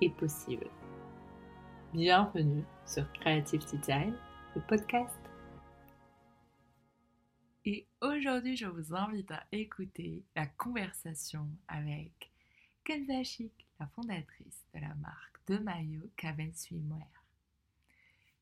est 0.00 0.10
possible. 0.10 0.68
Bienvenue 1.92 2.64
sur 2.86 3.10
Creative 3.14 3.64
Design, 3.66 4.14
le 4.54 4.60
podcast. 4.62 5.18
Et 7.64 7.86
aujourd'hui, 8.00 8.56
je 8.56 8.66
vous 8.66 8.94
invite 8.94 9.30
à 9.30 9.44
écouter 9.52 10.22
la 10.36 10.46
conversation 10.46 11.48
avec 11.66 12.30
Kenza 12.84 13.22
Chic, 13.24 13.52
la 13.80 13.86
fondatrice 13.88 14.64
de 14.74 14.80
la 14.80 14.94
marque 14.96 15.40
de 15.48 15.58
maillot 15.58 16.10
Caven 16.16 16.54
Swimwear. 16.54 17.08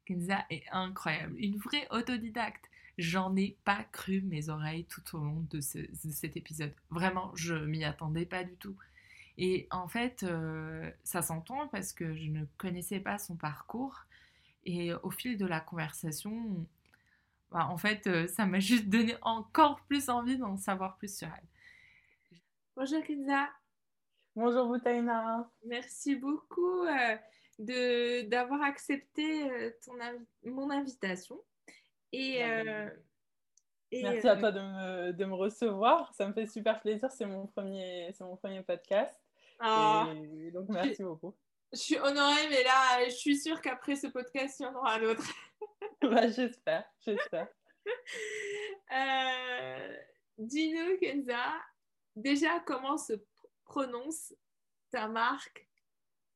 Kenza 0.05 0.45
est 0.51 0.65
incroyable, 0.71 1.37
une 1.39 1.57
vraie 1.57 1.89
autodidacte. 1.91 2.71
J'en 2.99 3.35
ai 3.37 3.57
pas 3.65 3.85
cru 3.85 4.23
mes 4.23 4.49
oreilles 4.49 4.87
tout 4.87 5.17
au 5.17 5.21
long 5.21 5.47
de, 5.51 5.61
cet 5.61 6.37
épisode. 6.37 6.73
Vraiment, 6.91 7.33
je 7.35 7.55
m'y 7.55 7.85
attendais 7.85 8.25
pas 8.25 8.45
du 8.45 8.57
tout. 8.57 8.77
Et 9.39 9.69
en 9.71 9.87
fait, 9.87 10.23
euh, 10.23 10.91
ça 11.05 11.21
s'entend 11.23 11.69
parce 11.69 11.93
que 11.93 12.15
je 12.15 12.31
ne 12.31 12.45
connaissais 12.57 13.01
pas 13.01 13.19
son 13.19 13.37
parcours. 13.37 14.05
Et 14.65 14.93
au 14.95 15.11
fil 15.11 15.37
de 15.37 15.47
la 15.47 15.61
conversation, 15.61 16.67
bah, 17.51 17.69
en 17.69 17.77
fait, 17.77 18.07
euh, 18.07 18.27
ça 18.29 18.47
m'a 18.47 18.61
juste 18.61 18.89
donné 18.89 19.15
encore 19.23 19.81
plus 19.83 20.09
envie 20.09 20.39
d'en 20.39 20.57
savoir 20.57 20.97
plus 20.97 21.15
sur 21.15 21.29
elle. 21.29 22.39
Bonjour 22.77 23.03
Kenza. 23.05 23.49
Bonjour 24.35 24.67
Boutaina. 24.67 25.51
Merci 25.65 26.17
beaucoup 26.17 26.85
euh, 26.85 28.23
d'avoir 28.25 28.63
accepté 28.63 29.49
ton, 29.85 29.93
mon 30.45 30.71
invitation. 30.71 31.41
Et, 32.13 32.43
Merci 33.93 34.29
à 34.29 34.37
toi 34.37 34.53
de 34.53 34.61
me, 34.61 35.13
de 35.13 35.25
me, 35.25 35.35
recevoir. 35.35 36.13
Ça 36.15 36.27
me 36.29 36.35
fait 36.35 36.47
super 36.47 36.81
plaisir. 36.81 37.11
C'est 37.11 37.25
mon 37.25 37.47
premier, 37.47 38.13
mon 38.21 38.37
premier 38.37 38.63
podcast. 38.63 39.26
Ah. 39.59 40.13
donc, 40.53 40.69
merci 40.69 41.03
beaucoup. 41.03 41.35
Je 41.73 41.79
suis 41.79 41.99
honorée, 41.99 42.49
mais 42.49 42.63
là, 42.63 43.05
je 43.07 43.11
suis 43.11 43.37
sûre 43.37 43.61
qu'après 43.61 43.97
ce 43.97 44.07
podcast, 44.07 44.61
il 44.61 44.65
y 44.65 44.67
en 44.67 44.75
aura 44.75 44.99
d'autres. 45.01 45.27
bah, 46.03 46.29
j'espère, 46.29 46.85
j'espère. 47.01 47.49
euh, 48.93 49.97
Dis-nous, 50.39 50.99
Kenza, 50.99 51.55
déjà, 52.15 52.61
comment 52.61 52.97
se 52.97 53.15
prononce 53.65 54.35
ta 54.91 55.09
marque? 55.09 55.69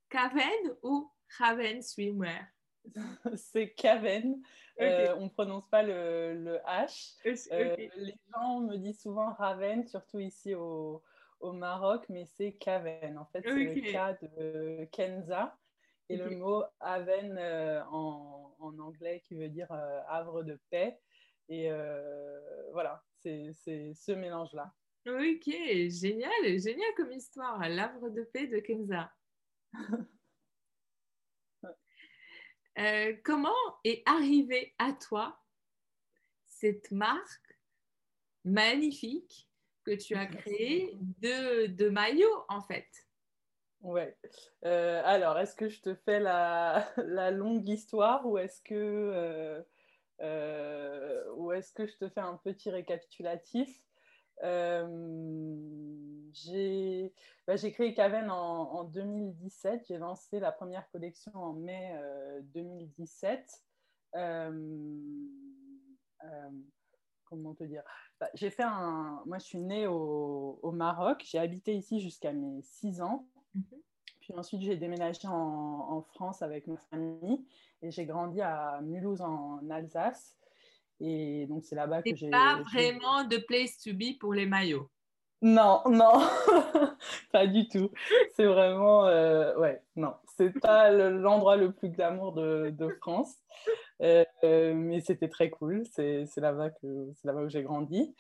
Caven 0.08 0.76
ou 0.82 1.10
Raven 1.38 1.82
Swimwear? 1.82 2.46
C'est 3.36 3.72
Caven. 3.74 4.42
Euh, 4.80 5.14
on 5.18 5.24
ne 5.24 5.28
prononce 5.28 5.68
pas 5.70 5.82
le, 5.82 6.34
le 6.34 6.58
H. 6.66 7.16
Euh, 7.52 7.76
les 7.96 8.16
gens 8.32 8.60
me 8.60 8.76
disent 8.76 9.02
souvent 9.02 9.32
Raven, 9.34 9.86
surtout 9.86 10.18
ici 10.18 10.54
au, 10.54 11.02
au 11.40 11.52
Maroc, 11.52 12.04
mais 12.08 12.24
c'est 12.24 12.52
Kaven. 12.52 13.18
En 13.18 13.26
fait, 13.26 13.42
c'est 13.42 13.52
le 13.52 13.92
cas 13.92 14.14
de 14.14 14.84
Kenza. 14.92 15.56
Et 16.08 16.16
le 16.16 16.30
mot 16.30 16.64
Aven 16.80 17.38
euh, 17.38 17.84
en, 17.84 18.52
anglais 18.80 19.22
qui 19.24 19.36
veut 19.36 19.48
dire 19.48 19.70
euh, 19.70 20.00
havre 20.08 20.42
de 20.42 20.58
paix. 20.68 20.98
Et 21.48 21.70
euh, 21.70 22.40
voilà, 22.72 23.04
c'est 23.22 23.52
ce 23.52 24.10
mélange-là. 24.12 24.74
Ok, 25.06 25.48
génial, 25.88 26.58
génial 26.58 26.92
comme 26.96 27.12
histoire, 27.12 27.60
l'havre 27.68 28.10
de 28.10 28.24
paix 28.24 28.48
de 28.48 28.58
Kenza. 28.58 29.12
comment 33.24 33.54
est 33.84 34.02
arrivée 34.06 34.74
à 34.78 34.92
toi 34.92 35.38
cette 36.44 36.90
marque 36.90 37.58
magnifique 38.44 39.49
que 39.90 40.00
tu 40.00 40.14
as 40.14 40.26
créé 40.26 40.96
de, 41.20 41.66
de 41.66 41.88
maillots, 41.88 42.44
en 42.48 42.60
fait. 42.60 42.86
Ouais. 43.80 44.16
Euh, 44.64 45.02
alors, 45.04 45.36
est-ce 45.38 45.56
que 45.56 45.68
je 45.68 45.80
te 45.80 45.94
fais 45.94 46.20
la, 46.20 46.86
la 46.98 47.32
longue 47.32 47.68
histoire 47.68 48.24
ou 48.26 48.38
est-ce 48.38 48.62
que, 48.62 48.74
euh, 48.74 49.62
euh, 50.20 51.24
ou 51.36 51.50
est-ce 51.52 51.72
que 51.72 51.86
je 51.86 51.96
te 51.96 52.08
fais 52.08 52.20
un 52.20 52.36
petit 52.36 52.70
récapitulatif? 52.70 53.82
J'ai 56.32 57.12
bah, 57.46 57.56
créé 57.56 57.92
Caven 57.92 58.30
en, 58.30 58.72
en 58.72 58.84
2017. 58.84 59.86
J'ai 59.88 59.98
lancé 59.98 60.38
la 60.40 60.52
première 60.52 60.88
collection 60.90 61.32
en 61.34 61.52
mai 61.52 61.94
2017 62.44 63.62
comment 67.30 67.54
te 67.54 67.64
dire 67.64 67.82
bah, 68.18 68.28
J'ai 68.34 68.50
fait 68.50 68.64
un. 68.64 69.22
Moi, 69.24 69.38
je 69.38 69.44
suis 69.44 69.60
née 69.60 69.86
au, 69.86 70.58
au 70.62 70.72
Maroc. 70.72 71.22
J'ai 71.24 71.38
habité 71.38 71.74
ici 71.74 72.00
jusqu'à 72.00 72.32
mes 72.32 72.60
6 72.62 73.00
ans. 73.00 73.26
Mhm. 73.54 73.64
Puis 74.20 74.34
ensuite, 74.36 74.60
j'ai 74.60 74.76
déménagé 74.76 75.26
en, 75.26 75.32
en, 75.32 76.02
France 76.02 76.42
avec 76.42 76.66
ma 76.66 76.76
famille 76.76 77.44
et 77.82 77.90
j'ai 77.90 78.04
grandi 78.04 78.42
à 78.42 78.80
Mulhouse 78.82 79.22
en 79.22 79.68
Alsace. 79.70 80.36
Et 81.00 81.46
donc, 81.46 81.64
c'est 81.64 81.74
là-bas 81.74 82.02
que 82.02 82.14
j'ai. 82.14 82.28
pas 82.28 82.60
vraiment 82.62 83.24
de 83.24 83.38
place 83.38 83.78
to 83.78 83.94
be 83.94 84.18
pour 84.18 84.34
les 84.34 84.44
maillots. 84.44 84.90
Non, 85.42 85.80
non, 85.86 86.20
pas 87.32 87.46
du 87.46 87.66
tout. 87.66 87.90
C'est 88.34 88.44
vraiment, 88.44 89.06
euh, 89.06 89.56
ouais, 89.56 89.82
non, 89.96 90.12
c'est 90.40 90.60
pas 90.60 90.90
l'endroit 90.90 91.56
le, 91.56 91.72
plus 91.72 91.90
glamour 91.90 92.32
de, 92.32 92.88
France. 93.00 93.36
Euh, 94.02 94.24
mais 94.74 95.00
c'était 95.00 95.28
très 95.28 95.50
cool. 95.50 95.84
C'est 95.92 96.24
là-bas 96.38 96.70
que, 96.70 97.12
là 97.24 97.34
où 97.34 97.48
j'ai 97.48 97.62
grandi. 97.62 98.14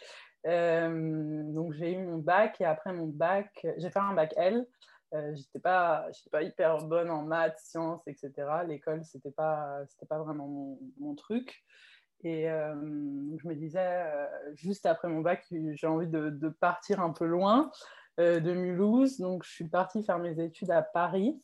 Euh, 0.46 1.42
donc 1.52 1.72
j'ai 1.74 1.92
eu 1.92 1.98
mon 1.98 2.18
bac 2.18 2.60
et 2.60 2.64
après 2.64 2.92
mon 2.92 3.06
bac, 3.06 3.66
j'ai 3.78 3.90
fait 3.90 3.98
un 3.98 4.14
bac 4.14 4.34
L. 4.36 4.66
Euh, 5.12 5.34
j'étais 5.34 5.58
pas, 5.58 6.06
pas 6.30 6.42
hyper 6.42 6.78
bonne 6.84 7.10
en 7.10 7.22
maths, 7.22 7.58
sciences, 7.58 8.06
etc. 8.06 8.32
L'école, 8.66 9.04
c'était 9.04 9.32
pas, 9.32 9.78
c'était 9.88 10.06
pas 10.06 10.18
vraiment 10.18 10.76
mon, 10.98 11.14
truc. 11.14 11.64
Et 12.22 12.44
je 12.44 13.48
me 13.48 13.54
disais, 13.54 14.04
juste 14.54 14.84
après 14.84 15.08
mon 15.08 15.20
bac, 15.20 15.46
j'ai 15.50 15.86
envie 15.86 16.08
de, 16.08 16.48
partir 16.60 17.00
un 17.00 17.12
peu 17.12 17.24
loin 17.24 17.70
de 18.18 18.52
Mulhouse. 18.52 19.18
Donc, 19.18 19.44
je 19.44 19.50
suis 19.50 19.68
partie 19.68 20.04
faire 20.04 20.18
mes 20.18 20.38
études 20.38 20.70
à 20.70 20.82
Paris 20.82 21.40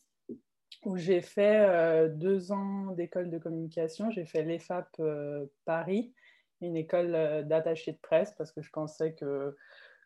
où 0.85 0.97
j'ai 0.97 1.21
fait 1.21 1.59
euh, 1.67 2.09
deux 2.09 2.51
ans 2.51 2.91
d'école 2.91 3.29
de 3.29 3.37
communication. 3.37 4.11
J'ai 4.11 4.25
fait 4.25 4.43
l'EFAP 4.43 4.87
euh, 4.99 5.45
Paris, 5.65 6.13
une 6.61 6.77
école 6.77 7.15
euh, 7.15 7.43
d'attaché 7.43 7.93
de 7.93 7.97
presse, 7.97 8.33
parce 8.37 8.51
que 8.51 8.61
je 8.61 8.69
pensais 8.69 9.13
que, 9.13 9.55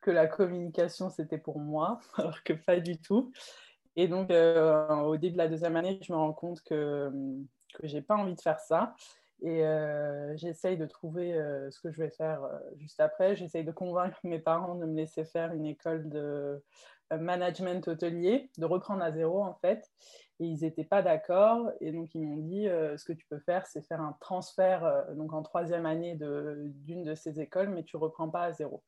que 0.01 0.11
la 0.11 0.27
communication, 0.27 1.09
c'était 1.09 1.37
pour 1.37 1.59
moi, 1.59 1.99
alors 2.17 2.43
que 2.43 2.53
pas 2.53 2.79
du 2.79 2.97
tout. 2.97 3.31
Et 3.97 4.07
donc, 4.07 4.31
au 4.31 5.17
début 5.17 5.33
de 5.33 5.37
la 5.37 5.49
deuxième 5.49 5.75
année, 5.75 5.99
je 6.01 6.13
me 6.13 6.17
rends 6.17 6.31
compte 6.31 6.61
que, 6.61 7.11
que 7.73 7.87
je 7.87 7.95
n'ai 7.95 8.01
pas 8.01 8.15
envie 8.15 8.35
de 8.35 8.39
faire 8.39 8.61
ça. 8.61 8.95
Et 9.41 9.65
j'essaye 10.37 10.77
de 10.77 10.85
trouver 10.85 11.33
ce 11.69 11.77
que 11.81 11.91
je 11.91 12.01
vais 12.01 12.09
faire 12.09 12.39
juste 12.77 13.01
après. 13.01 13.35
J'essaye 13.35 13.65
de 13.65 13.71
convaincre 13.73 14.17
mes 14.23 14.39
parents 14.39 14.75
de 14.75 14.85
me 14.85 14.95
laisser 14.95 15.25
faire 15.25 15.51
une 15.51 15.65
école 15.65 16.07
de 16.07 16.63
management 17.17 17.88
hôtelier, 17.88 18.49
de 18.57 18.66
reprendre 18.66 19.03
à 19.03 19.11
zéro 19.11 19.43
en 19.43 19.55
fait. 19.55 19.90
Et 20.40 20.46
ils 20.46 20.61
n'étaient 20.61 20.84
pas 20.84 21.03
d'accord. 21.03 21.72
Et 21.81 21.91
donc, 21.91 22.16
ils 22.16 22.22
m'ont 22.22 22.37
dit 22.37 22.67
euh, 22.67 22.97
ce 22.97 23.05
que 23.05 23.13
tu 23.13 23.28
peux 23.28 23.40
faire, 23.40 23.67
c'est 23.67 23.84
faire 23.84 24.02
un 24.02 24.17
transfert 24.19 24.84
euh, 24.84 25.13
donc 25.13 25.34
en 25.34 25.43
troisième 25.43 25.85
année 25.85 26.16
d'une 26.16 27.03
de, 27.03 27.13
ces 27.13 27.40
écoles, 27.40 27.69
mais 27.69 27.84
tu 27.84 27.96
ne 27.96 28.02
reprends 28.02 28.29
pas 28.29 28.46
à 28.46 28.52
zéro. 28.52 28.84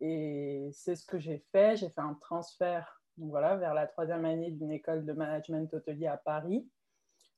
Et 0.00 0.68
c'est 0.72 0.96
ce 0.96 1.06
que 1.06 1.18
j'ai 1.18 1.44
fait. 1.52 1.76
J'ai 1.76 1.88
fait 1.88 2.00
un 2.00 2.14
transfert 2.20 3.00
donc 3.16 3.30
voilà, 3.30 3.56
vers 3.56 3.74
la 3.74 3.88
troisième 3.88 4.24
année 4.24 4.52
d'une 4.52 4.70
école 4.70 5.04
de 5.04 5.12
management 5.12 5.72
hôtelier 5.74 6.06
à 6.06 6.16
Paris, 6.16 6.68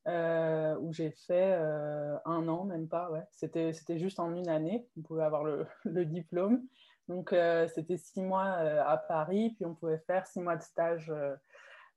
euh, 0.09 0.77
où 0.79 0.93
j'ai 0.93 1.11
fait 1.11 1.55
un 1.55 2.49
an, 2.49 2.65
même 2.65 2.87
pas. 2.87 3.11
Ouais. 3.11 3.25
C'était 3.31 3.99
juste 3.99 4.21
en 4.21 4.35
une 4.35 4.49
année. 4.50 4.87
On 4.99 5.00
pouvait 5.00 5.23
avoir 5.23 5.43
le 5.43 5.67
diplôme. 6.05 6.62
Donc, 7.08 7.35
c'était 7.75 7.97
six 7.97 8.23
mois 8.23 8.44
à 8.44 8.97
Paris, 8.97 9.50
puis 9.56 9.67
on 9.67 9.75
pouvait 9.75 9.99
faire 10.06 10.26
six 10.26 10.41
mois 10.41 10.56
de 10.56 10.62
stage 10.62 11.12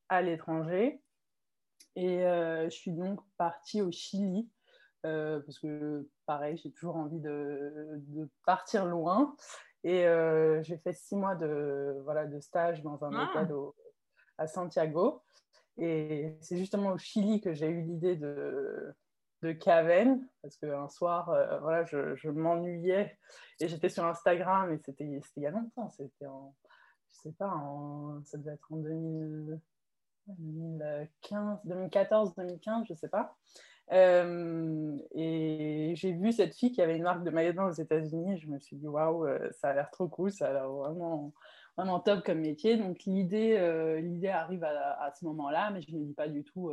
à 0.09 0.21
l'étranger. 0.21 1.01
Et 1.95 2.25
euh, 2.25 2.65
je 2.65 2.75
suis 2.75 2.91
donc 2.91 3.19
partie 3.38 3.81
au 3.81 3.91
Chili 3.91 4.50
euh, 5.05 5.39
parce 5.41 5.59
que, 5.59 6.07
pareil, 6.25 6.57
j'ai 6.57 6.71
toujours 6.71 6.95
envie 6.95 7.19
de, 7.19 8.01
de, 8.07 8.29
partir 8.45 8.85
loin. 8.85 9.35
Et 9.83 10.07
euh, 10.07 10.63
j'ai 10.63 10.77
fait 10.77 10.94
six 10.94 11.15
mois 11.15 11.35
de, 11.35 11.99
voilà, 12.03 12.25
de 12.25 12.39
stage 12.39 12.81
dans 12.81 13.03
un 13.03 13.13
ah. 13.13 13.29
hôtel 13.29 13.53
à 14.38 14.47
Santiago. 14.47 15.21
Et 15.77 16.38
c'est 16.41 16.57
justement 16.57 16.91
au 16.91 16.97
Chili 16.97 17.41
que 17.41 17.53
j'ai 17.53 17.67
eu 17.67 17.81
l'idée 17.81 18.15
de, 18.15 18.94
de 19.44 19.51
Caven, 19.51 20.25
parce 20.42 20.56
qu'un 20.56 20.88
soir, 20.88 21.30
euh, 21.30 21.60
voilà, 21.60 21.84
je, 21.84 22.30
m'ennuyais 22.30 23.18
et 23.60 23.68
j'étais 23.68 23.90
sur 23.90 24.06
Instagram 24.06 24.74
et 24.74 24.78
c'était 24.78 25.04
il 25.04 25.44
y 25.44 25.45
a 25.45 25.51
longtemps, 25.51 25.90
c'était 25.90 26.25
en, 26.25 26.56
je 27.12 27.18
sais 27.19 27.34
pas, 27.34 27.50
en, 27.50 28.24
ça 28.24 28.38
devait 28.38 28.54
être 28.54 28.72
en 28.72 28.78
2000, 28.78 29.60
2015, 30.28 31.60
2014, 31.66 32.36
2015, 32.36 32.86
je 32.88 32.94
sais 32.94 33.10
pas. 33.10 33.36
Euh, 33.92 34.98
et 35.13 35.92
j'ai 35.98 36.13
vu 36.13 36.31
cette 36.31 36.56
fille 36.56 36.72
qui 36.72 36.81
avait 36.81 36.95
une 36.95 37.04
marque 37.04 37.25
de 37.25 37.30
maillot 37.30 37.68
aux 37.68 37.72
États-Unis. 37.72 38.38
Je 38.38 38.48
me 38.48 38.57
suis 38.60 38.78
dit, 38.78 38.88
waouh, 38.88 39.25
euh, 39.25 39.50
ça 39.51 39.69
a 39.69 39.74
l'air 39.74 39.92
trop 39.92 40.07
cool, 40.07 40.31
ça 40.31 40.48
a 40.48 40.54
l'air 40.54 40.69
vraiment, 40.69 41.34
vraiment 41.75 42.00
top 42.00 42.24
comme 42.24 42.40
métier. 42.40 42.78
Donc 42.78 43.04
l'idée, 43.04 44.00
l'idée 44.01 44.30
arrive 44.30 44.63
à, 44.63 45.12
ce 45.19 45.25
moment-là, 45.25 45.72
mais 45.72 45.81
je 45.81 45.94
ne 45.94 46.06
dis 46.06 46.13
pas 46.13 46.30
du 46.30 46.45
tout, 46.45 46.72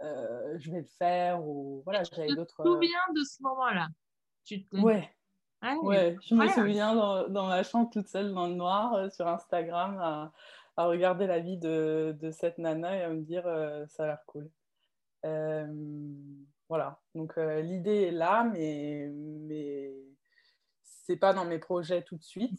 je 0.00 0.70
vais 0.70 0.80
le 0.80 0.88
faire. 0.98 1.44
Ou 1.44 1.82
voilà, 1.84 2.02
j'avais 2.04 2.34
d'autres. 2.34 2.62
Tu 2.62 2.68
te 2.68 2.68
souviens 2.68 3.12
de 3.14 3.22
ce 3.22 3.42
moment-là? 3.42 3.88
Tu 4.44 4.64
te... 4.66 4.76
Ouais. 4.76 5.08
Ah 5.62 5.76
ouais, 5.82 6.16
je 6.22 6.34
me 6.34 6.48
souviens 6.48 6.94
dans, 6.94 7.28
dans, 7.28 7.46
ma 7.46 7.62
chambre 7.62 7.90
toute 7.90 8.08
seule 8.08 8.32
dans 8.32 8.46
le 8.46 8.54
noir 8.54 9.12
sur 9.12 9.28
Instagram 9.28 9.98
à, 10.00 10.32
à 10.78 10.86
regarder 10.86 11.26
la 11.26 11.38
vie 11.38 11.58
de, 11.58 12.16
de, 12.18 12.30
cette 12.30 12.56
nana 12.56 12.96
et 12.96 13.02
à 13.02 13.10
me 13.10 13.20
dire 13.20 13.44
ça 13.88 14.04
a 14.04 14.06
l'air 14.06 14.24
cool. 14.26 14.50
Euh, 15.24 15.66
voilà, 16.68 17.00
donc 17.14 17.36
euh, 17.36 17.60
l'idée 17.60 18.02
est 18.02 18.10
là, 18.10 18.44
mais, 18.44 19.08
mais 19.12 19.92
c'est 20.82 21.16
pas 21.16 21.32
dans 21.32 21.44
mes 21.44 21.58
projets 21.58 22.02
tout 22.02 22.16
de 22.16 22.22
suite. 22.22 22.58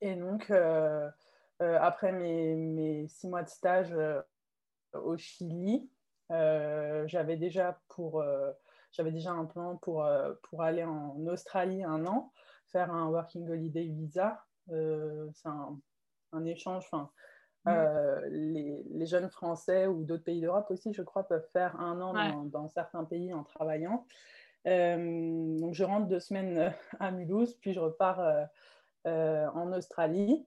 Et 0.00 0.14
donc, 0.14 0.50
euh, 0.50 1.10
après 1.58 2.12
mes, 2.12 2.54
mes, 2.54 3.08
six 3.08 3.28
mois 3.28 3.42
de 3.42 3.48
stage 3.48 3.94
au 4.92 5.16
Chili, 5.16 5.90
j'avais 6.30 7.36
déjà, 7.36 7.78
pour, 7.88 8.24
j'avais 8.92 9.12
déjà 9.12 9.32
un 9.32 9.44
plan 9.44 9.76
pour, 9.76 10.08
pour 10.42 10.62
aller 10.62 10.84
en 10.84 11.26
Australie 11.26 11.84
un 11.84 12.06
an, 12.06 12.32
faire 12.68 12.92
un 12.92 13.08
Working 13.08 13.48
Holiday 13.48 13.84
Visa. 13.84 14.44
c'est 14.68 15.48
un, 15.48 15.78
un, 16.32 16.44
échange, 16.44 16.84
enfin, 16.90 17.10
Mm. 17.66 17.70
Euh, 17.70 18.20
les, 18.30 19.06
jeunes 19.06 19.28
Français 19.28 19.86
ou 19.86 20.04
d'autres 20.04 20.22
pays 20.22 20.40
d'Europe 20.40 20.70
aussi, 20.70 20.92
je 20.92 21.02
crois, 21.02 21.26
peuvent 21.26 21.48
faire 21.52 21.78
un 21.80 22.00
an 22.00 22.44
dans, 22.44 22.68
certains 22.68 23.04
pays 23.04 23.34
en 23.34 23.42
travaillant. 23.42 24.06
Euh, 24.66 25.58
donc, 25.58 25.74
je 25.74 25.84
rentre 25.84 26.06
deux 26.06 26.20
semaines 26.20 26.72
à 27.00 27.10
Mulhouse, 27.10 27.54
puis 27.54 27.72
je 27.72 27.80
repars 27.80 28.20
euh, 29.06 29.46
en 29.48 29.72
Australie. 29.72 30.46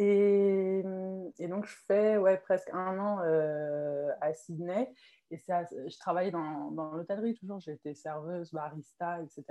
Et, 0.00 0.82
donc, 1.48 1.66
je 1.66 1.76
fais 1.86 2.16
ouais, 2.16 2.38
presque 2.38 2.70
un 2.72 2.98
an 2.98 3.18
à 4.20 4.32
Sydney. 4.32 4.92
Et 5.30 5.36
je 5.36 5.98
travaillais 5.98 6.30
dans, 6.30 6.70
dans 6.70 6.92
l'hôtellerie 6.92 7.34
toujours. 7.34 7.60
J'étais 7.60 7.94
serveuse, 7.94 8.52
barista, 8.52 9.20
etc. 9.20 9.44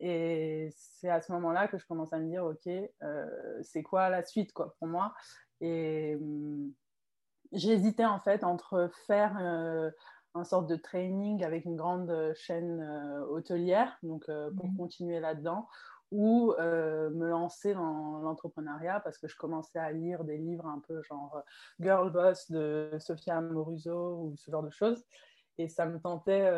Et 0.00 0.70
c'est 0.76 1.10
à 1.10 1.20
ce 1.20 1.32
moment-là 1.32 1.68
que 1.68 1.76
je 1.76 1.86
commence 1.86 2.12
à 2.12 2.18
me 2.18 2.28
dire, 2.28 2.44
OK, 2.44 2.68
c'est 3.62 3.82
quoi 3.82 4.08
la 4.08 4.24
suite 4.24 4.52
quoi, 4.52 4.74
pour 4.78 4.88
moi? 4.88 5.12
Et 5.60 6.16
hum, 6.16 6.72
j'hésitais 7.52 8.04
en 8.04 8.18
fait 8.18 8.44
entre 8.44 8.90
faire 9.06 9.36
euh, 9.40 9.90
un 10.34 10.44
sorte 10.44 10.68
de 10.68 10.76
training 10.76 11.44
avec 11.44 11.64
une 11.64 11.76
grande 11.76 12.32
chaîne 12.34 12.80
euh, 12.80 13.26
hôtelière, 13.26 13.98
donc 14.02 14.28
euh, 14.28 14.50
pour 14.56 14.66
mmh. 14.66 14.76
continuer 14.76 15.20
là-dedans, 15.20 15.68
ou 16.10 16.54
me 16.58 17.28
lancer 17.28 17.74
dans 17.74 18.18
l'entrepreneuriat 18.20 19.00
parce 19.00 19.18
que 19.18 19.28
je 19.28 19.36
commençais 19.36 19.78
à 19.78 19.92
lire 19.92 20.24
des 20.24 20.38
livres 20.38 20.66
un 20.66 20.80
peu 20.86 21.02
genre 21.02 21.42
Girl 21.80 22.10
Boss 22.10 22.50
de 22.50 22.90
Sophia 22.98 23.36
Amoruso 23.38 24.22
ou 24.22 24.36
ce 24.36 24.50
genre 24.50 24.62
de 24.62 24.70
choses. 24.70 25.04
Et 25.58 25.68
ça 25.68 25.86
me 25.86 26.00
tentait 26.00 26.50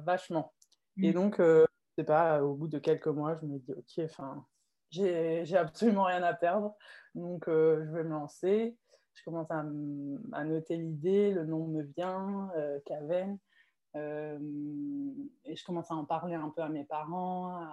vachement. 0.00 0.52
Et 0.98 1.10
mmh. 1.10 1.14
donc, 1.14 1.36
je 1.38 1.64
sais 1.98 2.04
pas, 2.04 2.42
au 2.44 2.54
bout 2.54 2.68
de 2.68 2.78
quelques 2.78 3.08
mois, 3.08 3.38
je 3.40 3.46
me 3.46 3.58
dis, 3.58 3.72
ok, 3.72 4.04
enfin, 4.04 4.46
j'ai 4.90 5.56
absolument 5.56 6.04
rien 6.04 6.22
à 6.22 6.34
perdre. 6.34 6.76
Donc, 7.14 7.44
je 7.46 7.90
vais 7.90 8.04
me 8.04 8.10
lancer. 8.10 8.76
Je 9.14 9.24
commence 9.24 9.50
à, 9.50 9.62
noter 10.44 10.76
l'idée, 10.76 11.32
le 11.32 11.44
nom 11.44 11.66
me 11.66 11.82
vient, 11.82 12.50
Caven. 12.86 13.38
Et 13.94 15.56
je 15.56 15.64
commence 15.64 15.90
à 15.90 15.94
en 15.94 16.04
parler 16.04 16.34
un 16.34 16.50
peu 16.50 16.62
à 16.62 16.68
mes 16.68 16.84
parents. 16.84 17.66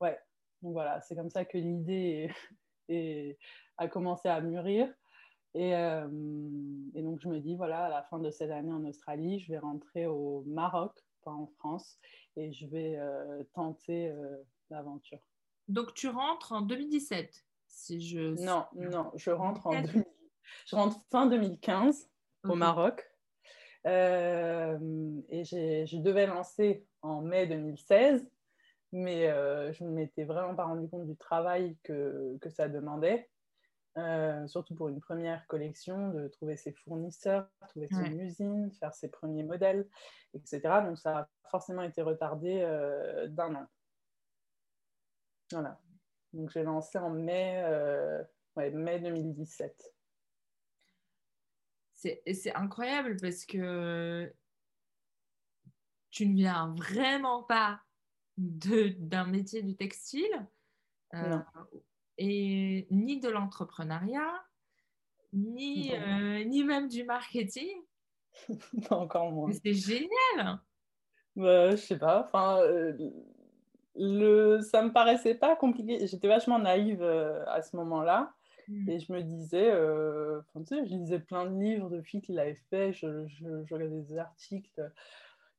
Ouais, 0.00 0.18
donc 0.62 0.72
voilà, 0.72 1.00
c'est 1.00 1.14
comme 1.14 1.30
ça 1.30 1.44
que 1.44 1.58
l'idée 1.58 2.30
a 3.78 3.88
commencé 3.88 4.28
à 4.28 4.40
mûrir. 4.40 4.92
Et, 5.54 5.70
et, 5.70 7.02
donc, 7.02 7.20
je 7.20 7.28
me 7.28 7.40
dis, 7.40 7.56
voilà, 7.56 7.86
à 7.86 7.88
la 7.88 8.04
fin 8.04 8.20
de 8.20 8.30
cette 8.30 8.52
année 8.52 8.72
en 8.72 8.84
Australie, 8.84 9.40
je 9.40 9.50
vais 9.50 9.58
rentrer 9.58 10.06
au 10.06 10.44
Maroc, 10.46 10.92
pas 11.24 11.32
en 11.32 11.48
France, 11.58 11.98
et 12.36 12.52
je 12.52 12.68
vais 12.68 13.00
tenter 13.52 14.14
l'aventure. 14.70 15.18
Donc, 15.66 15.92
tu 15.94 16.06
rentres 16.06 16.52
en 16.52 16.62
2017 16.62 17.44
si 17.70 18.00
je... 18.00 18.40
Non, 18.44 18.66
non, 18.74 19.10
je 19.16 19.30
rentre, 19.30 19.66
en 19.66 19.82
je 20.66 20.76
rentre 20.76 21.00
fin 21.10 21.26
2015 21.26 22.10
au 22.44 22.54
Maroc. 22.54 23.04
Euh, 23.86 24.78
et 25.30 25.44
je 25.44 25.96
devais 26.02 26.26
lancer 26.26 26.86
en 27.02 27.22
mai 27.22 27.46
2016, 27.46 28.28
mais 28.92 29.28
euh, 29.28 29.72
je 29.72 29.84
ne 29.84 29.90
m'étais 29.90 30.24
vraiment 30.24 30.54
pas 30.54 30.64
rendu 30.64 30.88
compte 30.88 31.06
du 31.06 31.16
travail 31.16 31.76
que, 31.82 32.36
que 32.40 32.50
ça 32.50 32.68
demandait, 32.68 33.30
euh, 33.98 34.46
surtout 34.46 34.74
pour 34.74 34.88
une 34.88 35.00
première 35.00 35.46
collection, 35.46 36.10
de 36.10 36.28
trouver 36.28 36.56
ses 36.56 36.72
fournisseurs, 36.72 37.48
trouver 37.68 37.88
son 37.88 38.04
usine, 38.04 38.72
faire 38.72 38.94
ses 38.94 39.08
premiers 39.08 39.44
modèles, 39.44 39.88
etc. 40.34 40.60
Donc 40.84 40.98
ça 40.98 41.18
a 41.18 41.28
forcément 41.50 41.82
été 41.82 42.02
retardé 42.02 42.60
d'un 43.28 43.54
an. 43.54 43.66
Voilà. 45.52 45.80
Donc 46.32 46.50
j'ai 46.50 46.62
lancé 46.62 46.98
en 46.98 47.10
mai, 47.10 47.62
euh, 47.64 48.22
mai 48.56 49.00
2017. 49.00 49.94
C'est 51.92 52.54
incroyable 52.54 53.16
parce 53.20 53.44
que 53.44 54.32
tu 56.10 56.26
ne 56.26 56.34
viens 56.34 56.74
vraiment 56.74 57.42
pas 57.42 57.80
d'un 58.40 59.26
métier 59.26 59.62
du 59.62 59.76
textile 59.76 60.46
euh, 61.14 61.38
et 62.18 62.86
ni 62.90 63.20
de 63.20 63.28
l'entrepreneuriat, 63.28 64.32
ni, 65.32 65.92
euh, 65.94 66.44
ni 66.44 66.64
même 66.64 66.88
du 66.88 67.04
marketing. 67.04 67.76
encore 68.90 69.32
moins. 69.32 69.50
C'est 69.52 69.74
génial. 69.74 70.60
Bah, 71.36 71.70
je 71.70 71.76
sais 71.76 71.98
pas. 71.98 72.24
Enfin, 72.24 72.60
le, 73.96 74.60
ça 74.62 74.82
me 74.82 74.92
paraissait 74.92 75.34
pas 75.34 75.56
compliqué. 75.56 76.06
J'étais 76.06 76.28
vachement 76.28 76.58
naïve 76.58 77.02
euh, 77.02 77.44
à 77.46 77.62
ce 77.62 77.76
moment-là. 77.76 78.32
Mm. 78.68 78.88
Et 78.88 78.98
je 79.00 79.12
me 79.12 79.22
disais, 79.22 79.70
euh, 79.70 80.40
tu 80.56 80.64
sais, 80.64 80.86
je 80.86 80.94
lisais 80.94 81.18
plein 81.18 81.46
de 81.46 81.58
livres 81.58 81.90
de 81.90 82.00
filles 82.00 82.22
qui 82.22 82.32
l'avaient 82.32 82.54
fait, 82.70 82.92
je, 82.92 83.26
je, 83.26 83.74
regardais 83.74 84.02
des 84.02 84.18
articles, 84.18 84.92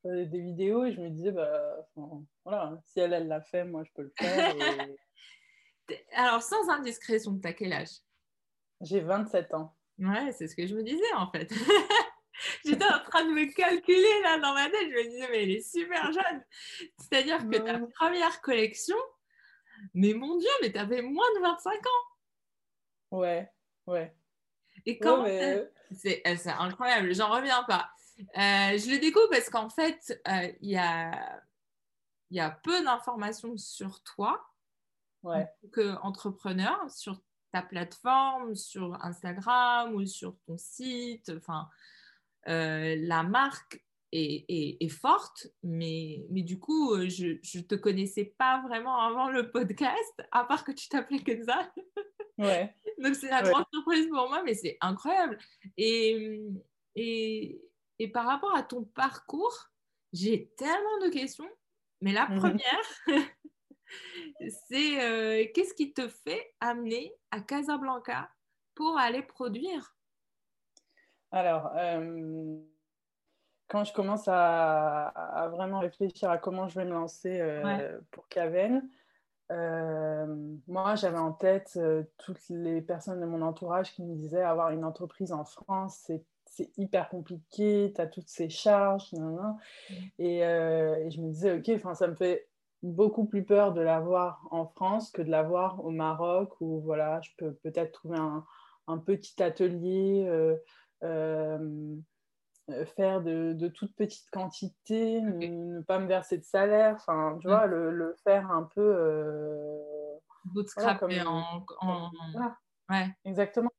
des 0.03 0.41
vidéos, 0.41 0.85
et 0.85 0.93
je 0.93 1.01
me 1.01 1.09
disais, 1.09 1.31
bah, 1.31 1.87
voilà, 2.43 2.79
si 2.85 2.99
elle, 2.99 3.13
elle 3.13 3.27
l'a 3.27 3.41
fait, 3.41 3.63
moi, 3.65 3.83
je 3.83 3.91
peux 3.93 4.03
le 4.03 4.13
faire. 4.17 4.55
Alors, 6.13 6.41
sans 6.41 6.69
indiscrétion, 6.69 7.37
t'as 7.39 7.53
quel 7.53 7.73
âge? 7.73 7.99
J'ai 8.81 9.01
27 9.01 9.53
ans. 9.53 9.75
Ouais, 9.99 10.31
c'est 10.31 10.47
ce 10.47 10.55
que 10.55 10.65
je 10.65 10.75
me 10.75 10.83
disais, 10.83 11.13
en 11.15 11.29
fait. 11.29 11.51
J'étais 12.65 12.85
en 12.85 13.03
train 13.03 13.25
de 13.25 13.31
me 13.31 13.53
calculer 13.53 14.21
là 14.23 14.39
dans 14.39 14.53
ma 14.53 14.69
tête. 14.69 14.89
Je 14.89 14.95
me 14.95 15.09
disais, 15.09 15.27
mais 15.29 15.43
elle 15.43 15.51
est 15.51 15.69
super 15.69 16.11
jeune. 16.11 16.43
C'est-à-dire 16.97 17.47
que 17.47 17.57
ta 17.57 17.79
première 17.95 18.41
collection, 18.41 18.97
mais 19.93 20.13
mon 20.13 20.37
Dieu, 20.37 20.49
mais 20.61 20.71
tu 20.71 20.79
avais 20.79 21.01
moins 21.01 21.27
de 21.35 21.41
25 21.41 21.73
ans. 21.73 23.17
Ouais, 23.19 23.49
ouais. 23.87 24.15
Et 24.85 24.97
comment 24.97 25.25
euh, 25.27 25.65
c'est 25.91 26.23
incroyable, 26.25 27.13
j'en 27.13 27.29
reviens 27.29 27.63
pas. 27.63 27.91
Euh, 28.21 28.77
je 28.77 28.89
le 28.89 28.99
découvre 28.99 29.29
parce 29.29 29.49
qu'en 29.49 29.69
fait, 29.69 30.21
euh, 30.27 30.51
il 30.61 30.71
y, 30.71 30.77
a, 30.77 31.41
y 32.29 32.39
a 32.39 32.51
peu 32.51 32.83
d'informations 32.83 33.57
sur 33.57 34.01
toi, 34.03 34.43
ouais. 35.23 35.47
que 35.71 35.95
entrepreneur, 36.01 36.77
sur 36.89 37.21
ta 37.51 37.61
plateforme, 37.61 38.55
sur 38.55 38.95
Instagram 39.03 39.93
ou 39.95 40.05
sur 40.05 40.35
ton 40.47 40.57
site. 40.57 41.31
Enfin, 41.35 41.67
euh, 42.47 42.95
la 42.99 43.23
marque 43.23 43.83
est, 44.11 44.89
forte, 44.89 45.47
mais, 45.63 46.25
mais 46.29 46.41
du 46.41 46.59
coup, 46.59 46.95
je 47.07 47.57
ne 47.57 47.63
te 47.63 47.75
connaissais 47.75 48.33
pas 48.37 48.61
vraiment 48.67 48.99
avant 48.99 49.29
le 49.29 49.51
podcast, 49.51 50.21
à 50.31 50.43
part 50.43 50.63
que 50.63 50.71
tu 50.71 50.89
t'appelais 50.89 51.19
Kenza. 51.19 51.71
Ouais. 52.37 52.75
Donc, 53.01 53.15
c'est 53.15 53.29
la 53.29 53.41
grande 53.41 53.65
surprise 53.73 54.07
pour 54.07 54.29
moi, 54.29 54.43
mais 54.43 54.53
c'est 54.53 54.77
incroyable. 54.81 55.37
Et, 55.77 56.41
et, 56.95 57.61
et, 58.01 58.07
par 58.07 58.25
rapport 58.25 58.55
à 58.55 58.63
ton 58.63 58.83
parcours, 58.83 59.69
j'ai 60.11 60.51
tellement 60.57 60.99
de 61.03 61.09
questions, 61.09 61.49
mais 62.01 62.11
la 62.11 62.27
mhm. 62.27 62.39
première, 62.39 62.81
c'est 64.67 65.01
euh, 65.01 65.45
qu'est-ce 65.53 65.73
qui 65.73 65.93
te 65.93 66.07
fait 66.07 66.53
amener 66.59 67.13
à 67.31 67.41
Casablanca 67.41 68.29
pour 68.75 68.97
aller 68.97 69.21
produire? 69.21 69.95
Alors, 71.31 71.71
euh, 71.77 72.57
quand 73.67 73.83
je 73.83 73.93
commence 73.93 74.27
à, 74.27 75.49
vraiment 75.51 75.79
réfléchir 75.79 76.29
à 76.29 76.37
comment 76.37 76.67
je 76.67 76.79
vais 76.79 76.85
me 76.85 76.93
lancer 76.93 77.39
euh, 77.39 77.99
pour 78.09 78.27
Caven, 78.27 78.89
moi, 80.67 80.95
j'avais 80.95 81.17
en 81.17 81.33
tête 81.33 81.77
toutes 82.17 82.49
les 82.49 82.81
personnes 82.81 83.19
de 83.19 83.25
mon 83.25 83.41
entourage 83.41 83.93
qui 83.93 84.01
me 84.01 84.15
disaient 84.15 84.41
avoir 84.41 84.71
une 84.71 84.85
entreprise 84.85 85.31
en 85.31 85.45
France, 85.45 86.03
c'est 86.05 86.25
hyper 86.77 87.09
compliqué, 87.09 87.91
tu 87.95 88.01
as 88.01 88.07
toutes 88.07 88.29
ces 88.29 88.49
charges, 88.49 89.11
mm. 89.13 89.57
et, 90.19 90.37
et, 90.39 91.11
je 91.11 91.21
me 91.21 91.29
disais, 91.29 91.57
ok, 91.57 91.95
ça 91.95 92.07
me 92.07 92.15
fait 92.15 92.47
beaucoup 92.83 93.25
plus 93.25 93.43
peur 93.43 93.73
de 93.73 93.81
l'avoir 93.81 94.47
en 94.51 94.65
France 94.65 95.11
que 95.11 95.21
de 95.21 95.29
l'avoir 95.29 95.83
au 95.85 95.91
Maroc 95.91 96.53
où 96.61 96.81
voilà, 96.81 97.21
je 97.21 97.29
peux 97.37 97.53
peut-être 97.53 97.91
trouver 97.91 98.17
un, 98.17 98.45
un, 98.87 98.97
petit 98.97 99.41
atelier, 99.41 100.25
euh, 100.27 100.55
euh, 101.03 101.95
faire 102.95 103.21
de, 103.21 103.53
de, 103.53 103.67
toutes 103.67 103.95
petites 103.95 104.29
quantités, 104.31 105.21
ne, 105.21 105.81
pas 105.81 105.99
me 105.99 106.07
verser 106.07 106.37
de 106.37 106.43
salaire, 106.43 106.95
enfin, 106.95 107.37
tu 107.41 107.47
vois, 107.47 107.65
le, 107.67 107.91
le, 107.91 108.15
faire 108.23 108.49
un 108.51 108.63
peu. 108.63 108.81
Euh, 108.81 109.77
Bootstrapper 110.45 111.21
en. 111.21 111.63
Ouais. 112.89 113.07
Exactement. 113.25 113.69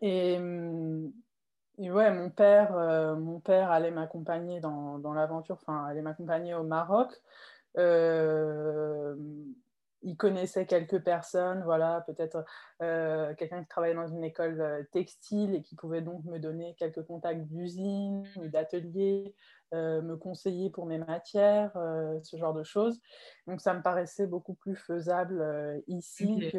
Et, 0.00 0.38
et, 1.78 1.90
ouais, 1.90 2.12
mon 2.12 2.30
père, 2.30 2.72
mon 3.18 3.40
père 3.40 3.70
allait 3.70 3.90
m'accompagner 3.90 4.60
dans, 4.60 4.98
dans 4.98 5.12
l'aventure, 5.12 5.56
enfin, 5.60 5.84
allait 5.84 6.02
m'accompagner 6.02 6.54
au 6.54 6.62
Maroc. 6.62 7.12
Euh, 7.78 9.14
il 10.02 10.16
connaissait 10.16 10.66
quelques 10.66 11.02
personnes, 11.02 11.62
voilà, 11.64 12.02
peut-être 12.06 12.44
euh, 12.80 13.34
quelqu'un 13.34 13.62
qui 13.62 13.68
travaillait 13.68 13.94
dans 13.94 14.06
une 14.06 14.22
école 14.22 14.60
euh, 14.60 14.82
textile 14.92 15.54
et 15.54 15.62
qui 15.62 15.74
pouvait 15.74 16.00
donc 16.00 16.24
me 16.24 16.38
donner 16.38 16.74
quelques 16.78 17.04
contacts 17.04 17.46
d'usine 17.46 18.24
ou 18.36 18.46
d'atelier, 18.48 19.34
me 19.72 20.14
conseiller 20.14 20.70
pour 20.70 20.86
mes 20.86 20.98
matières, 20.98 21.72
ce 22.22 22.36
genre 22.36 22.54
de 22.54 22.62
choses. 22.62 23.00
Donc 23.48 23.60
ça 23.60 23.74
me 23.74 23.82
paraissait 23.82 24.28
beaucoup 24.28 24.54
plus 24.54 24.76
faisable 24.76 25.82
ici 25.88 26.52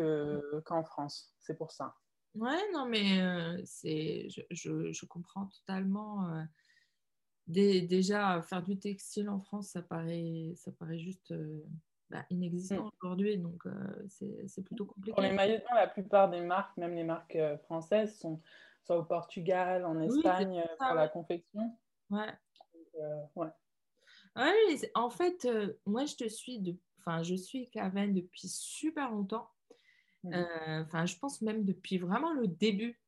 qu'en 0.66 0.84
France. 0.84 1.34
C'est 1.40 1.56
pour 1.56 1.72
ça. 1.72 1.96
Ouais, 2.38 2.72
non, 2.74 2.86
mais 2.86 3.66
c'est, 3.66 4.30
je, 4.30 4.42
je, 4.52 4.92
je, 4.92 5.06
comprends 5.06 5.48
totalement 5.48 6.46
déjà, 7.48 8.42
faire 8.42 8.64
du 8.64 8.78
textile 8.78 9.30
en 9.30 9.40
France, 9.40 9.70
ça 9.70 9.82
paraît, 9.82 10.54
ça 10.56 10.72
paraît 10.72 11.00
juste 11.00 11.32
euh, 11.32 11.64
bah, 12.10 12.26
inexistant 12.30 12.86
mm. 12.86 12.92
aujourd'hui, 13.02 13.38
donc 13.38 13.66
euh, 13.66 14.08
c'est 14.48 14.64
plutôt 14.64 14.86
compliqué. 14.86 15.14
Pour 15.14 15.22
les 15.22 15.32
maillots 15.32 15.58
de 15.58 15.64
bain, 15.64 15.76
la 15.76 15.88
plupart 15.88 16.30
des 16.30 16.42
marques, 16.42 16.76
même 16.78 16.96
les 16.96 17.04
marques 17.04 17.36
euh, 17.36 17.58
françaises, 17.60 18.18
sont 18.20 18.42
soit 18.84 18.98
au 18.98 19.04
Portugal, 19.04 19.86
en 19.86 20.00
Espagne, 20.02 20.64
pour 20.78 20.96
la 20.96 21.10
confection. 21.10 21.78
Ouais. 22.10 22.34
ouais. 23.36 23.48
ouais 24.36 24.92
en 24.96 25.10
fait, 25.10 25.48
moi, 25.86 26.06
je 26.06 26.16
te 26.16 26.30
suis, 26.30 26.60
de... 26.60 26.76
enfin, 27.00 27.22
je 27.22 27.36
suis 27.36 27.70
Caven 27.70 28.14
depuis 28.14 28.48
super 28.48 29.12
longtemps. 29.12 29.50
Mm. 30.24 30.34
Enfin, 30.86 31.06
je 31.06 31.18
pense 31.18 31.42
même 31.42 31.64
depuis 31.64 31.98
vraiment 31.98 32.34
le 32.34 32.48
début, 32.48 33.00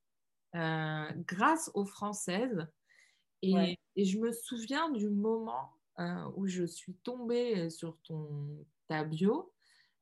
grâce 0.54 1.72
aux 1.74 1.86
Françaises. 1.86 2.68
Et, 3.42 3.78
je 3.98 4.18
me 4.18 4.32
souviens 4.32 4.90
du 4.90 5.10
moment 5.10 5.74
euh, 6.00 6.24
où 6.36 6.48
je 6.48 6.64
suis 6.64 6.94
tombée 6.94 7.58
euh, 7.58 7.70
sur 7.70 7.98
ton, 8.04 8.66
ta 8.88 9.04
bio, 9.04 9.52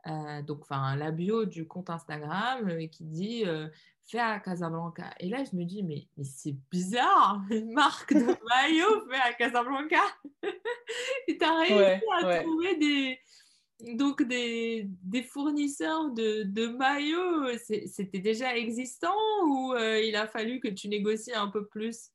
euh, 0.05 0.41
donc 0.43 0.61
enfin 0.61 0.95
la 0.95 1.11
bio 1.11 1.45
du 1.45 1.67
compte 1.67 1.89
Instagram 1.89 2.87
qui 2.89 3.03
dit 3.03 3.43
fait 4.05 4.19
à 4.19 4.39
Casablanca. 4.39 5.09
Et 5.19 5.29
là, 5.29 5.43
je 5.43 5.55
me 5.55 5.65
dis, 5.65 5.83
mais, 5.83 6.07
mais 6.15 6.23
c'est 6.23 6.55
bizarre, 6.71 7.41
une 7.49 7.73
marque 7.73 8.13
de 8.13 8.37
maillot 8.47 9.09
fait 9.09 9.19
à 9.19 9.33
Casablanca. 9.33 10.03
et 11.27 11.37
tu 11.37 11.43
as 11.43 11.57
réussi 11.57 12.03
à 12.23 12.39
trouver 12.43 12.77
des, 12.77 13.19
donc 13.79 14.23
des, 14.23 14.87
fournisseurs 15.23 16.11
de, 16.11 16.43
de 16.43 16.67
maillots. 16.67 17.57
C'était 17.87 18.19
déjà 18.19 18.55
existant 18.55 19.15
ou 19.45 19.75
il 19.75 20.15
a 20.15 20.27
fallu 20.27 20.59
que 20.59 20.67
tu 20.67 20.87
négocies 20.87 21.33
un 21.33 21.47
peu 21.47 21.65
plus? 21.65 22.11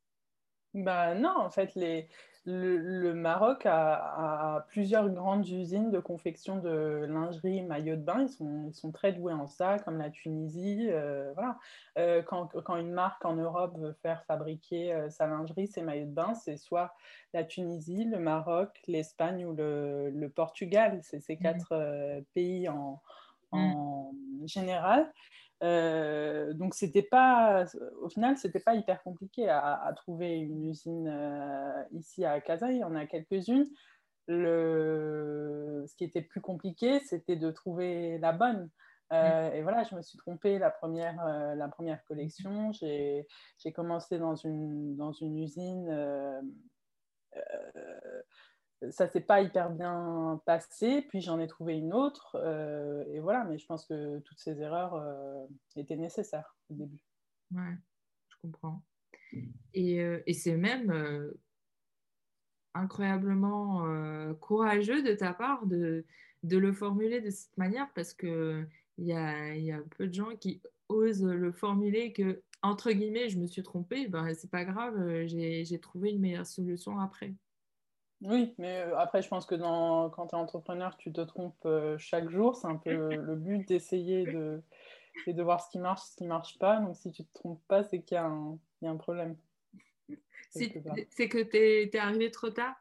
Bah, 0.75 1.15
non, 1.15 1.37
en 1.37 1.51
fait, 1.51 1.75
les, 1.75 2.09
le, 2.45 3.13
Maroc 3.15 3.67
a, 3.67 4.67
plusieurs 4.69 5.09
grandes 5.11 5.47
usines 5.49 5.91
de 5.91 6.01
confection 6.01 6.57
de 6.57 7.07
lingerie, 7.09 7.63
maillots 7.63 7.97
de 7.97 8.03
bain. 8.03 8.23
Ils 8.23 8.29
sont, 8.29 8.65
ils 8.69 8.75
sont 8.75 8.91
très 8.91 9.13
doués 9.13 9.33
en 9.33 9.47
ça, 9.47 9.79
comme 9.79 9.99
la 9.99 10.11
Tunisie. 10.11 10.89
Euh, 10.91 11.33
voilà. 11.35 11.59
Euh, 11.99 12.23
quand, 12.23 12.49
quand, 12.65 12.77
une 12.77 12.93
marque 12.93 13.25
en 13.25 13.35
Europe 13.35 13.79
veut 13.79 13.93
faire 14.03 14.25
fabriquer 14.25 14.93
euh, 14.93 15.11
sa 15.11 15.27
lingerie, 15.27 15.69
ses 15.69 15.83
maillots 15.83 16.07
de 16.07 16.13
bain, 16.13 16.35
c'est 16.35 16.57
soit 16.57 16.95
la 17.33 17.45
Tunisie, 17.45 18.05
le 18.05 18.19
Maroc, 18.19 18.81
l'Espagne 18.89 19.47
ou 19.47 19.53
le, 19.53 20.11
le 20.11 20.29
Portugal. 20.29 20.99
C'est 21.03 21.21
ces 21.21 21.37
mmh. 21.37 21.43
quatre 21.43 22.23
pays 22.35 22.69
en, 22.69 23.01
mmh. 23.53 23.59
en 23.59 24.13
général. 24.47 25.13
Euh, 25.63 26.53
donc 26.55 26.75
c'était 26.75 27.03
pas, 27.03 27.65
au 28.01 28.09
final, 28.09 28.37
c'était 28.37 28.61
pas 28.61 28.75
hyper 28.75 29.03
compliqué 29.03 29.49
à, 29.49 29.93
trouver 29.97 30.39
une 30.39 30.65
usine 30.65 31.09
euh, 31.09 31.85
ici 31.93 32.25
à 32.25 32.41
Casa. 32.41 32.71
Il 32.71 32.79
y 32.79 32.85
en 32.85 32.95
a 32.95 33.07
quelques-unes. 33.07 33.69
Le... 34.29 35.85
Ce 35.87 35.97
qui 35.97 36.05
était 36.05 36.23
plus 36.23 36.41
compliqué, 36.41 37.01
c'était 37.01 37.37
de 37.37 37.51
trouver 37.51 38.19
la 38.19 38.33
bonne. 38.33 38.71
Euh, 39.13 39.51
mm. 39.51 39.55
Et 39.55 39.63
voilà, 39.63 39.85
je 39.85 39.95
me 39.95 40.03
suis 40.03 40.19
trompée 40.19 40.59
la 40.59 40.71
première, 40.71 41.25
la 41.57 41.69
première 41.69 42.03
collection. 42.05 42.73
J'ai 42.73 43.27
commencé 43.75 44.19
dans 44.19 44.35
une, 44.35 44.97
dans 44.97 45.13
une 45.13 45.39
usine 45.39 45.89
ça 48.91 49.07
s'est 49.09 49.21
pas 49.21 49.41
hyper 49.41 49.71
bien 49.71 50.41
passé, 50.45 51.03
puis 51.09 51.21
j'en 51.21 51.39
ai 51.39 51.47
trouvé 51.47 51.75
une 51.75 51.93
autre, 51.93 52.37
euh, 52.43 53.05
et 53.13 53.21
voilà, 53.21 53.45
mais 53.45 53.59
je 53.59 53.67
pense 53.67 53.87
que 53.87 54.19
toutes 54.21 54.39
ces 54.39 54.61
erreurs 54.61 54.95
euh, 54.95 55.47
étaient 55.77 55.97
nécessaires 55.97 56.57
au 56.71 56.75
début. 56.75 56.99
Ouais, 57.55 57.77
je 58.29 58.37
comprends. 58.43 58.83
Et, 59.75 60.01
euh, 60.01 60.21
c'est 60.33 60.57
même 60.57 61.33
incroyablement 62.75 63.87
courageux 64.41 65.03
de 65.03 65.15
ta 65.15 65.33
part 65.33 65.67
de, 65.67 66.05
de, 66.43 66.59
le 66.59 66.73
formuler 66.73 67.21
de 67.21 67.31
cette 67.31 67.57
manière, 67.57 67.89
parce 67.95 68.15
qu'il 68.15 68.67
y 68.99 69.13
a, 69.13 69.55
y 69.55 69.73
a 69.73 69.81
peu 69.97 70.07
de 70.07 70.15
gens 70.15 70.35
qui 70.37 70.61
osent 70.89 71.25
le 71.25 71.53
formuler 71.53 72.13
que, 72.13 72.43
entre 72.63 72.93
guillemets, 72.93 73.29
je 73.29 73.39
me 73.39 73.47
suis 73.47 73.63
trompée, 73.63 74.09
ben, 74.09 74.35
c'est 74.35 74.51
pas 74.51 74.65
grave, 74.65 75.27
j'ai 75.27 75.79
trouvé 75.81 76.11
une 76.11 76.21
meilleure 76.21 76.47
solution 76.47 76.99
après. 76.99 77.35
Oui, 78.25 78.55
mais 78.59 78.83
euh, 78.83 78.97
après, 78.99 79.21
je 79.21 79.29
pense 79.29 79.47
que 79.47 79.55
dans, 79.55 80.09
quand 80.11 80.29
tu 80.29 80.37
es 80.37 80.39
entrepreneur, 80.39 80.97
tu 80.97 81.13
te 81.13 81.21
trompes 81.21 81.55
euh, 81.65 81.99
chaque 81.99 82.29
jour. 82.31 82.55
C'est 82.57 82.69
un 82.69 82.77
peu 82.77 82.91
le 83.17 83.37
but 83.37 83.67
d'essayer 83.67 84.25
de, 84.25 84.63
de 85.27 85.43
voir 85.43 85.61
ce 85.61 85.71
qui 85.71 85.79
marche, 85.79 86.03
ce 86.03 86.17
qui 86.17 86.25
ne 86.25 86.29
marche 86.29 86.59
pas. 86.59 86.77
Donc, 86.77 86.97
si 86.97 87.11
tu 87.11 87.23
ne 87.23 87.27
te 87.27 87.33
trompes 87.35 87.63
pas, 87.67 87.83
c'est 87.83 88.01
qu'il 88.01 88.15
y, 88.15 88.19
a 88.19 88.91
un 88.91 88.97
problème. 88.97 89.37
C'est 90.51 90.71
que 90.71 91.43
tu 91.43 91.57
es, 91.57 91.99
arrivé 91.99 92.31
trop 92.31 92.51
tard? 92.51 92.77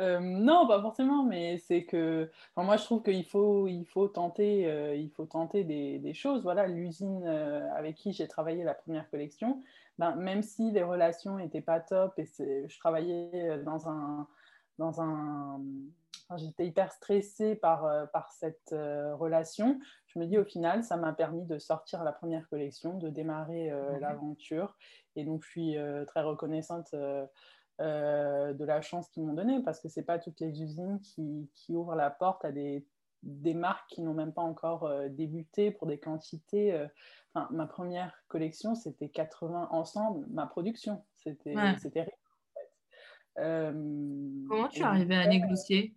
Euh, 0.00 0.18
non, 0.18 0.66
pas 0.66 0.82
forcément, 0.82 1.22
mais 1.22 1.56
c'est 1.58 1.84
que 1.84 2.28
moi 2.56 2.76
je 2.76 2.82
trouve 2.82 3.04
qu'il 3.04 3.24
faut, 3.24 3.68
il 3.68 3.84
faut 3.84 4.08
tenter, 4.08 4.62
il 4.98 5.08
faut 5.10 5.24
tenter 5.24 5.62
des, 5.62 6.00
des 6.00 6.14
choses. 6.14 6.42
Voilà, 6.42 6.66
l'usine 6.66 7.24
avec 7.76 7.94
qui 7.94 8.12
j'ai 8.12 8.26
travaillé 8.26 8.64
la 8.64 8.74
première 8.74 9.08
collection, 9.08 9.62
ben, 9.98 10.14
même 10.16 10.42
si 10.42 10.70
les 10.70 10.82
relations 10.82 11.36
n'étaient 11.36 11.60
pas 11.60 11.80
top 11.80 12.18
et 12.18 12.26
je 12.26 12.78
travaillais 12.78 13.58
dans 13.64 13.88
un. 13.88 14.28
Dans 14.78 15.00
un 15.00 15.60
J'étais 16.36 16.66
hyper 16.66 16.90
stressée 16.92 17.54
par, 17.54 17.84
euh, 17.84 18.06
par 18.06 18.32
cette 18.32 18.72
euh, 18.72 19.14
relation. 19.14 19.78
Je 20.06 20.18
me 20.18 20.26
dis 20.26 20.38
au 20.38 20.44
final, 20.44 20.82
ça 20.82 20.96
m'a 20.96 21.12
permis 21.12 21.44
de 21.44 21.58
sortir 21.58 22.02
la 22.02 22.12
première 22.12 22.48
collection, 22.48 22.98
de 22.98 23.10
démarrer 23.10 23.70
euh, 23.70 23.98
l'aventure. 23.98 24.74
Et 25.16 25.24
donc, 25.24 25.44
je 25.44 25.50
suis 25.50 25.76
très 26.06 26.22
reconnaissante 26.22 26.92
de 26.94 28.64
la 28.64 28.80
chance 28.80 29.08
qu'ils 29.10 29.24
m'ont 29.24 29.34
donnée 29.34 29.60
parce 29.62 29.80
que 29.80 29.88
ce 29.88 30.00
n'est 30.00 30.06
pas 30.06 30.18
toutes 30.18 30.40
les 30.40 30.60
usines 30.62 31.00
qui, 31.00 31.48
qui, 31.54 31.76
ouvrent 31.76 31.94
la 31.94 32.10
porte 32.10 32.44
à 32.44 32.50
des, 32.50 32.84
des 33.24 33.54
marques 33.54 33.88
qui 33.90 34.02
n'ont 34.02 34.14
même 34.14 34.32
pas 34.32 34.42
encore 34.42 34.90
débuté 35.10 35.70
pour 35.70 35.86
des 35.86 35.98
quantités 35.98 36.86
ma 37.50 37.66
première 37.66 38.14
collection, 38.28 38.74
c'était 38.74 39.08
80 39.08 39.68
ensemble, 39.70 40.26
ma 40.30 40.46
production. 40.46 41.02
C'était 41.16 41.56
ouais. 41.56 41.76
terrible. 41.92 42.12
Euh, 43.38 43.72
Comment 44.48 44.68
tu 44.68 44.80
es 44.80 44.84
à 44.84 45.26
négocier? 45.26 45.94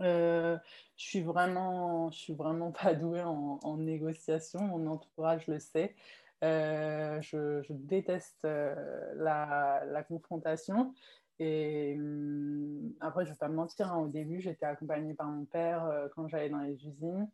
euh, 0.00 0.56
je 0.96 1.04
suis 1.04 1.22
vraiment, 1.22 2.10
je 2.10 2.18
suis 2.18 2.34
vraiment 2.34 2.70
pas 2.82 2.94
douée 2.94 3.22
en, 3.22 3.76
négociation. 3.78 4.60
Mon 4.60 4.86
entourage 4.86 5.46
le 5.46 5.58
sait. 5.58 5.94
Euh, 6.44 7.20
je, 7.20 7.64
déteste 7.70 8.44
la, 8.44 9.82
la, 9.86 10.02
confrontation. 10.04 10.94
Et 11.38 11.94
hum, 11.98 12.92
après, 13.00 13.24
je 13.24 13.30
vais 13.30 13.36
pas 13.36 13.48
me 13.48 13.54
mentir. 13.54 13.92
Hein, 13.92 14.00
au 14.00 14.08
début, 14.08 14.40
j'étais 14.40 14.66
accompagnée 14.66 15.14
par 15.14 15.28
mon 15.28 15.44
père 15.44 16.08
quand 16.14 16.28
j'allais 16.28 16.50
dans 16.50 16.60
les 16.60 16.74
usines. 16.74 17.28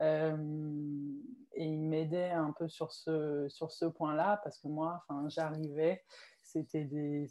et 0.00 1.64
il 1.64 1.80
m'aidait 1.80 2.30
un 2.30 2.52
peu 2.52 2.68
sur 2.68 2.92
ce, 2.92 3.46
sur 3.48 3.70
ce 3.70 3.84
point-là 3.84 4.40
parce 4.42 4.58
que 4.58 4.68
moi, 4.68 5.04
j'arrivais, 5.28 6.02
c'était 6.42 6.84
des, 6.84 7.30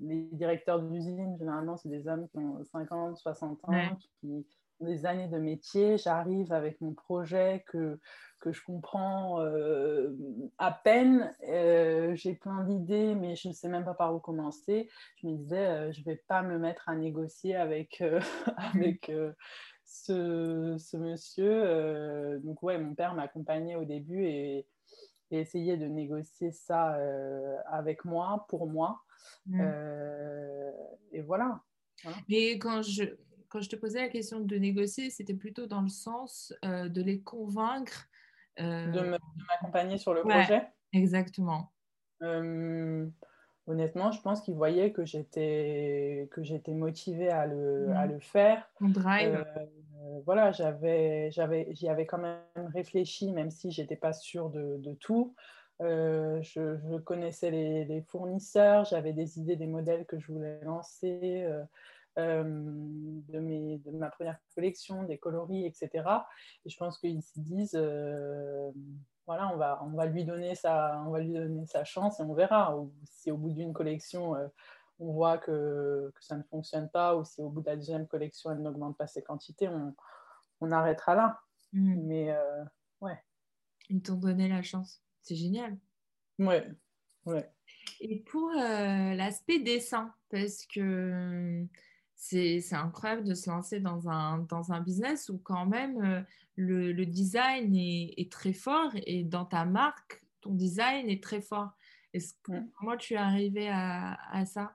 les 0.00 0.28
directeurs 0.32 0.82
d'usine, 0.82 1.36
généralement, 1.38 1.76
c'est 1.76 1.88
des 1.88 2.06
hommes 2.06 2.28
qui 2.28 2.38
ont 2.38 2.62
50, 2.64 3.16
60 3.16 3.64
ans, 3.64 3.96
qui 4.20 4.46
des 4.80 5.06
années 5.06 5.28
de 5.28 5.38
métier. 5.38 5.98
J'arrive 5.98 6.52
avec 6.52 6.80
mon 6.80 6.92
projet 6.92 7.64
que, 7.68 7.98
que 8.40 8.52
je 8.52 8.62
comprends 8.64 9.40
euh, 9.40 10.10
à 10.58 10.72
peine. 10.72 11.34
Euh, 11.48 12.14
j'ai 12.14 12.34
plein 12.34 12.64
d'idées, 12.64 13.14
mais 13.14 13.36
je 13.36 13.48
ne 13.48 13.52
sais 13.52 13.68
même 13.68 13.84
pas 13.84 13.94
par 13.94 14.14
où 14.14 14.18
commencer. 14.18 14.88
Je 15.16 15.26
me 15.26 15.36
disais, 15.36 15.66
euh, 15.66 15.92
je 15.92 16.00
ne 16.00 16.04
vais 16.04 16.22
pas 16.28 16.42
me 16.42 16.58
mettre 16.58 16.88
à 16.88 16.94
négocier 16.94 17.56
avec, 17.56 18.02
avec 18.56 19.10
ce, 19.84 20.76
ce, 20.78 20.96
monsieur. 20.96 22.40
donc, 22.44 22.62
ouais, 22.62 22.78
mon 22.78 22.94
père 22.94 23.14
m'accompagnait 23.14 23.76
au 23.76 23.84
début 23.84 24.24
et 24.24 24.66
et 25.32 25.40
essayer 25.40 25.76
de 25.76 25.86
négocier 25.86 26.52
ça 26.52 26.96
avec 27.68 28.04
moi, 28.04 28.46
pour 28.48 28.68
moi. 28.68 29.02
Mm. 29.46 29.60
Euh, 29.60 30.70
et 31.12 31.22
voilà. 31.22 31.60
Mais 32.28 32.58
quand 32.58 32.82
je, 32.82 33.04
quand 33.48 33.60
je 33.60 33.68
te 33.68 33.76
posais 33.76 34.00
la 34.00 34.08
question 34.08 34.40
de 34.40 34.56
négocier, 34.56 35.10
c'était 35.10 35.34
plutôt 35.34 35.66
dans 35.66 35.82
le 35.82 35.88
sens 35.88 36.54
euh, 36.64 36.88
de 36.88 37.02
les 37.02 37.20
convaincre. 37.20 38.08
De 38.58 39.18
m'accompagner 39.48 39.98
sur 39.98 40.14
le 40.14 40.22
projet 40.22 40.66
Exactement. 40.92 41.72
honnêtement, 43.66 44.12
je 44.12 44.20
pense 44.22 44.40
qu'ils 44.40 44.54
voyaient 44.54 44.92
que 44.92 45.04
j'étais 45.04 46.28
motivée 46.68 47.28
à 47.28 47.46
le, 47.46 47.90
à 47.90 48.06
mm. 48.06 48.12
le 48.12 48.18
faire. 48.20 48.70
On 48.80 48.88
drive. 48.88 49.44
Euh, 50.06 50.20
voilà, 50.24 50.52
j'y 50.52 50.62
avais 50.62 52.06
quand 52.06 52.18
même 52.18 52.40
réfléchi, 52.72 53.32
même 53.32 53.50
si 53.50 53.70
j'étais 53.70 53.96
pas 53.96 54.12
sûre 54.12 54.50
de, 54.50 54.76
de 54.78 54.94
tout. 54.94 55.34
Euh, 55.82 56.40
je, 56.42 56.98
connaissais 56.98 57.50
les, 57.50 57.84
les 57.84 58.00
fournisseurs, 58.00 58.84
j'avais 58.86 59.12
des 59.12 59.38
idées 59.38 59.56
des 59.56 59.66
modèles 59.66 60.06
que 60.06 60.18
je 60.18 60.32
voulais 60.32 60.60
lancer, 60.62 61.44
euh, 61.44 61.62
de, 62.16 63.38
mes, 63.38 63.78
de 63.78 63.90
ma 63.90 64.10
première 64.10 64.38
collection, 64.54 65.04
des 65.04 65.18
coloris, 65.18 65.66
etc. 65.66 65.90
Et 66.64 66.70
je 66.70 66.76
pense 66.76 66.98
qu'ils 66.98 67.22
se 67.22 67.38
disent, 67.38 67.78
voilà, 69.26 69.50
on 69.52 69.56
va, 69.56 69.82
on 69.84 69.90
va 69.90 70.06
lui 70.06 70.24
donner 70.24 70.54
sa, 70.54 71.02
on 71.06 71.10
va 71.10 71.20
lui 71.20 71.32
donner 71.32 71.66
sa 71.66 71.84
chance 71.84 72.20
et 72.20 72.22
on 72.22 72.34
verra. 72.34 72.76
Si 73.04 73.30
au 73.30 73.36
bout 73.36 73.50
d'une 73.50 73.72
collection 73.72 74.34
on 74.98 75.12
voit 75.12 75.38
que, 75.38 76.12
que, 76.14 76.24
ça 76.24 76.36
ne 76.36 76.42
fonctionne 76.44 76.88
pas 76.88 77.16
ou 77.16 77.24
si 77.24 77.42
au 77.42 77.50
bout 77.50 77.60
de 77.60 77.66
la 77.66 77.76
deuxième 77.76 78.06
collection, 78.06 78.50
elle 78.50 78.62
n'augmente 78.62 78.96
pas 78.96 79.06
ses 79.06 79.22
quantités, 79.22 79.68
on, 79.68 79.94
on 80.60 80.72
arrêtera 80.72 81.14
là. 81.14 81.40
Mm. 81.72 82.06
Mais 82.06 82.30
euh, 82.30 82.64
ouais. 83.00 83.18
Ils 83.88 84.02
t'ont 84.02 84.16
donné 84.16 84.48
la 84.48 84.62
chance. 84.62 85.02
C'est 85.22 85.36
génial. 85.36 85.76
Ouais, 86.38 86.68
ouais. 87.24 87.50
Et 88.00 88.20
pour 88.20 88.50
euh, 88.50 89.14
l'aspect 89.14 89.60
dessin, 89.60 90.14
parce 90.30 90.66
que 90.66 91.64
c'est 92.16 92.62
incroyable 92.72 93.24
de 93.24 93.34
se 93.34 93.48
lancer 93.50 93.78
dans 93.78 94.08
un, 94.08 94.38
dans 94.38 94.72
un 94.72 94.80
business 94.80 95.28
où 95.28 95.38
quand 95.38 95.66
même 95.66 96.02
euh, 96.02 96.22
le, 96.56 96.92
le, 96.92 97.06
design 97.06 97.76
est, 97.76 98.14
est, 98.16 98.32
très 98.32 98.54
fort 98.54 98.90
et 98.94 99.22
dans 99.22 99.44
ta 99.44 99.64
marque, 99.64 100.24
ton 100.40 100.52
design 100.52 101.08
est 101.10 101.22
très 101.22 101.42
fort. 101.42 101.70
Est-ce 102.14 102.34
que, 102.42 102.52
mm. 102.52 102.70
Comment 102.78 102.96
tu 102.96 103.14
es 103.14 103.18
arrivé 103.18 103.68
à, 103.68 104.18
à 104.32 104.46
ça? 104.46 104.74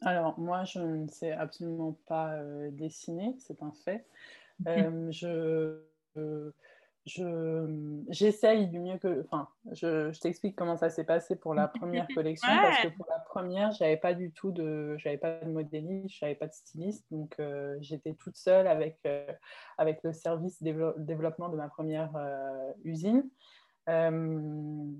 Alors, 0.00 0.38
moi, 0.38 0.64
je 0.64 0.80
ne 0.80 1.08
sais 1.08 1.32
absolument 1.32 1.98
pas 2.06 2.34
euh, 2.34 2.70
dessiner, 2.72 3.34
c'est 3.38 3.62
un 3.62 3.72
fait. 3.72 4.06
Euh, 4.68 5.10
je, 5.10 5.82
je, 6.14 6.52
j'essaye 7.06 8.68
du 8.68 8.80
mieux 8.80 8.98
que. 8.98 9.22
Enfin, 9.24 9.48
je, 9.72 10.12
je 10.12 10.20
t'explique 10.20 10.56
comment 10.56 10.76
ça 10.76 10.90
s'est 10.90 11.04
passé 11.04 11.36
pour 11.36 11.54
la 11.54 11.68
première 11.68 12.06
collection, 12.14 12.48
parce 12.48 12.82
que 12.82 12.88
pour 12.88 13.06
la 13.08 13.18
première, 13.18 13.72
j'avais 13.72 13.96
pas 13.96 14.14
du 14.14 14.32
tout 14.32 14.52
de. 14.52 14.96
J'avais 14.98 15.18
pas 15.18 15.40
de 15.40 15.50
modéliste, 15.50 16.16
j'avais 16.18 16.34
pas 16.34 16.46
de 16.46 16.52
styliste, 16.52 17.04
donc 17.10 17.34
euh, 17.40 17.76
j'étais 17.80 18.14
toute 18.14 18.36
seule 18.36 18.66
avec, 18.66 18.98
avec 19.78 20.02
le 20.02 20.12
service 20.12 20.62
développement 20.62 21.48
de 21.48 21.56
ma 21.56 21.68
première 21.68 22.12
usine. 22.84 23.28
Euh, 23.88 24.92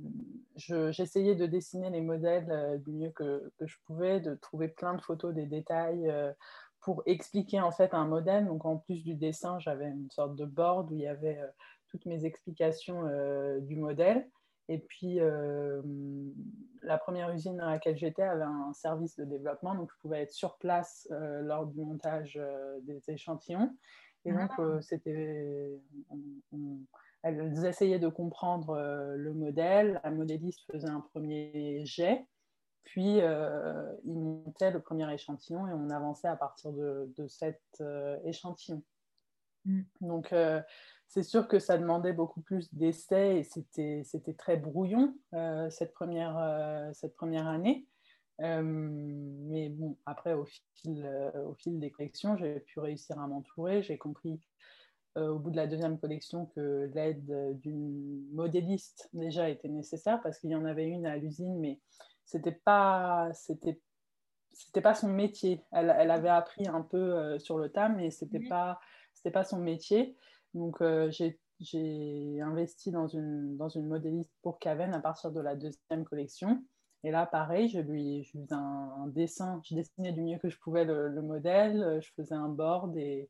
j'essayais 0.56 1.34
de 1.34 1.46
dessiner 1.46 1.90
les 1.90 2.02
modèles 2.02 2.50
euh, 2.50 2.76
du 2.76 2.92
mieux 2.92 3.10
que, 3.10 3.50
que, 3.58 3.66
je 3.66 3.76
pouvais, 3.86 4.20
de 4.20 4.34
trouver 4.34 4.68
plein 4.68 4.94
de 4.94 5.00
photos, 5.00 5.34
des 5.34 5.46
détails 5.46 6.10
euh, 6.10 6.32
pour 6.80 7.02
expliquer 7.06 7.60
en 7.60 7.70
fait 7.70 7.94
un 7.94 8.06
modèle. 8.06 8.46
Donc 8.46 8.64
en 8.66 8.76
plus 8.76 9.02
du 9.02 9.14
dessin, 9.14 9.58
j'avais 9.58 9.88
une 9.88 10.10
sorte 10.10 10.36
de 10.36 10.44
board 10.44 10.90
où 10.92 10.96
il 10.96 11.02
y 11.02 11.06
avait 11.06 11.40
toutes 11.94 12.06
mes 12.06 12.24
explications 12.24 13.02
du 13.60 13.76
modèle. 13.76 14.28
Et 14.68 14.78
puis, 14.78 15.18
la 16.82 16.98
première 16.98 17.30
usine 17.30 17.56
dans 17.58 17.68
laquelle 17.68 17.96
j'étais 17.96 18.22
avait 18.22 18.44
un 18.44 18.72
service 18.72 19.16
de 19.16 19.24
développement, 19.24 19.74
donc 19.74 19.90
je 19.92 20.00
pouvais 20.00 20.22
être 20.22 20.32
sur 20.32 20.56
place 20.56 21.06
lors 21.10 21.66
du 21.66 21.80
montage 21.80 22.40
des 22.82 23.00
échantillons. 23.08 23.76
Et 24.24 24.32
donc, 24.32 24.50
ah. 24.58 24.80
c'était, 24.80 25.78
elles 27.24 27.64
essayaient 27.64 27.98
de 27.98 28.08
comprendre 28.08 28.70
euh, 28.70 29.16
le 29.16 29.32
modèle, 29.32 30.00
la 30.04 30.10
modéliste 30.10 30.60
faisait 30.70 30.90
un 30.90 31.00
premier 31.00 31.84
jet, 31.86 32.22
puis 32.84 33.22
euh, 33.22 33.90
il 34.04 34.20
montait 34.20 34.70
le 34.70 34.80
premier 34.80 35.10
échantillon 35.12 35.66
et 35.66 35.72
on 35.72 35.88
avançait 35.88 36.28
à 36.28 36.36
partir 36.36 36.70
de, 36.72 37.26
cet 37.28 37.62
euh, 37.80 38.18
échantillon. 38.24 38.82
Mm. 39.64 39.80
Donc 40.02 40.34
c'est 41.14 41.22
sûr 41.22 41.46
que 41.46 41.60
ça 41.60 41.78
demandait 41.78 42.12
beaucoup 42.12 42.40
plus 42.40 42.74
d'essais 42.74 43.38
et 43.38 43.44
c'était 43.44 44.34
très 44.36 44.56
brouillon 44.56 45.14
cette, 45.70 45.92
première, 45.92 46.90
cette 46.92 47.14
première 47.14 47.46
année. 47.46 47.86
mais 48.40 49.68
bon, 49.68 49.96
après, 50.06 50.34
au 50.34 50.44
fil, 50.74 51.08
au 51.46 51.54
fil 51.54 51.78
des 51.78 51.92
collections, 51.92 52.36
j'ai 52.36 52.58
pu 52.58 52.80
réussir 52.80 53.16
à 53.20 53.28
m'entourer. 53.28 53.84
J'ai 53.84 53.96
compris 53.96 54.40
euh, 55.16 55.28
au 55.28 55.38
bout 55.38 55.52
de 55.52 55.56
la 55.56 55.68
deuxième 55.68 55.96
collection 55.96 56.46
que 56.56 56.90
l'aide 56.92 57.60
d'une 57.60 58.28
modéliste 58.32 59.08
déjà 59.12 59.48
était 59.48 59.68
nécessaire 59.68 60.20
parce 60.22 60.40
qu'il 60.40 60.50
y 60.50 60.56
en 60.56 60.64
avait 60.64 60.88
une 60.88 61.06
à 61.06 61.16
l'usine, 61.16 61.56
mais 61.60 61.80
c'était 62.24 62.58
pas 62.64 63.30
c'était 63.32 63.80
c'était 64.50 64.80
pas 64.80 64.94
son 64.94 65.08
métier. 65.08 65.62
Elle, 65.70 65.94
elle, 65.96 66.10
avait 66.10 66.28
appris 66.28 66.66
un 66.66 66.82
peu 66.82 66.96
euh, 66.96 67.38
sur 67.38 67.58
le 67.58 67.70
tas, 67.70 67.88
mais 67.88 68.10
c'était 68.10 68.38
n'était 68.38 68.48
pas 68.48 68.80
c'était 69.14 69.30
pas 69.30 69.44
son 69.44 69.58
métier. 69.58 70.16
Donc 70.54 70.80
euh, 70.80 71.10
j'ai 71.60 72.40
investi 72.40 72.90
dans 72.90 73.08
une, 73.08 73.56
dans 73.56 73.68
une 73.68 73.86
modéliste 73.86 74.32
pour 74.42 74.58
Caven 74.58 74.94
à 74.94 75.00
partir 75.00 75.30
de 75.30 75.40
la 75.40 75.54
deuxième 75.56 76.04
collection. 76.04 76.64
Et 77.02 77.10
là, 77.10 77.26
pareil, 77.26 77.68
je 77.68 77.80
lui, 77.80 78.24
je 78.24 78.30
faisais 78.30 78.54
un, 78.54 79.08
dessin, 79.08 79.60
je 79.68 79.74
dessinais 79.74 80.12
du 80.12 80.22
mieux 80.22 80.38
que 80.38 80.48
je 80.48 80.58
pouvais 80.58 80.84
le, 80.84 81.08
le 81.08 81.20
modèle, 81.20 82.00
je 82.00 82.10
faisais 82.16 82.34
un 82.34 82.48
board 82.48 82.96
et, 82.96 83.28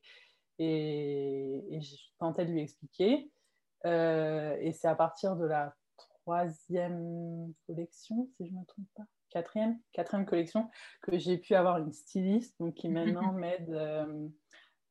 et, 0.58 1.80
je 1.80 1.96
tentais 2.18 2.46
de 2.46 2.52
lui 2.52 2.60
expliquer. 2.60 3.30
Euh, 3.84 4.56
et 4.60 4.72
c'est 4.72 4.88
à 4.88 4.94
partir 4.94 5.36
de 5.36 5.44
la 5.44 5.74
troisième 5.96 7.52
collection, 7.66 8.28
si 8.36 8.46
je 8.46 8.52
ne 8.52 8.60
me 8.60 8.64
trompe 8.64 8.86
pas, 8.94 9.04
quatrième, 9.30 9.78
quatrième 9.92 10.24
collection, 10.24 10.70
que 11.02 11.18
j'ai 11.18 11.38
pu 11.38 11.54
avoir 11.54 11.78
une 11.78 11.92
styliste 11.92 12.54
donc, 12.60 12.74
qui 12.74 12.88
maintenant 12.88 13.32
m'aide 13.32 13.70
euh, 13.70 14.28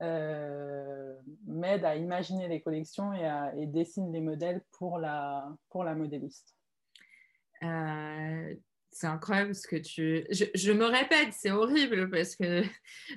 euh, 0.02 1.16
m'aide 1.46 1.86
à 1.86 1.96
imaginer 1.96 2.48
les 2.48 2.62
collections 2.62 3.14
et, 3.14 3.26
à, 3.26 3.56
et 3.56 3.68
dessine 3.68 4.12
les 4.12 4.22
modèles 4.22 4.62
pour 4.72 5.00
la, 5.00 5.48
pour 5.70 5.84
la 5.84 5.96
modéliste. 5.96 6.56
C'est 8.94 9.08
incroyable 9.08 9.56
ce 9.56 9.68
que 9.68 9.76
tu. 9.76 10.28
Je, 10.30 10.72
me 10.72 10.86
répète, 10.86 11.30
c'est 11.32 11.50
horrible 11.50 12.12
parce 12.12 12.36
que. 12.36 12.62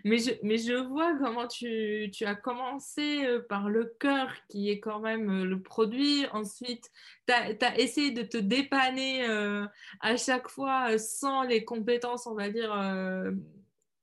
Mais 0.05 0.19
je, 0.19 0.31
mais 0.43 0.57
je 0.57 0.73
vois 0.73 1.15
comment 1.19 1.47
tu, 1.47 2.11
tu 2.13 2.25
as 2.25 2.35
commencé 2.35 3.27
euh, 3.27 3.41
par 3.47 3.69
le 3.69 3.95
cœur 4.01 4.33
qui 4.49 4.71
est 4.71 4.81
quand 4.81 5.01
même 5.01 5.31
euh, 5.31 5.45
le 5.45 5.61
produit. 5.61 6.25
Ensuite, 6.33 6.91
tu 7.29 7.35
as, 7.35 7.79
essayé 7.79 8.11
de 8.11 8.23
te 8.23 8.39
dépanner 8.39 9.29
euh, 9.29 9.67
à 10.01 10.17
chaque 10.17 10.49
fois 10.49 10.97
sans 10.99 11.43
les 11.43 11.65
compétences, 11.65 12.27
on 12.27 12.35
va 12.35 12.49
dire, 12.49 12.71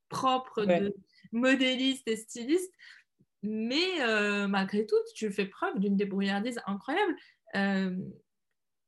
propres 0.09 0.65
de 0.65 0.93
modéliste 1.34 2.08
et 2.08 2.15
styliste. 2.15 2.74
Mais 3.41 4.48
malgré 4.48 4.86
tout, 4.86 4.96
tu 5.15 5.30
fais 5.32 5.46
preuve 5.46 5.80
d'une 5.80 5.98
débrouillardise 5.98 6.62
incroyable 6.65 7.15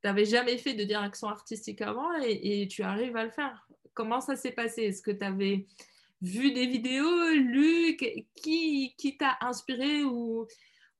tu 0.06 0.10
n'avais 0.10 0.26
jamais 0.26 0.60
fait 0.60 0.76
de 0.76 0.84
direction 0.84 1.30
artistique 1.30 1.82
avant 1.82 2.14
et, 2.22 2.68
tu 2.68 2.84
arrives 2.84 3.18
à 3.18 3.24
le 3.24 3.32
faire. 3.32 3.68
Comment 3.96 4.22
ça 4.22 4.36
s'est 4.36 4.52
passé? 4.52 4.84
Est-ce 4.84 5.02
que 5.02 5.10
tu 5.10 5.26
avais 5.26 5.66
vu 6.22 6.52
des 6.52 6.68
vidéos, 6.68 7.30
lu? 7.32 7.98
Qui, 8.36 8.94
qui 9.00 9.18
t'a 9.18 9.36
inspiré 9.42 10.04
ou, 10.04 10.46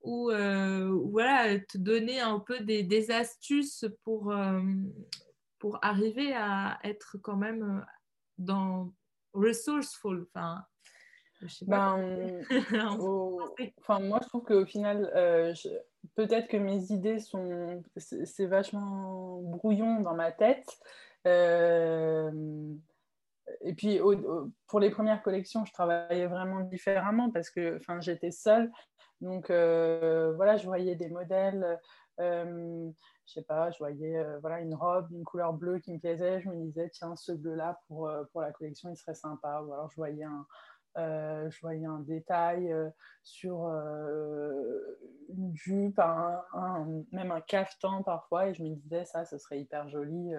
ou 0.00 0.32
euh, 0.32 0.90
voilà, 1.04 1.56
te 1.60 1.78
donner 1.78 2.18
un 2.18 2.40
peu 2.40 2.58
des, 2.58 3.10
astuces 3.12 3.84
pour, 4.02 4.32
euh, 4.32 4.60
pour 5.60 5.78
arriver 5.82 6.32
à 6.34 6.80
être 6.82 7.16
quand 7.22 7.36
même 7.36 7.86
dans 8.38 8.92
resourceful 9.34 10.26
Ben, 11.62 12.42
enfin, 13.80 14.00
moi, 14.00 14.20
je 14.22 14.28
trouve 14.28 14.44
qu'au 14.44 14.64
final, 14.64 15.10
euh, 15.14 15.52
peut-être 16.14 16.48
que 16.48 16.56
mes 16.56 16.90
idées 16.92 17.18
sont. 17.18 17.82
C'est 17.96 18.46
vachement 18.46 19.40
brouillon 19.42 20.00
dans 20.00 20.14
ma 20.14 20.32
tête. 20.32 20.68
Euh, 21.26 22.30
et 23.60 23.74
puis, 23.74 24.00
pour 24.66 24.80
les 24.80 24.90
premières 24.90 25.22
collections, 25.22 25.64
je 25.64 25.72
travaillais 25.72 26.26
vraiment 26.26 26.60
différemment 26.60 27.30
parce 27.30 27.50
que 27.50 27.78
j'étais 28.00 28.30
seule. 28.30 28.70
Donc, 29.20 29.50
euh, 29.50 30.32
voilà, 30.36 30.56
je 30.56 30.66
voyais 30.66 30.94
des 30.94 31.08
modèles. 31.08 31.78
je 32.18 32.92
sais 33.26 33.42
pas, 33.42 33.70
je 33.70 33.78
voyais 33.78 34.24
voilà, 34.40 34.60
une 34.60 34.74
robe 34.74 35.08
d'une 35.08 35.24
couleur 35.24 35.52
bleue 35.52 35.78
qui 35.80 35.92
me 35.92 35.98
plaisait. 35.98 36.40
Je 36.40 36.48
me 36.48 36.56
disais, 36.56 36.88
tiens, 36.90 37.14
ce 37.14 37.32
bleu-là, 37.32 37.78
pour, 37.86 38.10
pour 38.32 38.40
la 38.40 38.52
collection, 38.52 38.88
il 38.90 38.96
serait 38.96 39.14
sympa. 39.14 39.62
Ou 39.62 39.72
alors, 39.72 39.90
je 39.90 39.96
voyais 39.96 40.24
un, 40.24 40.46
euh, 40.98 41.50
je 41.50 41.60
voyais 41.60 41.84
un 41.84 42.00
détail 42.00 42.72
euh, 42.72 42.88
sur 43.22 43.66
euh, 43.66 44.98
une 45.28 45.54
jupe, 45.54 46.00
même 47.12 47.32
un 47.32 47.40
cafetan 47.42 48.02
parfois, 48.02 48.48
et 48.48 48.54
je 48.54 48.62
me 48.62 48.74
disais 48.76 49.04
ça, 49.04 49.24
ce 49.24 49.36
serait 49.36 49.60
hyper 49.60 49.88
joli 49.88 50.32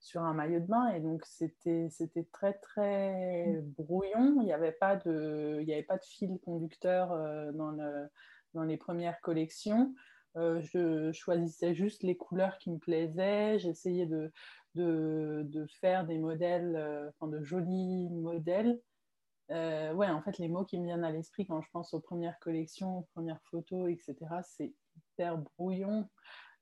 sur 0.00 0.22
un 0.22 0.34
maillot 0.34 0.60
de 0.60 0.66
bain. 0.66 0.88
Et 0.88 1.00
donc 1.00 1.24
c'était 1.24 1.88
très 2.32 2.54
très 2.54 3.60
brouillon. 3.78 4.40
Il 4.40 4.44
n'y 4.44 4.52
avait 4.52 4.72
pas 4.72 4.96
de 4.96 5.58
il 5.62 5.72
avait 5.72 5.82
pas 5.82 5.98
de 5.98 6.04
fil 6.04 6.38
conducteur 6.44 7.10
dans, 7.52 7.76
dans 8.54 8.62
les 8.62 8.76
premières 8.78 9.20
collections. 9.20 9.94
je 10.34 11.12
choisissais 11.12 11.74
juste 11.74 12.02
les 12.02 12.16
couleurs 12.16 12.58
qui 12.58 12.70
me 12.70 12.78
plaisaient. 12.78 13.58
J'essayais 13.58 14.06
de, 14.06 14.32
de, 14.74 15.42
de, 15.44 15.66
faire 15.66 16.06
des 16.06 16.18
modèles, 16.18 17.12
enfin 17.14 17.30
de 17.30 17.42
jolis 17.42 18.08
modèles 18.10 18.80
euh, 19.50 19.92
ouais, 19.92 20.08
en 20.08 20.22
fait, 20.22 20.38
les 20.38 20.48
mots 20.48 20.64
qui 20.64 20.78
me 20.78 20.86
viennent 20.86 21.04
à 21.04 21.10
l'esprit 21.10 21.46
quand 21.46 21.60
je 21.60 21.70
pense 21.70 21.92
aux 21.94 22.00
premières 22.00 22.38
collections, 22.38 22.98
aux 22.98 23.08
premières 23.14 23.40
photos, 23.50 23.90
etc., 23.90 24.16
c'est 24.42 24.72
hyper 24.96 25.38
brouillon. 25.38 26.08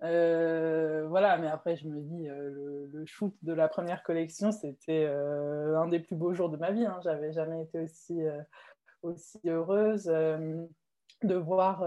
Euh, 0.02 1.06
voilà, 1.08 1.36
mais 1.36 1.48
après, 1.48 1.76
je 1.76 1.86
me 1.86 2.00
dis, 2.00 2.28
euh, 2.28 2.88
le, 2.90 3.04
shoot 3.06 3.34
de 3.42 3.52
la 3.52 3.68
première 3.68 4.02
collection, 4.02 4.50
c'était 4.50 5.06
un 5.06 5.86
des 5.88 6.00
plus 6.00 6.16
beaux 6.16 6.32
jours 6.34 6.48
de 6.48 6.56
ma 6.56 6.72
vie. 6.72 6.86
Hein. 6.86 6.98
J'avais 7.04 7.32
jamais 7.32 7.62
été 7.62 7.80
aussi, 7.80 8.20
aussi 9.02 9.40
heureuse 9.46 10.04
de, 10.04 11.34
voir, 11.34 11.80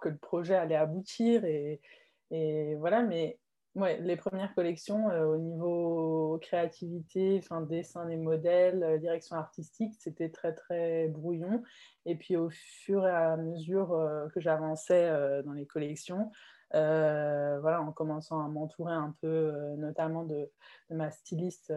que 0.00 0.08
le 0.08 0.18
projet 0.18 0.56
allait 0.56 0.76
aboutir. 0.76 1.44
Et 1.44 2.74
voilà, 2.76 3.02
mais 3.02 3.38
Ouais, 3.76 4.00
les 4.00 4.16
premières 4.16 4.52
collections 4.54 5.10
euh, 5.10 5.26
au 5.26 5.36
niveau 5.36 6.38
créativité, 6.42 7.38
enfin, 7.38 7.60
dessin 7.60 8.04
des 8.06 8.16
modèles, 8.16 8.82
euh, 8.82 8.98
direction 8.98 9.36
artistique, 9.36 9.94
c'était 9.96 10.28
très 10.28 10.54
très 10.54 11.06
brouillon. 11.06 11.62
Et 12.04 12.16
puis 12.16 12.36
au 12.36 12.50
fur 12.50 13.06
et 13.06 13.10
à 13.10 13.36
mesure 13.36 13.92
euh, 13.92 14.28
que 14.30 14.40
j'avançais 14.40 15.08
dans 15.44 15.52
les 15.52 15.66
collections, 15.66 16.32
voilà, 16.72 17.80
en 17.80 17.92
commençant 17.92 18.44
à 18.44 18.48
m'entourer 18.48 18.94
un 18.94 19.14
peu, 19.20 19.52
notamment 19.76 20.24
de, 20.24 20.50
ma 20.90 21.10
styliste 21.10 21.72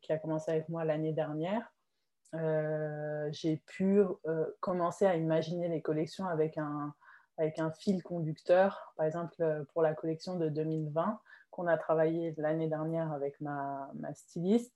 qui 0.00 0.12
a 0.12 0.18
commencé 0.18 0.50
avec 0.50 0.68
moi 0.68 0.84
l'année 0.84 1.12
dernière, 1.12 1.72
j'ai 3.32 3.56
pu 3.66 4.02
commencer 4.60 5.06
à 5.06 5.16
imaginer 5.16 5.68
les 5.68 5.82
collections 5.82 6.26
avec 6.26 6.58
un, 6.58 6.94
avec 7.36 7.58
un 7.58 7.70
fil 7.70 8.02
conducteur. 8.02 8.92
Par 8.96 9.06
exemple, 9.06 9.64
pour 9.72 9.82
la 9.82 9.94
collection 9.94 10.36
de 10.36 10.48
2020, 10.48 11.20
qu'on 11.54 11.66
a 11.68 11.78
travaillé 11.78 12.34
l'année 12.36 12.68
dernière 12.68 13.12
avec 13.12 13.40
ma, 13.40 13.88
styliste, 14.12 14.74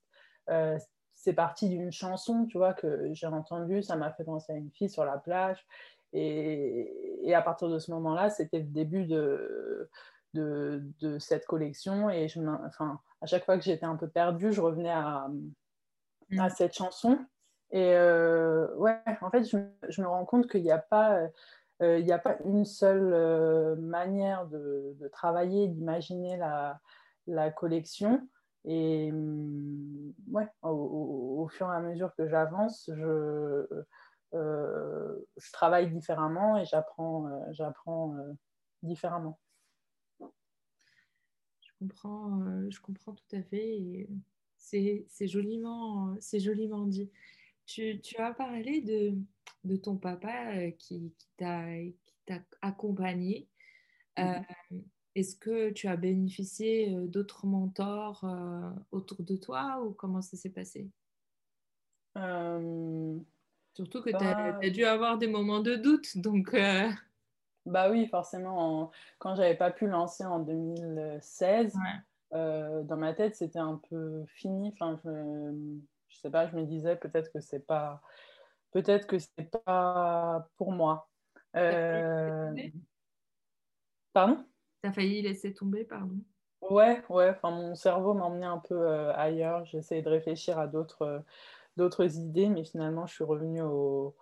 euh, 0.49 0.77
c'est 1.13 1.33
parti 1.33 1.67
d'une 1.67 1.91
chanson, 1.91 2.45
tu 2.45 2.57
vois, 2.57 2.73
que 2.73 3.09
j'ai 3.13 3.27
entendue, 3.27 3.83
ça 3.83 3.97
m'a 3.97 4.11
fait 4.11 4.23
penser 4.23 4.53
à 4.53 4.55
une 4.55 4.71
fille 4.71 4.89
sur 4.89 5.03
la 5.03 5.17
plage. 5.17 5.65
Et, 6.13 7.33
à 7.35 7.41
partir 7.41 7.69
de 7.69 7.77
ce 7.77 7.91
moment-là, 7.91 8.29
c'était 8.29 8.59
le 8.59 8.65
début 8.65 9.05
de, 9.05 9.89
de, 10.33 11.19
cette 11.19 11.45
collection. 11.45 12.09
Et 12.09 12.29
je 12.29 12.39
enfin, 12.65 12.99
à 13.21 13.25
chaque 13.25 13.45
fois 13.45 13.57
que 13.57 13.63
j'étais 13.63 13.85
un 13.85 13.97
peu 13.97 14.07
perdue, 14.07 14.53
je 14.53 14.61
revenais 14.61 14.89
à, 14.89 15.27
à 16.37 16.47
mm. 16.47 16.49
cette 16.49 16.73
chanson. 16.73 17.19
Et 17.71 17.93
euh, 17.93 18.73
ouais, 18.77 18.99
en 19.21 19.29
fait, 19.29 19.43
je, 19.43 19.57
je, 19.89 20.01
me 20.01 20.07
rends 20.07 20.25
compte 20.25 20.49
qu'il 20.49 20.63
n'y 20.63 20.71
a 20.71 20.79
pas 20.79 21.19
il 21.81 21.85
euh, 21.85 22.01
n'y 22.01 22.11
a 22.11 22.19
pas 22.19 22.37
une 22.43 22.65
seule 22.65 23.13
euh, 23.13 23.75
manière 23.77 24.47
de, 24.47 24.95
travailler, 25.13 25.67
d'imaginer 25.67 26.37
la, 26.37 27.51
collection. 27.51 28.27
Et 28.65 29.11
mm, 29.11 30.13
ouais, 30.31 30.47
au, 30.61 31.47
fur 31.49 31.71
et 31.71 31.75
à 31.75 31.79
mesure 31.79 32.13
que 32.15 32.27
j'avance, 32.27 32.89
je, 32.93 33.65
euh, 34.33 35.25
travaille 35.53 35.89
différemment 35.89 36.57
et 36.57 36.65
j'apprends, 36.65 37.29
différemment. 38.83 39.39
Je 40.19 41.71
comprends, 41.79 42.41
je 42.69 42.81
comprends 42.81 43.13
tout 43.13 43.35
à 43.35 43.41
fait. 43.41 44.09
c'est, 44.57 45.27
joliment, 45.27 46.15
joliment 46.33 46.85
dit. 46.85 47.09
Tu, 47.65 48.01
as 48.17 48.33
parlé 48.33 48.81
de, 48.81 49.15
de 49.63 49.75
ton 49.75 49.97
papa 49.97 50.53
euh, 50.53 50.71
qui, 50.71 51.13
qui 51.17 51.27
t'a 51.37 52.39
accompagné. 52.61 53.47
Euh, 54.19 54.39
mmh 54.71 54.81
est-ce 55.15 55.35
que 55.35 55.71
tu 55.71 55.87
as 55.87 55.97
bénéficié 55.97 56.93
euh, 56.95 57.07
d'autres 57.07 57.47
mentors 57.47 58.23
autour 58.91 59.23
de 59.23 59.35
toi 59.35 59.81
ou 59.83 59.91
comment 59.91 60.21
ça 60.21 60.37
s'est 60.37 60.51
passé? 60.51 60.87
Surtout 63.73 64.01
que 64.01 64.11
tu 64.11 64.23
as, 64.23 64.51
bah 64.53 64.69
dû 64.69 64.85
avoir 64.85 65.17
des 65.17 65.27
moments 65.27 65.61
de 65.61 65.75
doute. 65.75 66.15
Donc, 66.15 66.55
Bah 67.65 67.89
oui, 67.89 68.07
forcément. 68.07 68.91
Quand 69.17 69.35
j'avais 69.35 69.57
pas 69.57 69.71
pu 69.71 69.87
lancer 69.87 70.23
en 70.23 70.39
2016, 70.39 71.73
dans 72.31 72.97
ma 72.97 73.13
tête, 73.13 73.35
c'était 73.35 73.59
un 73.59 73.81
peu 73.89 74.23
fini. 74.27 74.69
Enfin, 74.71 74.95
je, 75.03 75.79
je 76.07 76.17
sais 76.17 76.29
pas, 76.29 76.47
je 76.47 76.55
me 76.55 76.65
disais 76.65 76.95
peut-être 76.95 77.33
que 77.33 77.39
c'est 77.39 77.65
pas 77.65 78.01
peut-être 78.71 79.07
que 79.07 79.17
c'est 79.19 79.49
pas 79.65 80.47
pour 80.57 80.71
moi. 80.71 81.09
Euh... 81.55 82.53
Pardon? 84.13 84.45
T'as 84.81 84.91
failli 84.91 85.21
laisser 85.21 85.53
tomber, 85.53 85.83
pardon 85.83 86.19
Ouais, 86.61 87.03
ouais. 87.09 87.29
Enfin, 87.29 87.51
mon 87.51 87.75
cerveau 87.75 88.13
m'emmenait 88.13 88.45
un 88.45 88.59
peu 88.59 88.75
euh, 88.75 89.13
ailleurs. 89.15 89.65
J'essayais 89.65 90.01
de 90.01 90.09
réfléchir 90.09 90.59
à 90.59 90.67
d'autres, 90.67 91.23
d'autres 91.77 92.17
idées, 92.17 92.49
mais 92.49 92.63
finalement, 92.63 93.05
je 93.05 93.15
suis 93.15 93.23
revenue 93.23 93.61
au, 93.61 94.15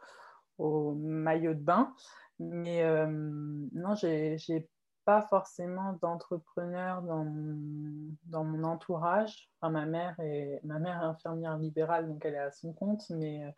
au 0.58 0.94
maillot 0.94 1.54
de 1.54 1.60
bain. 1.60 1.94
Mais 2.40 2.84
euh, 2.84 3.08
non, 3.08 3.96
j'ai, 3.96 4.38
j'ai 4.38 4.70
pas 5.06 5.22
forcément 5.22 5.94
d'entrepreneur 5.94 7.02
dans 7.02 7.24
mon, 7.24 8.16
dans 8.26 8.44
mon 8.44 8.64
entourage. 8.64 9.50
Enfin, 9.60 9.72
ma 9.72 9.86
mère 9.86 10.20
est 10.20 10.60
ma 10.64 10.80
mère 10.80 11.02
est 11.02 11.06
infirmière 11.06 11.58
libérale, 11.58 12.08
donc 12.08 12.24
elle 12.26 12.36
est 12.36 12.40
à 12.40 12.52
son 12.52 12.74
compte, 12.74 13.10
mais 13.10 13.54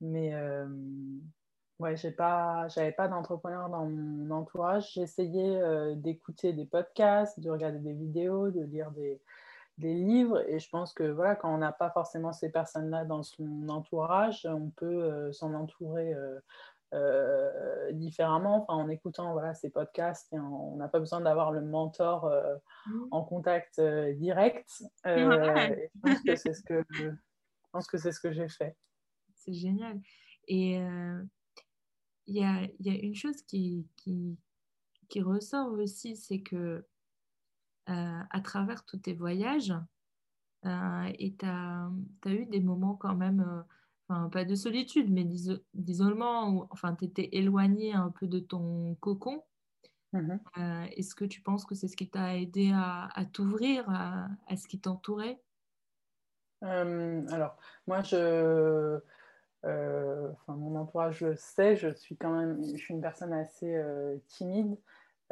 mais 0.00 0.34
euh, 0.34 0.66
ouais, 1.78 1.96
j'ai 1.96 2.10
pas, 2.10 2.68
j'avais 2.68 2.92
pas 2.92 3.08
d'entrepreneur 3.08 3.68
dans 3.68 3.84
mon 3.86 4.30
entourage. 4.30 4.92
J'essayais 4.94 5.60
euh, 5.60 5.94
d'écouter 5.94 6.52
des 6.52 6.66
podcasts, 6.66 7.38
de 7.40 7.50
regarder 7.50 7.78
des 7.78 7.92
vidéos, 7.92 8.50
de 8.50 8.62
lire 8.62 8.90
des, 8.92 9.20
des 9.78 9.94
livres. 9.94 10.42
Et 10.48 10.58
je 10.58 10.68
pense 10.70 10.94
que 10.94 11.04
voilà, 11.04 11.36
quand 11.36 11.54
on 11.54 11.58
n'a 11.58 11.72
pas 11.72 11.90
forcément 11.90 12.32
ces 12.32 12.50
personnes-là 12.50 13.04
dans 13.04 13.22
son 13.22 13.68
entourage, 13.68 14.46
on 14.50 14.70
peut 14.70 14.86
euh, 14.86 15.32
s'en 15.32 15.54
entourer 15.54 16.14
différemment, 17.92 18.66
enfin, 18.66 18.74
en 18.74 18.88
écoutant 18.88 19.32
voilà, 19.32 19.54
ces 19.54 19.70
podcasts. 19.70 20.32
Et 20.32 20.40
on 20.40 20.74
n'a 20.76 20.88
pas 20.88 20.98
besoin 20.98 21.20
d'avoir 21.20 21.52
le 21.52 21.60
mentor 21.60 22.28
mmh. 22.86 23.04
en 23.12 23.22
contact 23.22 23.80
direct. 23.80 24.82
je 25.04 25.88
pense 26.02 26.20
que 26.24 26.34
c'est 26.34 26.52
ce 26.52 26.62
que 26.64 26.84
je 26.90 27.10
pense 27.70 27.86
que 27.86 27.96
c'est 27.96 28.10
ce 28.10 28.18
que 28.18 28.32
j'ai 28.32 28.48
fait 28.48 28.76
c'est 29.50 29.58
génial. 29.58 30.00
Et 30.48 30.78
euh, 30.78 31.22
il 32.26 32.36
y, 32.36 32.44
a, 32.44 32.62
y, 32.80 32.90
a, 32.90 32.94
une 32.94 33.14
chose 33.14 33.42
qui, 33.42 33.86
qui, 33.96 34.38
qui 35.08 35.20
ressort 35.20 35.72
aussi, 35.72 36.16
c'est 36.16 36.40
que 36.40 36.84
euh, 37.88 38.20
à 38.30 38.40
travers 38.40 38.84
tous 38.84 38.98
tes 38.98 39.14
voyages, 39.14 39.74
euh, 40.66 41.12
et 41.18 41.34
tu 41.34 41.46
as, 41.46 41.90
eu 42.26 42.46
des 42.46 42.60
moments 42.60 42.94
quand 42.94 43.16
même, 43.16 43.64
enfin 44.08 44.28
pas 44.28 44.44
de 44.44 44.54
solitude, 44.54 45.10
mais 45.10 45.26
d'isolement, 45.74 46.50
où 46.50 46.66
enfin, 46.70 46.94
tu 46.94 47.06
étais 47.06 47.28
éloigné 47.32 47.92
un 47.92 48.10
peu 48.10 48.26
de 48.26 48.38
ton 48.38 48.94
cocon. 48.96 49.42
Mmh 50.12 50.38
est-ce 50.96 51.14
que 51.14 51.24
tu 51.24 51.40
penses 51.40 51.64
que 51.64 51.76
c'est 51.76 51.86
ce 51.86 51.96
qui 51.96 52.10
t'a 52.10 52.36
aidé 52.36 52.72
à, 52.74 53.08
à 53.14 53.24
t'ouvrir 53.24 53.88
à, 53.88 54.26
à, 54.48 54.56
ce 54.56 54.66
qui 54.66 54.80
t'entourait? 54.80 55.40
Alors, 56.62 57.56
moi, 57.86 58.02
je, 58.02 59.00
enfin, 59.64 60.54
mon 60.54 60.76
entourage 60.76 61.20
le 61.20 61.36
sait, 61.36 61.76
je 61.76 61.88
suis 61.88 62.16
quand 62.16 62.30
même 62.30 62.62
je 62.64 62.76
suis 62.76 62.94
une 62.94 63.00
personne 63.00 63.32
assez 63.32 63.74
euh, 63.74 64.16
timide. 64.28 64.76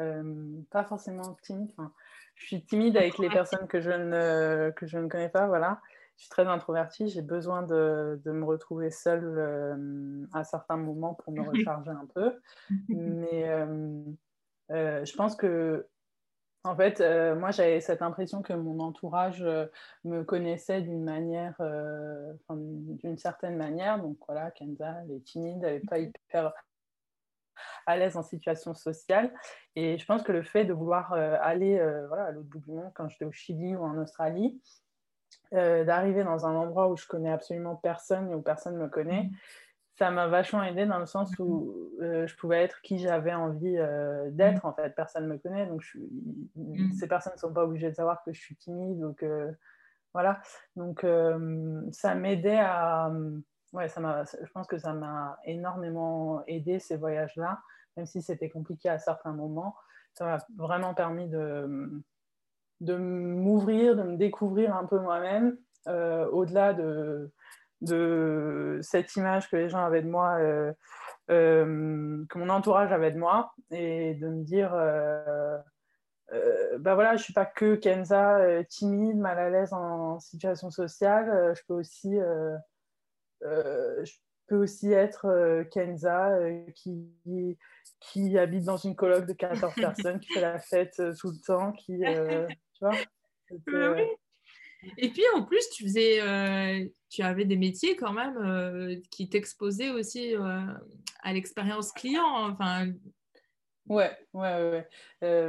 Euh, 0.01 0.61
pas 0.71 0.85
forcément 0.85 1.37
timide, 1.43 1.71
enfin, 1.77 1.93
je 2.37 2.47
suis 2.47 2.63
timide 2.65 2.97
avec 2.97 3.19
les 3.19 3.29
personnes 3.29 3.67
que 3.67 3.81
je 3.81 3.91
ne, 3.91 4.71
que 4.71 4.87
je 4.87 4.97
ne 4.97 5.09
connais 5.09 5.29
pas, 5.29 5.49
voilà. 5.49 5.81
je 6.17 6.23
suis 6.23 6.31
très 6.31 6.47
introvertie, 6.47 7.09
j'ai 7.09 7.23
besoin 7.23 7.63
de, 7.63 8.21
de, 8.25 8.31
me 8.31 8.45
retrouver 8.45 8.93
seule 8.93 10.29
à 10.33 10.45
certains 10.45 10.77
moments 10.77 11.15
pour 11.15 11.33
me 11.33 11.41
recharger 11.51 11.91
un 11.91 12.07
peu. 12.15 12.33
Mais 12.89 13.49
je 14.71 15.17
pense 15.17 15.35
que 15.35 15.89
en 16.65 16.77
fait, 16.77 17.01
euh, 17.01 17.37
moi, 17.37 17.51
j'avais 17.51 17.81
cette 17.81 18.03
impression 18.03 18.43
que 18.43 18.53
mon 18.53 18.81
entourage 18.81 19.43
euh, 19.43 19.67
me 20.05 20.23
connaissait 20.25 20.83
d'une 20.83 21.05
manière, 21.05 21.55
euh, 21.61 22.33
d'une 22.51 23.17
certaine 23.17 23.57
manière. 23.57 23.99
Donc 24.01 24.19
voilà, 24.27 24.51
Kenza, 24.51 25.03
elle 25.05 25.13
est 25.13 25.25
timide, 25.25 25.63
elle 25.65 25.75
n'est 25.75 25.87
pas 25.89 25.99
hyper 25.99 26.53
à 27.87 27.97
l'aise 27.97 28.17
en 28.17 28.23
situation 28.23 28.75
sociale. 28.75 29.33
Et 29.77 29.99
je 29.99 30.05
pense 30.05 30.23
que 30.23 30.33
le 30.33 30.43
fait 30.43 30.65
de 30.65 30.73
vouloir 30.73 31.13
aller 31.13 31.77
voilà, 32.09 32.27
à 32.27 32.31
l'autre 32.33 32.49
bout 32.49 32.61
du 32.61 32.71
monde, 32.71 32.93
quand 32.95 33.09
j'étais 33.09 33.25
au 33.25 33.33
Chili 33.33 33.75
ou 33.75 33.83
en 33.83 33.97
Australie, 33.99 34.61
d'arriver 35.51 36.23
dans 36.23 36.47
un 36.47 36.55
endroit 36.55 36.89
où 36.89 36.97
je 36.97 37.07
connais 37.07 37.33
absolument 37.33 37.75
personne 37.75 38.31
et 38.31 38.35
où 38.35 38.43
personne 38.43 38.75
ne 38.75 38.83
me 38.83 38.89
connaît, 38.89 39.25
mmh 39.25 39.31
ça 39.99 40.11
m'a 40.11 40.29
vachement 40.29 40.63
aidé 40.63 40.87
dans 40.87 40.99
le 40.99 41.07
sens 41.07 41.31
où 41.39 41.75
euh, 42.01 42.27
je 42.27 42.37
pouvais 42.37 42.63
être 42.63 42.81
qui 42.83 42.99
j'avais 42.99 43.35
envie 43.35 43.77
euh, 43.77 44.31
d'être. 44.31 44.65
En 44.65 44.73
fait, 44.73 44.95
personne 44.95 45.25
ne 45.25 45.33
me 45.33 45.39
connaît, 45.39 45.67
donc 45.67 45.83
je 45.83 45.89
suis... 45.89 46.09
Mm. 46.57 46.93
ces 46.93 47.09
personnes 47.09 47.33
ne 47.35 47.39
sont 47.39 47.53
pas 47.53 47.65
obligées 47.65 47.91
de 47.91 47.97
savoir 47.97 48.23
que 48.25 48.33
je 48.33 48.41
suis 48.41 48.57
timide. 48.57 49.01
Donc 49.01 49.25
voilà. 50.15 50.41
Donc 50.77 51.05
ça 51.93 52.15
m'aidait 52.15 52.61
à. 52.61 53.13
Ouais, 53.73 53.89
ça 53.89 54.01
m'a. 54.01 54.25
Je 54.25 54.51
pense 54.53 54.67
que 54.67 54.79
ça 54.79 54.95
m'a 54.95 55.39
énormément 55.45 56.43
aidé 56.47 56.79
ces 56.79 56.97
voyages-là, 56.97 57.61
même 57.97 58.07
si 58.07 58.23
c'était 58.23 58.49
compliqué 58.49 58.89
à 58.89 58.99
certains 58.99 59.33
moments. 59.33 59.77
Ça 60.15 60.25
m'a 60.25 60.39
vraiment 60.57 60.95
permis 60.95 61.29
de 61.29 62.03
de 62.81 62.97
m'ouvrir, 62.97 63.97
de 63.97 64.03
me 64.03 64.17
découvrir 64.17 64.77
un 64.77 64.85
peu 64.85 64.99
moi-même, 64.99 65.57
euh, 65.89 66.29
au-delà 66.31 66.75
de 66.75 67.31
de 67.81 68.81
cette 68.83 69.15
image 69.17 69.51
que 69.51 69.57
les 69.57 69.69
gens 69.69 69.85
avaient 69.85 70.03
de 70.03 70.09
moi, 70.09 70.37
euh, 70.39 70.73
euh, 71.31 72.25
que 72.29 72.39
mon 72.39 72.49
entourage 72.49 72.93
avait 72.93 73.13
de 73.13 73.19
moi, 73.19 73.55
et 73.71 74.15
de 74.15 74.29
me 74.29 74.43
dire, 74.43 74.75
euh, 74.75 75.59
bah 76.79 76.95
voilà, 76.95 77.17
je 77.17 77.23
suis 77.23 77.33
pas 77.33 77.47
que 77.47 77.77
Kenza 77.77 78.65
timide, 78.65 79.19
mal 79.19 79.39
à 79.39 79.51
l'aise 79.51 79.73
en 79.73 80.21
situation 80.21 80.71
sociale, 80.71 81.55
je 81.57 81.63
peux 81.67 81.75
aussi, 81.75 82.19
je 83.41 84.13
peux 84.47 84.57
aussi 84.57 84.93
être 84.93 85.63
Kenza 85.71 86.37
qui, 86.75 87.09
qui 88.01 88.39
habite 88.39 88.65
dans 88.65 88.77
une 88.77 88.95
colloque 88.95 89.27
de 89.27 89.33
14 89.33 89.75
personnes, 89.77 90.21
qui 90.21 90.33
fait 90.33 90.41
la 90.41 90.59
fête 90.59 91.01
tout 91.19 91.31
le 91.31 91.41
temps, 91.47 91.73
qui, 91.73 91.99
tu 91.99 92.85
vois. 92.85 92.95
Et 94.97 95.11
puis 95.11 95.23
en 95.35 95.43
plus, 95.43 95.69
tu 95.71 95.85
faisais, 95.85 96.21
euh, 96.21 96.87
tu 97.09 97.23
avais 97.23 97.45
des 97.45 97.57
métiers 97.57 97.97
quand 97.97 98.13
même 98.13 98.37
euh, 98.39 98.97
qui 99.11 99.29
t'exposaient 99.29 99.91
aussi 99.91 100.37
euh, 100.37 100.61
à 101.23 101.33
l'expérience 101.33 101.93
client. 101.93 102.49
Enfin. 102.51 102.93
Ouais, 103.87 104.11
ouais, 104.35 104.87
ouais. 105.23 105.49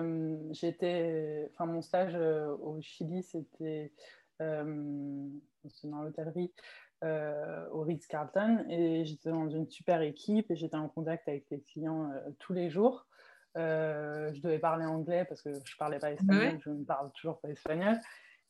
j'étais, 0.52 1.50
enfin 1.54 1.66
mon 1.66 1.82
stage 1.82 2.16
au 2.16 2.80
Chili, 2.82 3.22
c'était 3.22 3.92
dans 4.40 6.04
l'hôtellerie 6.04 6.54
au 7.04 7.82
Ritz 7.82 8.08
Carlton 8.08 8.66
et 8.70 9.04
j'étais 9.04 9.30
dans 9.30 9.50
une 9.50 9.70
super 9.70 10.02
équipe 10.02 10.50
et 10.52 10.56
j'étais 10.56 10.78
en 10.78 10.88
contact 10.88 11.28
avec 11.28 11.48
les 11.52 11.60
clients 11.64 12.10
tous 12.40 12.54
les 12.54 12.70
jours. 12.70 13.08
je 13.56 14.40
devais 14.40 14.60
parler 14.60 14.86
anglais 14.86 15.26
parce 15.26 15.42
que 15.42 15.60
je 15.66 15.76
parlais 15.76 16.00
pas 16.00 16.14
espagnol, 16.14 16.60
je 16.64 16.70
ne 16.70 16.86
parle 16.86 17.12
toujours 17.12 17.42
pas 17.42 17.50
espagnol. 17.50 18.00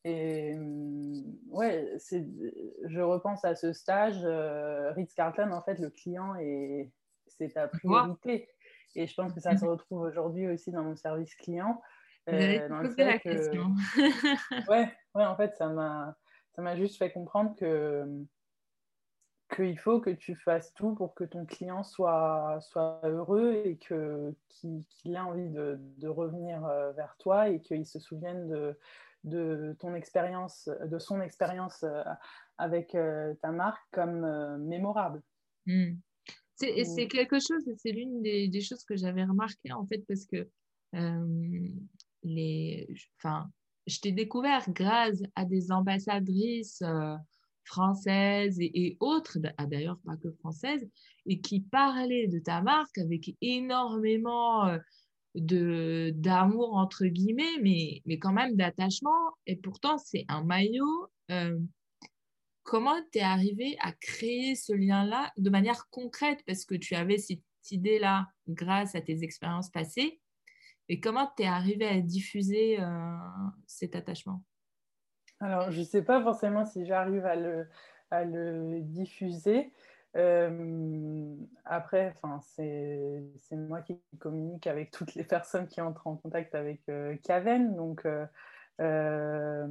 Et 0.06 0.56
mmh, 0.56 1.24
ouais, 1.50 1.98
je 1.98 3.02
repense 3.02 3.44
à 3.44 3.56
ce 3.56 3.74
stage. 3.74 4.20
Euh, 4.24 4.92
Ritz-Carlton, 4.92 5.52
en 5.52 5.62
fait, 5.62 5.80
le 5.80 5.90
client, 5.90 6.36
est, 6.36 6.92
c'est 7.28 7.50
ta 7.50 7.68
priorité. 7.68 8.50
Et 8.96 9.08
je 9.08 9.14
pense 9.14 9.34
que 9.34 9.40
ça 9.40 9.56
se 9.58 9.66
retrouve 9.66 10.02
aujourd'hui 10.02 10.48
aussi 10.48 10.72
dans 10.72 10.84
mon 10.84 10.96
service 10.96 11.36
client. 11.36 11.82
Euh, 12.28 12.68
dans 12.70 12.80
le 12.80 12.90
fait 12.90 13.20
que... 13.20 13.30
ouais, 14.70 14.92
ouais, 15.16 15.26
en 15.26 15.36
fait, 15.36 15.56
ça 15.56 15.68
m'a, 15.68 16.16
ça 16.54 16.62
m'a 16.62 16.76
juste 16.76 16.98
fait 16.98 17.12
comprendre 17.12 17.56
que 17.56 18.06
qu'il 19.56 19.80
faut 19.80 20.00
que 20.00 20.12
tu 20.12 20.36
fasses 20.36 20.74
tout 20.76 20.94
pour 20.94 21.16
que 21.16 21.24
ton 21.24 21.46
client 21.46 21.82
soit, 21.84 22.60
soit 22.62 23.02
heureux 23.04 23.64
et 23.66 23.78
que, 23.78 24.36
qu'il, 24.48 24.84
qu'il 24.90 25.16
ait 25.16 25.20
envie 25.20 25.50
de, 25.50 25.80
de 25.98 26.08
revenir 26.08 26.64
euh, 26.66 26.92
vers 26.92 27.16
toi 27.18 27.50
et 27.50 27.60
qu'il 27.60 27.86
se 27.86 28.00
souvienne 28.00 28.48
de, 28.48 28.78
de 29.24 29.76
ton 29.80 29.96
expérience, 29.96 30.70
de 30.86 31.00
son 31.00 31.22
expérience 31.22 31.84
euh, 31.84 32.04
avec 32.58 32.96
euh, 32.96 33.34
ta 33.42 33.52
marque 33.52 33.82
comme 33.92 34.24
euh, 34.24 34.58
mémorable. 34.58 35.22
Hmm. 35.66 35.94
C'est 36.56 37.08
quelque 37.08 37.40
chose, 37.40 37.64
c'est 37.78 37.92
l'une 37.92 38.22
des, 38.22 38.62
choses 38.62 38.84
que 38.84 38.98
j'avais 38.98 39.24
remarqué 39.24 39.72
en 39.72 39.86
fait 39.86 40.04
parce 40.10 40.26
que 40.26 40.46
les, 42.24 42.94
enfin, 43.18 43.50
je 43.88 43.98
t'ai 44.02 44.12
découvert 44.12 44.70
grâce 44.72 45.22
à 45.36 45.46
des 45.46 45.72
ambassadrices 45.72 46.84
françaises 47.64 48.58
et, 48.60 48.98
autres, 49.00 49.38
ah, 49.58 49.68
d'ailleurs 49.68 50.00
pas 50.06 50.18
que 50.18 50.32
françaises, 50.32 50.86
et 51.26 51.40
qui 51.40 51.62
parlaient 51.62 52.28
de 52.28 52.40
ta 52.40 52.62
marque 52.62 52.98
avec 52.98 53.34
énormément 53.42 54.78
de 55.40 56.12
d'amour 56.16 56.76
entre 56.76 57.06
guillemets, 57.06 57.60
mais, 57.62 58.02
mais 58.06 58.20
quand 58.20 58.34
même 58.34 58.56
d'attachement. 58.56 59.34
Et 59.46 59.56
pourtant, 59.56 59.98
c'est 59.98 60.26
un 60.28 60.44
maillot. 60.44 61.08
Euh, 61.32 61.60
comment 62.64 63.00
tu 63.12 63.20
es 63.20 63.22
arrivé 63.22 63.78
à 63.82 63.92
créer 63.92 64.56
ce 64.56 64.74
lien-là 64.74 65.32
de 65.38 65.50
manière 65.50 65.88
concrète? 65.90 66.40
Parce 66.46 66.66
que 66.66 66.76
tu 66.76 66.96
avais 66.96 67.18
cette 67.18 67.42
idée-là 67.72 68.28
grâce 68.48 68.96
à 68.96 69.02
tes 69.02 69.24
expériences 69.24 69.70
passées. 69.70 70.20
Et 70.88 71.00
comment 71.00 71.30
tu 71.38 71.44
es 71.44 71.48
arrivé 71.48 71.86
à 71.86 72.00
diffuser 72.02 72.80
euh, 72.80 73.16
cet 73.68 73.96
attachement? 73.96 74.44
Alors, 75.40 75.72
je 75.72 75.80
ne 75.80 75.86
sais 75.86 76.02
pas 76.02 76.22
forcément 76.22 76.66
si 76.66 76.86
j'arrive 76.86 77.26
à 77.26 77.36
le, 77.36 77.68
à 78.12 78.26
le 78.26 78.82
diffuser. 78.82 79.72
Euh, 80.16 81.36
après, 81.66 82.16
c'est 82.42 83.56
moi 83.56 83.82
qui 83.82 84.02
communique 84.20 84.68
avec 84.68 84.92
toutes 84.92 85.16
les 85.16 85.24
personnes 85.26 85.68
qui 85.68 85.82
entrent 85.82 86.08
en 86.08 86.16
contact 86.16 86.56
avec 86.56 86.82
euh, 86.90 87.16
Caven. 87.24 87.76
Donc, 87.76 88.06
euh, 88.06 88.26
euh 88.82 89.68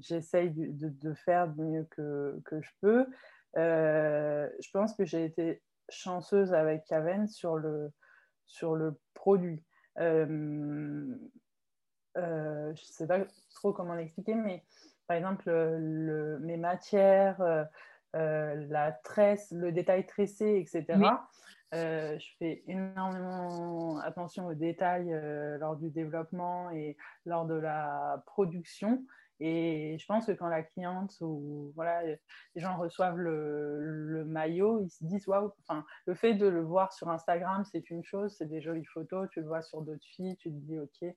j'essaye 0.00 0.50
de, 0.50 1.14
faire 1.14 1.48
du 1.48 1.62
mieux 1.62 1.86
que, 1.90 2.40
je 2.50 2.70
peux. 2.80 3.06
je 3.54 4.70
pense 4.72 4.94
que 4.94 5.04
j'ai 5.04 5.24
été 5.24 5.62
chanceuse 5.88 6.54
avec 6.54 6.84
Caven 6.84 7.26
sur 7.26 7.56
le, 7.56 7.90
sur 8.46 8.76
le 8.76 8.98
produit. 9.14 9.62
je 9.96 10.24
ne 12.16 12.74
sais 12.74 13.06
pas 13.06 13.18
trop 13.54 13.72
comment 13.72 13.94
l'expliquer, 13.94 14.34
mais 14.34 14.64
par 15.06 15.16
exemple, 15.16 15.50
le, 15.50 16.38
mes 16.38 16.56
matières, 16.56 17.68
euh, 18.16 18.66
la 18.68 18.92
tresse, 18.92 19.50
le 19.52 19.72
détail 19.72 20.06
tressé, 20.06 20.58
etc. 20.58 20.98
Euh, 21.72 22.18
je 22.18 22.26
fais 22.38 22.64
énormément 22.66 23.98
attention 24.00 24.48
aux 24.48 24.54
détails 24.54 25.12
euh, 25.12 25.56
lors 25.58 25.76
du 25.76 25.90
développement 25.90 26.70
et 26.70 26.96
lors 27.24 27.46
de 27.46 27.54
la 27.54 28.22
production. 28.26 29.04
Et 29.38 29.96
je 29.98 30.04
pense 30.06 30.26
que 30.26 30.32
quand 30.32 30.48
la 30.48 30.62
cliente 30.62 31.16
ou 31.20 31.72
voilà, 31.74 32.02
les 32.04 32.18
gens 32.56 32.76
reçoivent 32.76 33.16
le, 33.16 34.24
maillot, 34.26 34.82
ils 34.82 34.90
se 34.90 35.02
disent 35.04 35.26
waouh. 35.28 35.52
Enfin, 35.66 35.84
le 36.06 36.14
fait 36.14 36.34
de 36.34 36.46
le 36.46 36.60
voir 36.60 36.92
sur 36.92 37.08
Instagram, 37.08 37.64
c'est 37.64 37.88
une 37.88 38.04
chose, 38.04 38.34
c'est 38.36 38.46
des 38.46 38.60
jolies 38.60 38.84
photos. 38.84 39.28
Tu 39.30 39.40
le 39.40 39.46
vois 39.46 39.62
sur 39.62 39.80
d'autres 39.80 40.04
filles, 40.04 40.36
tu 40.36 40.50
te 40.50 40.56
dis 40.56 40.78
ok, 40.78 41.14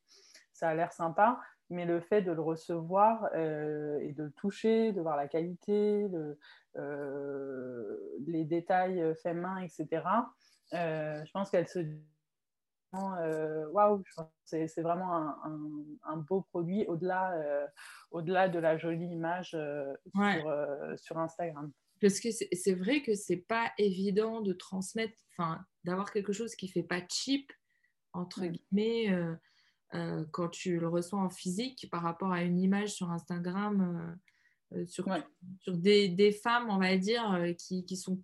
ça 0.54 0.70
a 0.70 0.76
l'air 0.76 0.94
sympa 0.94 1.40
mais 1.70 1.86
le 1.86 2.02
fait 2.02 2.22
de 2.22 2.32
le 2.32 2.42
recevoir 2.42 3.30
euh, 3.36 4.00
et 4.00 4.14
de 4.14 4.24
le 4.24 4.32
toucher, 4.32 4.92
de 4.92 5.02
voir 5.02 5.18
la 5.18 5.28
qualité, 5.28 6.08
euh, 6.76 7.98
les 8.28 8.46
détails 8.46 9.16
faits 9.22 9.36
main, 9.36 9.60
etc., 9.60 10.04
euh, 10.74 11.24
je 11.26 11.32
pense 11.32 11.50
qu'elle 11.50 11.68
se 11.68 11.80
dit 11.80 12.02
waouh, 12.94 14.04
c'est 14.46 14.82
vraiment 14.82 15.36
un, 16.04 16.18
beau 16.18 16.42
produit 16.42 16.86
au-delà 16.88 17.34
au 18.12 18.22
de 18.22 18.60
la 18.60 18.78
jolie 18.78 19.08
image 19.08 19.58
sur, 20.16 20.98
sur, 20.98 21.18
Instagram. 21.18 21.72
Parce 22.04 22.20
que 22.20 22.30
c'est 22.32 22.74
vrai 22.74 23.02
que 23.02 23.16
c'est 23.16 23.38
pas 23.38 23.72
évident 23.78 24.42
de 24.42 24.52
transmettre, 24.52 25.18
enfin, 25.38 25.66
d'avoir 25.86 26.12
quelque 26.12 26.34
chose 26.34 26.54
qui 26.54 26.68
fait 26.68 26.84
pas 26.84 27.02
cheap, 27.10 27.50
entre 28.12 28.46
guillemets. 28.46 29.10
Euh, 29.10 29.34
quand 30.32 30.50
tu 30.50 30.80
le 30.80 30.88
reçois 30.88 31.20
en 31.20 31.30
physique 31.30 31.88
par 31.92 32.02
rapport 32.02 32.32
à 32.32 32.44
une 32.44 32.60
image 32.60 32.94
sur 32.94 33.12
Instagram, 33.12 34.18
euh, 34.74 34.80
euh, 34.80 34.86
sur, 34.86 35.06
sur 35.60 35.78
des, 35.78 36.10
des, 36.10 36.32
femmes, 36.32 36.70
on 36.70 36.78
va 36.78 36.98
dire, 36.98 37.54
qui, 37.58 37.86
qui, 37.86 37.96
sont 37.96 38.20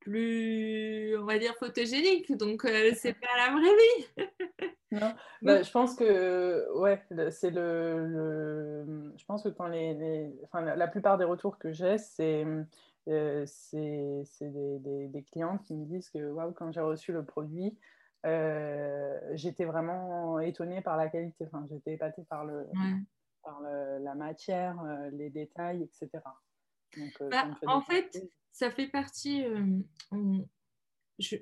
plus, 0.00 1.16
on 1.18 1.24
va 1.24 1.38
dire, 1.38 1.54
photogéniques. 1.56 2.36
Donc, 2.36 2.62
c'est 2.94 3.14
pas 3.14 3.36
la 3.36 3.52
vraie 3.52 3.76
vie. 3.76 4.26
non, 4.92 5.14
bah, 5.42 5.62
je 5.62 5.70
pense 5.70 5.96
que, 5.96 6.66
ouais, 6.78 7.02
c'est 7.30 7.50
le, 7.50 8.06
le, 8.06 9.12
Je 9.16 9.24
pense 9.24 9.42
que 9.42 9.48
quand 9.48 9.66
les, 9.66 10.30
Enfin, 10.44 10.62
la, 10.62 10.88
plupart 10.88 11.18
des 11.18 11.24
retours 11.24 11.58
que 11.58 11.72
j'ai, 11.72 11.98
c'est 11.98 12.44
euh, 13.08 13.44
c'est 13.46 14.50
des, 14.50 14.78
des, 14.78 15.08
des, 15.08 15.22
clients 15.22 15.58
qui 15.58 15.74
me 15.74 15.84
disent 15.86 16.10
que 16.10 16.30
waouh, 16.30 16.52
quand 16.52 16.70
j'ai 16.70 16.80
reçu 16.80 17.12
le 17.12 17.24
produit, 17.24 17.66
euh, 17.68 17.74
j'étais 18.24 19.64
vraiment 19.64 20.40
étonnée 20.40 20.80
par 20.80 20.96
la 20.96 21.08
qualité. 21.08 21.46
Enfin, 21.46 21.66
j'étais 21.70 21.94
épatée 21.94 22.24
par, 22.28 22.44
le, 22.44 22.66
par 23.42 23.60
la 23.60 24.14
matière, 24.14 24.80
euh, 24.82 25.10
les 25.12 25.30
détails, 25.30 25.82
etc. 25.82 26.22
Bah, 27.30 27.48
en 27.66 27.80
fait, 27.80 28.30
ça 28.52 28.70
fait 28.70 28.88
partie. 28.88 29.44
je, 31.18 31.36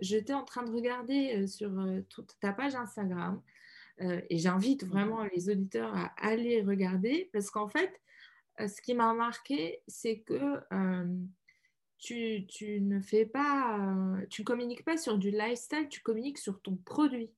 j'étais 0.00 0.34
en 0.34 0.44
train 0.44 0.64
de 0.64 0.72
regarder 0.72 1.46
sur 1.46 1.70
toute 2.08 2.38
ta 2.40 2.52
page 2.52 2.74
Instagram 2.74 3.40
et 4.00 4.38
j'invite 4.38 4.84
mmh 4.84 4.88
vraiment 4.88 5.24
les 5.24 5.50
auditeurs 5.50 5.94
à 5.94 6.12
aller 6.16 6.62
regarder 6.62 7.30
parce 7.32 7.50
qu'en 7.50 7.68
fait, 7.68 8.00
euh, 8.60 8.68
ce 8.68 8.80
qui 8.82 8.94
m'a 8.94 9.12
marqué, 9.14 9.82
c'est 9.86 10.20
que 10.20 10.60
euh, 10.72 11.04
tu, 12.00 12.46
tu, 12.46 12.80
ne 12.80 13.00
fais 13.00 13.26
pas, 13.26 13.78
euh, 13.78 14.26
tu 14.30 14.42
communiques 14.44 14.84
pas 14.84 14.96
sur 14.96 15.18
du 15.18 15.30
lifestyle, 15.30 15.88
tu 15.88 16.00
communiques 16.00 16.38
sur 16.38 16.60
ton 16.62 16.76
produit. 16.76 17.30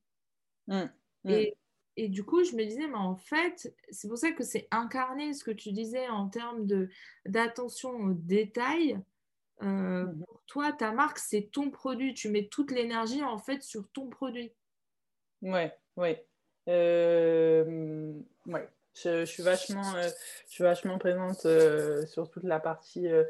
Mmh, 0.67 0.83
mmh. 1.25 1.29
Et, 1.29 1.57
et, 1.97 2.07
du 2.07 2.23
coup, 2.23 2.43
je 2.43 2.55
me 2.55 2.63
disais, 2.63 2.87
mais 2.87 2.95
en 2.95 3.15
fait, 3.15 3.75
c'est 3.91 4.07
pour 4.07 4.17
ça 4.17 4.31
que 4.31 4.43
c'est 4.43 4.67
incarné 4.71 5.33
ce 5.33 5.43
que 5.43 5.51
tu 5.51 5.71
disais 5.71 6.07
en 6.07 6.29
termes 6.29 6.65
d'attention 7.25 7.91
aux 7.91 8.13
détails. 8.13 8.99
Mmh. 9.61 10.19
Pour 10.25 10.41
toi, 10.47 10.71
ta 10.71 10.91
marque, 10.91 11.19
c'est 11.19 11.49
ton 11.51 11.69
produit. 11.69 12.13
Tu 12.13 12.29
mets 12.29 12.47
toute 12.47 12.71
l'énergie 12.71 13.23
en 13.23 13.37
fait 13.37 13.61
sur 13.61 13.87
ton 13.89 14.09
produit. 14.09 14.53
Ouais, 15.41 15.77
ouais. 15.97 16.25
Euh, 16.69 18.13
ouais. 18.47 18.69
Je, 18.95 19.25
suis 19.25 19.41
vachement, 19.41 19.95
euh, 19.95 20.07
je 20.47 20.53
suis 20.53 20.63
vachement 20.63 20.97
présente 20.99 21.45
euh, 21.45 22.05
sur 22.05 22.29
toute 22.29 22.43
la 22.43 22.59
partie 22.59 23.07
euh, 23.07 23.23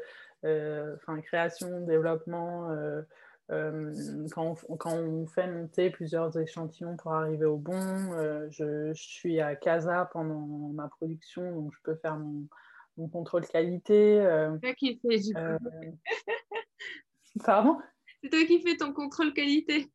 enfin, 0.44 1.20
création, 1.20 1.86
développement. 1.86 2.68
quand, 3.48 4.54
on, 4.68 4.76
quand, 4.76 4.94
on, 4.94 5.26
fait 5.26 5.46
monter 5.46 5.90
plusieurs 5.90 6.36
échantillons 6.38 6.96
pour 6.96 7.12
arriver 7.12 7.46
au 7.46 7.56
bon, 7.56 7.78
je, 8.50 8.92
je, 8.92 9.02
suis 9.02 9.40
à 9.40 9.56
Casa 9.56 10.08
pendant 10.12 10.46
ma 10.74 10.88
production, 10.88 11.52
donc 11.52 11.72
je 11.74 11.78
peux 11.82 11.94
faire 11.96 12.16
mon, 12.16 12.46
mon 12.96 13.08
contrôle 13.08 13.46
qualité. 13.46 14.24
C'est 14.54 14.60
toi 14.60 14.74
qui 14.74 15.00
fais. 15.00 15.20
Pardon? 17.44 17.78
C'est 18.22 18.30
toi 18.30 18.44
qui 18.46 18.60
fais 18.60 18.76
ton 18.76 18.92
contrôle 18.92 19.32
qualité. 19.32 19.90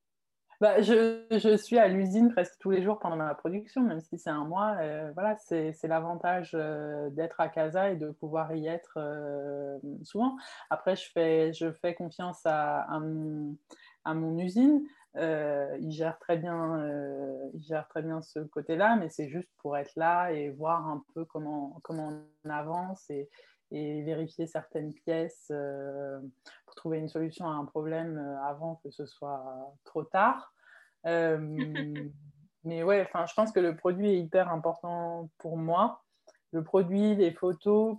Bah, 0.60 0.82
je, 0.82 1.24
je, 1.32 1.56
suis 1.56 1.78
à 1.78 1.88
l'usine 1.88 2.34
presque 2.34 2.60
tous 2.60 2.70
les 2.70 2.84
jours 2.84 3.00
pendant 3.00 3.16
ma 3.16 3.34
production, 3.34 3.82
même 3.82 4.02
si 4.02 4.18
c'est 4.18 4.30
un 4.30 4.44
mois. 4.44 4.76
Euh, 4.82 5.10
voilà, 5.14 5.38
c'est 5.38 5.88
l'avantage 5.88 6.52
euh, 6.54 7.10
d'être 7.12 7.40
à 7.40 7.48
Casa 7.48 7.92
et 7.92 7.96
de 7.96 8.10
pouvoir 8.10 8.54
y 8.54 8.68
être 8.68 8.96
euh, 8.98 9.80
souvent. 10.04 10.36
Après, 10.70 10.98
je 10.98 11.10
fais, 11.12 11.54
je 11.54 11.72
fais 11.72 11.94
confiance 11.94 12.42
à, 12.44 13.00
mon, 13.00 13.56
à 14.04 14.14
mon, 14.14 14.38
usine. 14.38 14.84
il, 15.16 15.92
gère 15.92 16.20
très 16.20 16.36
bien, 16.36 16.86
il 17.54 17.64
gère 17.64 17.88
très 17.88 18.02
bien 18.02 18.22
ce 18.22 18.40
côté-là, 18.40 18.98
mais 18.98 19.08
c'est 19.08 19.30
juste 19.30 19.52
pour 19.60 19.78
être 19.78 19.96
là 19.96 20.34
et 20.34 20.50
voir 20.50 20.86
un 20.90 21.02
peu 21.14 21.24
comment, 21.24 21.80
comment 21.84 22.12
on 22.44 22.50
avance 22.50 23.10
et, 23.10 23.30
et 23.72 24.02
vérifier 24.02 24.48
certaines 24.48 24.94
pièces 24.94 25.48
euh, 25.52 26.20
pour 26.66 26.76
trouver 26.76 26.98
une 26.98 27.10
solution 27.10 27.48
à 27.48 27.54
un 27.54 27.66
problème 27.66 28.18
euh, 28.18 28.42
avant 28.44 28.76
que 28.84 28.90
ce 28.90 29.06
soit 29.06 29.76
trop 29.86 30.04
tard. 30.04 30.54
Euh, 31.06 31.38
mais 32.64 32.84
ouais, 32.84 33.02
enfin, 33.02 33.26
je 33.26 33.34
pense 33.34 33.52
que 33.52 33.60
le 33.60 33.76
produit 33.76 34.10
est 34.10 34.20
hyper 34.20 34.52
important 34.52 35.30
pour 35.38 35.58
moi. 35.58 36.04
Le 36.52 36.64
produit, 36.64 37.16
les 37.16 37.32
photos, 37.32 37.98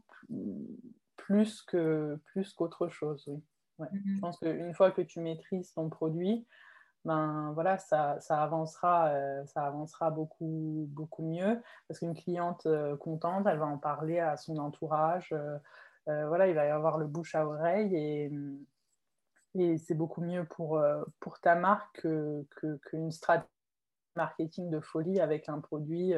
plus 1.16 1.62
que 1.62 2.18
plus 2.26 2.52
qu'autre 2.52 2.88
chose, 2.88 3.24
oui. 3.28 3.40
Ouais. 3.78 3.86
Mm-hmm. 3.86 4.14
Je 4.16 4.20
pense 4.20 4.38
qu'une 4.38 4.74
fois 4.74 4.90
que 4.90 5.00
tu 5.00 5.20
maîtrises 5.20 5.72
ton 5.72 5.88
produit, 5.88 6.46
ben 7.04 7.52
voilà, 7.54 7.78
ça, 7.78 8.20
ça 8.20 8.42
avancera, 8.42 9.08
euh, 9.08 9.46
ça 9.46 9.64
avancera 9.64 10.10
beaucoup, 10.10 10.86
beaucoup 10.90 11.24
mieux 11.24 11.60
parce 11.88 12.00
qu'une 12.00 12.14
cliente 12.14 12.66
euh, 12.66 12.96
contente, 12.96 13.46
elle 13.46 13.58
va 13.58 13.66
en 13.66 13.78
parler 13.78 14.18
à 14.18 14.36
son 14.36 14.58
entourage. 14.58 15.32
Euh, 15.32 16.26
voilà, 16.28 16.48
il 16.48 16.54
va 16.54 16.66
y 16.66 16.70
avoir 16.70 16.98
le 16.98 17.06
bouche 17.06 17.34
à 17.34 17.46
oreille 17.46 17.94
et, 17.96 18.30
et 19.54 19.78
c'est 19.78 19.94
beaucoup 19.94 20.20
mieux 20.20 20.44
pour, 20.44 20.82
pour 21.20 21.40
ta 21.40 21.54
marque 21.54 22.02
qu'une 22.02 22.46
que, 22.50 23.10
stratégie 23.10 23.48
marketing 24.16 24.70
de 24.70 24.80
folie 24.80 25.20
avec 25.20 25.48
un 25.48 25.60
produit 25.60 26.14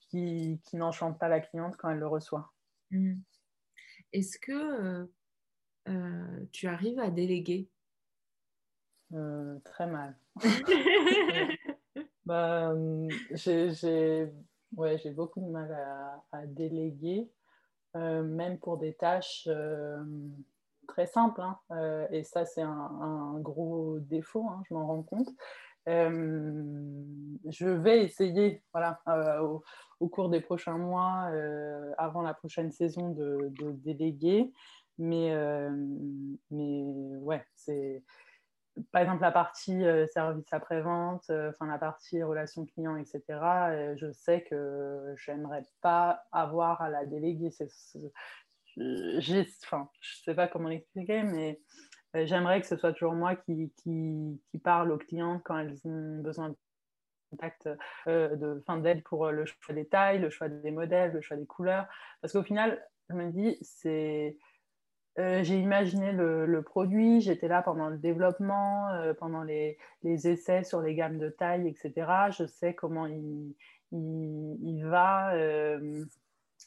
qui, 0.00 0.60
qui 0.64 0.76
n'enchante 0.76 1.20
pas 1.20 1.28
la 1.28 1.38
cliente 1.38 1.76
quand 1.76 1.88
elle 1.88 2.00
le 2.00 2.08
reçoit. 2.08 2.52
Mmh. 2.90 3.14
Est-ce 4.12 4.38
que 4.40 5.08
tu 6.52 6.66
arrives 6.66 6.98
à 6.98 7.10
déléguer 7.10 7.70
euh, 9.12 9.58
très 9.64 9.86
mal. 9.86 10.14
bah, 12.24 12.72
j'ai 13.34 14.32
ouais, 14.76 15.00
beaucoup 15.16 15.40
de 15.40 15.50
mal 15.50 15.72
à, 16.32 16.46
déléguer, 16.46 17.28
euh, 17.96 18.22
même 18.22 18.58
pour 18.58 18.78
des 18.78 18.94
tâches 18.94 19.48
euh, 19.50 20.00
très 20.86 21.06
simples. 21.06 21.40
Hein. 21.40 21.58
et 22.12 22.22
ça, 22.22 22.44
c'est 22.44 22.62
un, 22.62 23.38
gros 23.40 23.98
défaut, 23.98 24.46
hein, 24.48 24.62
je 24.68 24.74
m'en 24.74 24.86
rends 24.86 25.02
compte. 25.02 25.28
je 25.86 27.66
vais 27.66 28.04
essayer, 28.04 28.62
voilà, 28.72 29.00
au, 29.42 29.64
au, 29.98 30.08
cours 30.08 30.28
des 30.28 30.40
prochains 30.40 30.78
mois, 30.78 31.28
avant 31.98 32.22
la 32.22 32.34
prochaine 32.34 32.70
saison, 32.70 33.10
de, 33.10 33.50
de 33.58 33.72
déléguer. 33.72 34.52
Mais, 34.98 35.34
mais 36.50 36.84
ouais, 37.22 37.44
c'est 37.56 38.04
par 38.92 39.02
exemple, 39.02 39.22
la 39.22 39.32
partie 39.32 39.84
euh, 39.84 40.06
service 40.06 40.52
après-vente, 40.52 41.28
euh, 41.30 41.50
enfin 41.50 41.66
la 41.66 41.78
partie 41.78 42.22
relation 42.22 42.64
client, 42.66 42.96
etc., 42.96 43.22
euh, 43.28 43.96
je 43.96 44.12
sais 44.12 44.42
que 44.42 45.14
j'aimerais 45.16 45.64
pas 45.80 46.24
avoir 46.32 46.80
à 46.80 46.88
la 46.88 47.04
déléguer. 47.04 47.50
je 48.76 49.36
ne 49.36 49.44
sais 50.24 50.34
pas 50.34 50.48
comment 50.48 50.68
l'expliquer, 50.68 51.22
mais 51.22 51.60
j'aimerais 52.14 52.60
que 52.60 52.66
ce 52.66 52.76
soit 52.76 52.92
toujours 52.92 53.14
moi 53.14 53.36
qui, 53.36 53.72
qui, 53.76 54.40
qui, 54.50 54.58
parle 54.58 54.92
aux 54.92 54.98
clients 54.98 55.40
quand 55.44 55.58
elles 55.58 55.76
ont 55.84 56.18
besoin 56.22 56.50
de 56.50 56.56
contact 57.30 57.68
de 58.06 58.62
fin 58.66 58.78
d'aide 58.78 59.02
pour 59.04 59.30
le 59.30 59.44
choix 59.44 59.74
des 59.74 59.86
tailles, 59.86 60.18
le 60.18 60.30
choix 60.30 60.48
des 60.48 60.70
modèles, 60.72 61.12
le 61.12 61.20
choix 61.20 61.36
des 61.36 61.46
couleurs. 61.46 61.86
Parce 62.20 62.32
qu'au 62.32 62.42
final, 62.42 62.84
je 63.08 63.14
me 63.14 63.30
dis, 63.30 63.58
c'est 63.62 64.36
euh, 65.18 65.42
j'ai 65.42 65.58
imaginé 65.58 66.12
le, 66.12 66.62
produit, 66.62 67.20
j'étais 67.20 67.48
là 67.48 67.62
pendant 67.62 67.88
le 67.88 67.98
développement, 67.98 68.88
euh, 68.90 69.12
pendant 69.12 69.42
les, 69.42 69.76
essais 70.04 70.62
sur 70.62 70.80
les 70.80 70.94
gammes 70.94 71.18
de 71.18 71.28
taille, 71.28 71.66
etc. 71.68 72.30
Je 72.30 72.46
sais 72.46 72.74
comment 72.74 73.06
il, 73.06 73.54
va 74.84 75.34
euh, 75.34 76.04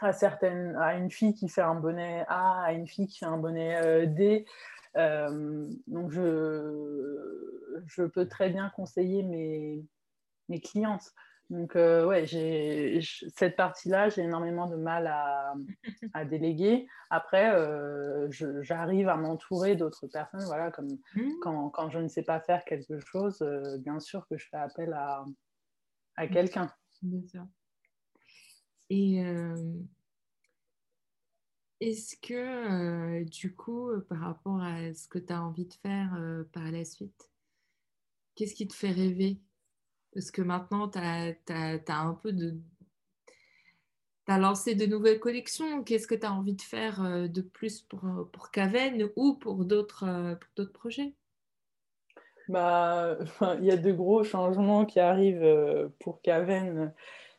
à, 0.01 0.09
à 0.09 0.93
une 0.95 1.09
fille 1.09 1.33
qui 1.33 1.47
fait 1.47 1.61
un 1.61 1.75
bonnet 1.75 2.25
A, 2.27 2.63
à 2.63 2.73
une 2.73 2.87
fille 2.87 3.07
qui 3.07 3.19
fait 3.19 3.25
un 3.25 3.37
bonnet 3.37 4.07
D. 4.07 4.45
donc, 4.95 6.11
je, 6.11 7.81
je 7.87 8.03
peux 8.03 8.27
très 8.27 8.49
bien 8.49 8.69
conseiller 8.75 9.23
mes, 9.23 9.85
mes 10.49 10.59
clientes. 10.59 11.13
Donc, 11.49 11.75
euh, 11.75 12.05
ouais, 12.07 12.25
j'ai 12.25 12.99
cette 13.35 13.55
partie-là, 13.55 14.09
j'ai 14.09 14.21
énormément 14.21 14.67
de 14.67 14.75
mal 14.75 15.07
à, 15.07 15.53
à 16.13 16.25
déléguer. 16.25 16.87
Après, 17.09 17.53
euh, 17.53 18.27
j'arrive 18.61 19.09
à 19.09 19.17
m'entourer 19.17 19.75
d'autres 19.75 20.07
personnes. 20.07 20.45
Voilà, 20.45 20.71
comme 20.71 20.97
mmh. 21.15 21.39
quand, 21.41 21.69
quand, 21.69 21.89
je 21.89 21.99
ne 21.99 22.07
sais 22.07 22.23
pas 22.23 22.39
faire 22.39 22.63
quelque 22.65 22.99
chose, 22.99 23.41
euh, 23.41 23.77
bien 23.77 23.99
sûr 23.99 24.27
que 24.27 24.37
je 24.37 24.47
fais 24.47 24.57
appel 24.57 24.93
à, 24.93 25.25
à 26.15 26.25
mmh. 26.25 26.29
quelqu'un. 26.29 26.73
Bien 27.01 27.21
sûr. 27.27 27.45
Et 28.89 29.23
est-ce 31.79 32.15
que, 32.17 33.23
du 33.23 33.55
coup, 33.55 33.89
par 34.07 34.19
rapport 34.19 34.61
à 34.61 34.93
ce 34.93 35.07
que 35.07 35.17
tu 35.17 35.33
as 35.33 35.41
envie 35.41 35.65
de 35.65 35.73
faire 35.73 36.15
par 36.51 36.71
la 36.71 36.85
suite, 36.85 37.29
qu'est-ce 38.35 38.53
qui 38.53 38.67
te 38.67 38.73
fait 38.73 38.91
rêver? 38.91 39.41
Parce 40.13 40.31
que 40.31 40.41
maintenant, 40.41 40.87
tu 40.87 40.99
as, 40.99 41.35
un 41.89 42.13
peu 42.13 42.31
de. 42.31 42.55
Tu 44.25 44.31
as 44.31 44.37
lancé 44.37 44.75
de 44.75 44.85
nouvelles 44.85 45.19
collections. 45.19 45.83
Qu'est-ce 45.83 46.07
que 46.07 46.15
tu 46.15 46.25
as 46.25 46.31
envie 46.31 46.53
de 46.53 46.61
faire 46.61 47.03
euh, 47.03 47.27
de 47.27 47.41
plus 47.41 47.81
pour, 47.81 48.05
euh, 48.05 48.29
pour 48.31 48.51
Caven 48.51 49.09
ou 49.15 49.33
pour 49.33 49.65
d'autres 49.65 50.05
euh, 50.07 50.65
projets? 50.73 51.13
Bah, 52.47 53.17
Il 53.59 53.65
y 53.65 53.71
a 53.71 53.77
de 53.77 53.91
gros 53.91 54.23
changements 54.23 54.85
qui 54.85 54.99
arrivent 54.99 55.89
pour 55.99 56.21
Caven 56.21 56.93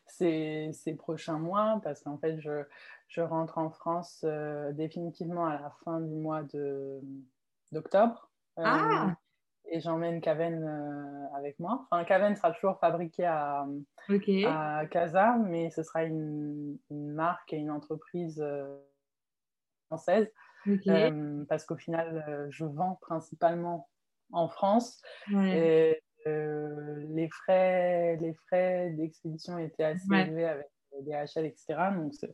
ces, 0.05 0.69
ces 0.73 0.93
prochains 0.93 1.39
mois 1.39 1.79
parce 1.83 2.01
qu'en 2.01 2.17
fait, 2.17 2.39
je, 2.39 2.63
je, 3.07 3.21
rentre 3.21 3.57
en 3.57 3.69
France 3.69 4.25
définitivement 4.73 5.45
à 5.45 5.53
la 5.53 5.71
fin 5.83 5.99
du 6.01 6.15
mois 6.15 6.43
d'octobre. 7.71 8.29
ah 8.57 9.15
et 9.69 9.79
j'emmène 9.79 10.21
Caven 10.21 10.63
euh, 10.63 11.37
avec 11.37 11.59
moi. 11.59 11.87
Enfin, 11.89 12.03
Caven 12.03 12.35
sera 12.35 12.51
toujours 12.51 12.79
fabriqué 12.79 13.25
à, 13.25 13.65
à 14.47 14.85
Casa, 14.87 15.37
mais 15.37 15.69
ce 15.69 15.83
sera 15.83 16.03
une, 16.03 16.77
marque 16.89 17.53
et 17.53 17.57
une 17.57 17.71
entreprise 17.71 18.41
euh, 18.41 18.77
française. 19.87 20.31
Euh, 20.67 21.45
parce 21.47 21.63
qu'au 21.63 21.75
final, 21.75 22.47
je 22.49 22.65
vends 22.65 22.97
principalement 23.01 23.87
en 24.31 24.47
France. 24.47 25.01
Et, 25.31 26.01
les 26.27 27.29
frais, 27.29 28.17
les 28.19 28.33
frais 28.33 28.89
d'expédition 28.97 29.59
étaient 29.59 29.83
assez 29.83 30.11
élevés 30.11 30.45
avec 30.45 30.65
des 30.91 31.11
DHL, 31.11 31.45
etc. 31.45 31.65
Donc, 31.95 32.15
ça 32.15 32.27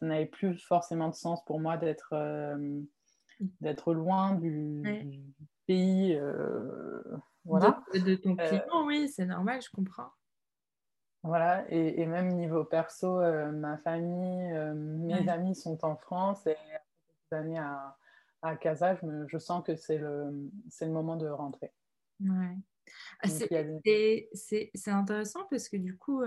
n'avait 0.00 0.26
plus 0.26 0.56
forcément 0.58 1.08
de 1.08 1.14
sens 1.16 1.44
pour 1.44 1.58
moi 1.58 1.76
d'être 1.76 2.14
d'être 3.60 3.94
loin 3.94 4.36
du, 4.36 4.82
pays. 5.72 6.14
Euh, 6.14 7.02
voilà. 7.44 7.82
De, 7.94 8.14
ton 8.14 8.36
euh, 8.38 8.48
client, 8.48 8.86
oui, 8.86 9.08
c'est 9.08 9.26
normal, 9.26 9.60
je 9.62 9.70
comprends. 9.70 10.10
Voilà, 11.24 11.64
et, 11.70 12.04
même 12.04 12.34
niveau 12.34 12.64
perso, 12.64 13.20
euh, 13.20 13.52
ma 13.52 13.78
famille, 13.78 14.52
mes 14.74 15.28
amis 15.28 15.54
sont 15.54 15.84
en 15.84 15.94
France 15.94 16.46
et 16.48 16.56
après 16.56 17.36
années 17.36 17.58
à, 17.60 17.96
à 18.42 18.56
Casa, 18.56 18.98
je, 19.28 19.38
sens 19.38 19.62
que 19.64 19.76
c'est 19.76 19.98
le, 19.98 20.50
le 20.80 20.88
moment 20.88 21.16
de 21.16 21.28
rentrer. 21.28 21.72
Ouais. 22.20 22.56
Ah, 23.20 23.28
c'est 23.28 24.90
intéressant 24.90 25.44
parce 25.48 25.68
que 25.68 25.76
du 25.76 25.96
coup, 25.96 26.24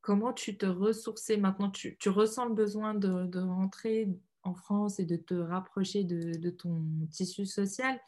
comment 0.00 0.32
tu 0.32 0.58
te 0.58 0.66
ressourçais 0.66 1.36
maintenant 1.36 1.70
tu, 1.70 1.96
tu, 1.98 2.08
ressens 2.08 2.46
le 2.46 2.54
besoin 2.54 2.94
de, 2.94 3.26
de 3.26 3.38
rentrer 3.38 4.08
en 4.48 4.54
France 4.54 4.98
et 4.98 5.04
de 5.04 5.16
te 5.16 5.34
rapprocher 5.34 6.04
de, 6.04 6.50
ton 6.50 6.82
tissu 7.10 7.46
social, 7.46 7.98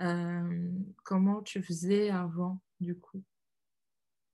euh, 0.00 0.70
comment 1.04 1.42
tu 1.42 1.62
faisais 1.62 2.10
avant, 2.10 2.60
du 2.80 2.98
coup 2.98 3.22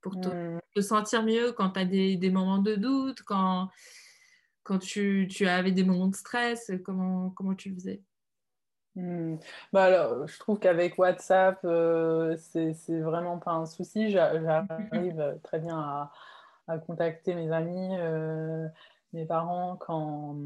Pour 0.01 0.21
te, 0.21 0.29
mmh. 0.29 0.81
sentir 0.81 1.23
mieux 1.23 1.53
quand 1.53 1.71
tu 1.71 1.81
as 1.81 1.85
des, 1.85 2.31
moments 2.31 2.59
de 2.59 2.75
doute, 2.75 3.23
quand, 3.23 3.69
quand 4.63 4.79
tu, 4.79 5.29
avais 5.47 5.73
des 5.73 5.85
moments 5.85 6.09
de 6.09 6.17
stress, 6.17 6.73
comment, 6.85 7.31
comment 7.31 7.55
tu 7.55 7.75
faisais? 7.75 8.03
Mmh. 8.95 9.37
Bah 9.75 9.85
alors, 9.85 10.27
je 10.27 10.39
trouve 10.39 10.59
qu'avec 10.59 10.99
WhatsApp, 10.99 11.61
euh, 11.65 12.35
c'est 12.39 13.01
vraiment 13.01 13.39
pas 13.39 13.53
un 13.53 13.67
souci. 13.67 14.11
J'arrive 14.11 15.39
très 15.43 15.59
bien 15.59 15.79
à, 15.79 16.13
à, 16.67 16.79
contacter 16.79 17.35
mes 17.35 17.53
amis. 17.53 17.91
Euh, 17.99 18.67
mes 19.13 19.25
parents 19.25 19.77
quand, 19.77 20.37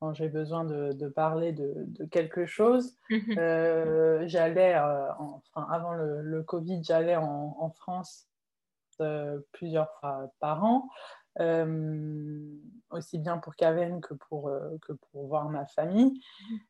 quand 0.00 0.12
j'ai 0.14 0.28
besoin 0.28 0.64
de, 0.64 0.92
de 0.92 1.08
parler 1.08 1.52
de, 1.52 1.72
de, 1.86 2.04
quelque 2.04 2.46
chose. 2.46 2.96
Mhm. 3.10 3.38
Euh, 3.38 4.24
j'allais, 4.26 4.74
euh, 4.74 5.12
enfin, 5.18 5.66
avant 5.70 5.92
le, 5.92 6.22
le 6.22 6.42
Covid, 6.42 6.82
j'allais 6.82 7.16
en, 7.16 7.56
en, 7.58 7.70
France 7.70 8.28
euh, 9.00 9.38
plusieurs 9.52 9.90
fois 9.98 10.30
par 10.40 10.64
an, 10.64 10.88
aussi 12.90 13.18
bien 13.18 13.38
pour 13.38 13.56
Caven 13.56 14.00
que 14.00 14.14
pour, 14.14 14.50
que 14.82 14.92
pour 14.92 15.26
voir 15.26 15.48
ma 15.48 15.66
famille. 15.66 16.20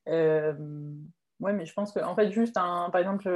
Mhm. 0.07 1.11
Oui, 1.43 1.53
mais 1.53 1.67
je 1.67 1.75
pense 1.75 1.93
que, 1.93 2.01
en 2.01 2.15
fait, 2.15 2.31
juste, 2.31 2.57
un, 2.57 2.89
par 2.91 3.01
exemple, 3.01 3.29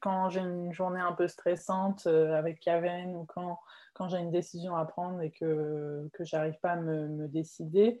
quand 0.00 0.28
j'ai 0.28 0.40
une 0.40 0.72
journée 0.72 1.00
un 1.00 1.12
peu 1.12 1.28
stressante 1.28 2.06
avec 2.06 2.60
Caven 2.60 3.14
ou 3.14 3.24
quand 3.24 3.58
quand 3.94 4.08
j'ai 4.08 4.18
une 4.18 4.30
décision 4.30 4.76
à 4.76 4.84
prendre 4.84 5.22
et 5.22 5.30
que, 5.30 6.08
que 6.12 6.24
j'arrive 6.24 6.58
pas 6.60 6.72
à 6.72 6.76
me, 6.76 7.08
me 7.08 7.28
décider, 7.28 8.00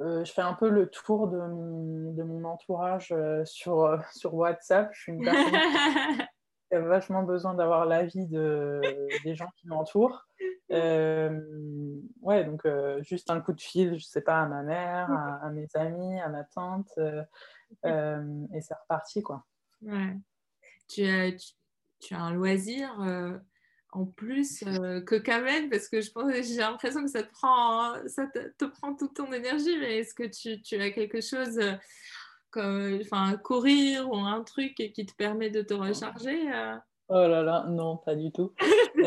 euh, 0.00 0.24
je 0.24 0.32
fais 0.32 0.42
un 0.42 0.54
peu 0.54 0.68
le 0.68 0.88
tour 0.88 1.28
de 1.28 1.38
mon, 1.38 2.12
de 2.12 2.22
mon 2.22 2.44
entourage 2.44 3.12
euh, 3.12 3.44
sur, 3.44 3.84
euh, 3.84 3.98
sur 4.12 4.34
WhatsApp. 4.34 4.90
Je 4.92 5.00
suis 5.00 5.12
une 5.12 5.24
personne 5.24 5.52
qui 6.68 6.76
a 6.76 6.80
vachement 6.80 7.22
besoin 7.22 7.54
d'avoir 7.54 7.86
l'avis 7.86 8.26
de, 8.26 8.80
des 9.24 9.34
gens 9.34 9.48
qui 9.56 9.68
m'entourent. 9.68 10.26
ouais, 10.70 12.44
donc 12.44 12.66
juste 13.00 13.30
un 13.30 13.40
coup 13.40 13.54
de 13.54 13.60
fil, 13.60 13.98
je 13.98 14.04
sais 14.04 14.20
pas, 14.20 14.42
à 14.42 14.46
ma 14.46 14.62
mère, 14.62 15.10
à, 15.42 15.48
mes 15.50 15.68
amis, 15.74 16.20
à 16.20 16.28
ma 16.28 16.44
tante, 16.44 16.92
et 17.84 18.60
c'est 18.60 18.74
reparti, 18.74 19.22
quoi. 19.22 19.44
Ouais. 19.82 20.16
Tu, 20.88 21.04
as, 21.04 21.32
tu, 21.32 21.52
tu 22.00 22.14
as 22.14 22.20
un 22.20 22.32
loisir 22.32 22.98
en 23.92 24.06
plus 24.06 24.62
euh, 24.66 25.00
que 25.00 25.14
Kamen 25.14 25.70
parce 25.70 25.88
que 25.88 26.00
je 26.00 26.10
pense 26.10 26.30
j'ai 26.32 26.56
l'impression 26.56 27.02
que 27.02 27.10
ça 27.10 27.22
te 27.22 27.32
prend 27.32 27.94
ça 28.06 28.26
te, 28.26 28.64
prend 28.66 28.94
toute 28.94 29.14
ton 29.14 29.32
énergie 29.32 29.78
mais 29.78 29.98
est-ce 29.98 30.14
que 30.14 30.24
tu, 30.24 30.60
tu, 30.60 30.80
as 30.80 30.90
quelque 30.90 31.20
chose 31.20 31.58
euh, 31.58 31.72
comme 32.50 32.98
enfin 33.00 33.36
courir 33.38 34.10
ou 34.10 34.16
un 34.16 34.42
truc 34.42 34.74
qui 34.74 35.06
te 35.06 35.14
permet 35.14 35.50
de 35.50 35.62
te 35.62 35.74
recharger 35.74 36.52
euh? 36.52 36.76
Oh 37.10 37.26
là 37.26 37.42
là, 37.42 37.64
non, 37.66 37.96
pas 37.96 38.14
du 38.14 38.30
tout. 38.30 38.52
je 38.58 38.98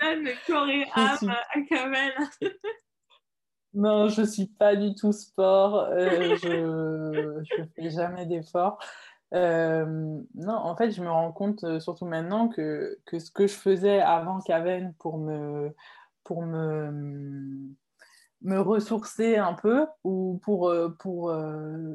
donne 0.00 0.28
courir 0.44 0.88
âme 0.92 1.30
à 1.30 1.60
Kamen. 1.68 2.12
Non, 3.76 4.08
je 4.08 4.22
suis 4.22 4.46
pas 4.46 4.74
du 4.74 4.94
tout 4.94 5.12
sport. 5.12 5.88
je 5.92 7.42
je 7.44 7.62
fais 7.76 7.90
jamais 7.90 8.26
d'efforts. 8.26 8.78
Euh, 9.34 10.20
non, 10.34 10.54
en 10.54 10.76
fait, 10.76 10.90
je 10.92 11.02
me 11.02 11.10
rends 11.10 11.32
compte, 11.32 11.64
euh, 11.64 11.80
surtout 11.80 12.06
maintenant, 12.06 12.48
que, 12.48 12.98
que 13.06 13.18
ce 13.18 13.30
que 13.30 13.46
je 13.46 13.54
faisais 13.54 14.00
avant 14.00 14.40
Caven 14.40 14.94
pour 14.98 15.18
me, 15.18 15.74
pour 16.24 16.42
me, 16.42 16.90
me 18.42 18.58
ressourcer 18.60 19.36
un 19.36 19.54
peu 19.54 19.86
ou 20.04 20.40
pour, 20.44 20.68
euh, 20.68 20.90
pour 21.00 21.34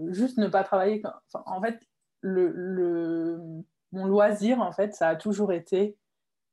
juste 0.10 0.38
ne 0.38 0.48
pas 0.48 0.64
travailler. 0.64 1.02
en 1.34 1.62
fait, 1.62 1.80
le, 2.22 2.50
le, 2.50 3.42
mon 3.92 4.06
loisir, 4.06 4.60
en 4.60 4.72
fait, 4.72 4.94
ça 4.94 5.10
a 5.10 5.16
toujours 5.16 5.54
été 5.54 5.98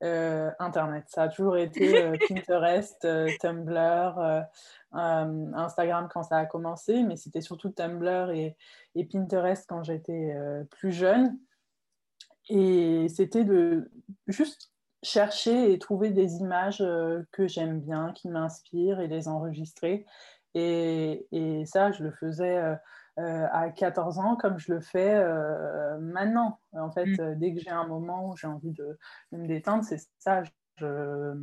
Internet. 0.01 1.05
Ça 1.07 1.23
a 1.23 1.27
toujours 1.27 1.57
été 1.57 2.11
Pinterest, 2.29 3.07
Tumblr, 3.39 4.45
Instagram 4.91 6.07
quand 6.11 6.23
ça 6.23 6.37
a 6.37 6.45
commencé, 6.45 7.03
mais 7.03 7.15
c'était 7.15 7.41
surtout 7.41 7.69
Tumblr 7.69 8.31
et, 8.31 8.55
et 8.95 9.05
Pinterest 9.05 9.65
quand 9.67 9.83
j'étais 9.83 10.33
euh, 10.33 10.63
plus 10.65 10.91
jeune. 10.91 11.37
Et 12.49 13.07
c'était 13.09 13.43
de 13.43 13.91
juste 14.27 14.71
chercher 15.03 15.71
et 15.71 15.79
trouver 15.79 16.09
des 16.09 16.37
images 16.37 16.81
euh, 16.81 17.21
que 17.31 17.47
j'aime 17.47 17.79
bien, 17.79 18.11
qui 18.13 18.27
m'inspirent 18.27 18.99
et 18.99 19.07
les 19.07 19.27
enregistrer. 19.27 20.05
Et, 20.55 21.27
et, 21.31 21.65
ça, 21.65 21.91
je 21.91 22.03
le 22.03 22.11
faisais 22.11 22.57
euh, 23.17 23.47
à 23.51 23.69
14 23.69 24.19
ans 24.19 24.35
comme 24.35 24.59
je 24.59 24.73
le 24.73 24.79
fais 24.79 25.19
maintenant. 25.99 26.59
En 26.73 26.91
fait, 26.91 27.05
mm. 27.05 27.35
dès 27.35 27.53
que 27.53 27.59
j'ai 27.59 27.71
un 27.71 27.87
moment 27.87 28.29
où 28.29 28.37
j'ai 28.37 28.47
envie 28.47 28.71
de, 28.71 28.97
me 29.31 29.47
détendre, 29.47 29.83
c'est 29.83 30.01
ça. 30.19 30.43
Je, 30.77 31.33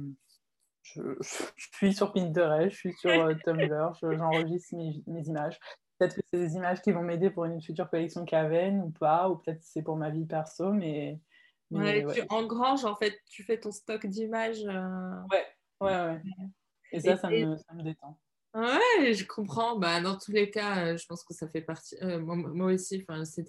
je, 0.95 1.11
suis 1.75 1.93
sur 1.93 2.13
Pinterest, 2.13 2.71
je 2.71 2.77
suis 2.77 2.93
sur 2.95 3.11
Tumblr, 3.45 3.93
j'enregistre 4.01 4.77
mes, 4.77 5.03
mes, 5.07 5.23
images. 5.23 5.59
Peut-être 5.99 6.17
que 6.17 6.21
c'est 6.31 6.39
des 6.39 6.55
images 6.55 6.83
qui 6.83 6.93
vont 6.93 7.03
m'aider 7.03 7.31
pour 7.31 7.45
une 7.47 7.61
future 7.63 7.89
collection 7.89 8.25
Caven 8.25 8.81
ou 8.83 8.91
pas, 8.91 9.29
ou 9.29 9.37
peut-être 9.37 9.63
c'est 9.63 9.83
pour 9.83 9.97
ma 9.97 10.11
vie 10.11 10.27
perso, 10.27 10.73
mais. 10.73 11.19
ouais, 11.71 12.05
Tu 12.13 12.23
engranges 12.29 12.85
en 12.85 12.97
fait, 12.97 13.19
tu 13.31 13.43
fais 13.45 13.59
ton 13.59 13.73
stock 13.73 14.05
d'images. 14.07 14.65
Euh, 14.67 15.23
ouais, 15.31 15.47
ouais, 15.81 16.07
ouais. 16.07 16.23
Et 16.93 17.01
ça, 17.01 17.17
ça, 17.17 17.31
me, 17.31 17.57
ça, 17.57 17.75
me, 17.75 17.83
détend. 17.83 18.19
Ouais, 18.57 19.13
je 19.13 19.27
comprends. 19.27 19.77
Bah, 19.77 20.01
dans 20.01 20.17
tous 20.17 20.33
les 20.33 20.51
cas, 20.51 20.87
euh, 20.87 20.97
je 20.97 21.07
pense 21.07 21.23
que 21.25 21.35
ça 21.35 21.47
fait 21.47 21.61
partie. 21.61 21.95
Euh, 22.03 22.19
moi, 22.19 22.73
aussi, 22.73 23.05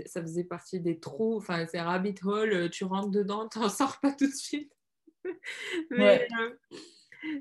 ça 0.06 0.22
faisait 0.22 0.44
partie 0.44 0.82
des 0.82 1.00
trous. 1.00 1.38
Enfin, 1.38 1.66
c'est 1.66 1.80
rabbit 1.80 2.16
hole. 2.26 2.70
Tu 2.70 2.84
rentres 2.84 3.10
dedans, 3.10 3.48
tu 3.52 3.60
n'en 3.60 3.70
sors 3.70 4.00
pas 4.02 4.12
tout 4.12 4.28
de 4.28 4.36
suite. 4.36 4.74
Mais 5.92 6.28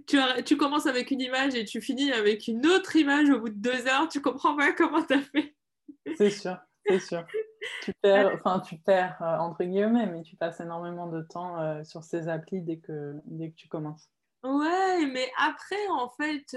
tu, 0.07 0.19
tu, 0.45 0.57
commences 0.57 0.87
avec 0.87 1.11
une 1.11 1.21
image 1.21 1.55
et 1.55 1.65
tu 1.65 1.81
finis 1.81 2.13
avec 2.13 2.47
une 2.47 2.65
autre 2.67 2.95
image 2.95 3.31
au 3.31 3.41
bout 3.41 3.49
de 3.49 3.61
deux 3.61 3.87
heures, 3.87 4.09
tu 4.09 4.21
comprends 4.21 4.57
pas 4.57 4.73
comment 4.73 5.03
tu 5.03 5.15
as 5.15 5.23
fait. 5.23 5.55
C'est 6.17 6.31
sûr, 6.31 6.57
c'est 6.87 7.01
sûr. 7.01 7.27
Tu 7.83 7.93
perds, 8.01 8.33
enfin 8.35 8.61
tu 8.61 8.79
perds 8.79 9.21
euh, 9.21 9.39
entre 9.39 9.65
guillemets, 9.65 10.07
mais 10.07 10.23
tu 10.23 10.37
passes 10.37 10.61
énormément 10.61 11.09
de 11.09 11.23
temps 11.23 11.61
euh, 11.61 11.85
sur 11.85 12.05
ces 12.05 12.29
applis 12.29 12.63
dès 12.63 12.79
que, 12.79 13.15
dès 13.25 13.51
que 13.51 13.57
tu 13.57 13.69
commences. 13.69 14.09
Ouais, 14.45 15.07
mais 15.07 15.29
après, 15.39 15.89
en 15.91 16.09
fait, 16.11 16.57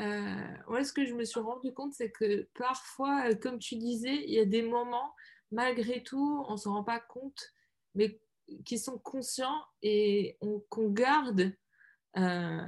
euh, 0.00 0.84
ce 0.84 0.92
que 0.92 1.04
je 1.04 1.14
me 1.14 1.24
suis 1.24 1.40
rendu 1.40 1.72
compte, 1.72 1.94
c'est 1.94 2.10
que 2.10 2.48
parfois, 2.54 3.34
comme 3.34 3.58
tu 3.58 3.76
disais, 3.76 4.24
il 4.24 4.34
y 4.34 4.40
a 4.40 4.44
des 4.44 4.62
moments, 4.62 5.14
malgré 5.50 6.02
tout, 6.02 6.44
on 6.48 6.52
ne 6.52 6.56
s'en 6.56 6.74
rend 6.74 6.84
pas 6.84 7.00
compte, 7.00 7.52
mais 7.94 8.20
qui 8.64 8.78
sont 8.78 8.98
conscients 8.98 9.64
et 9.82 10.38
qu'on 10.68 10.90
garde 10.90 11.52
euh, 12.16 12.66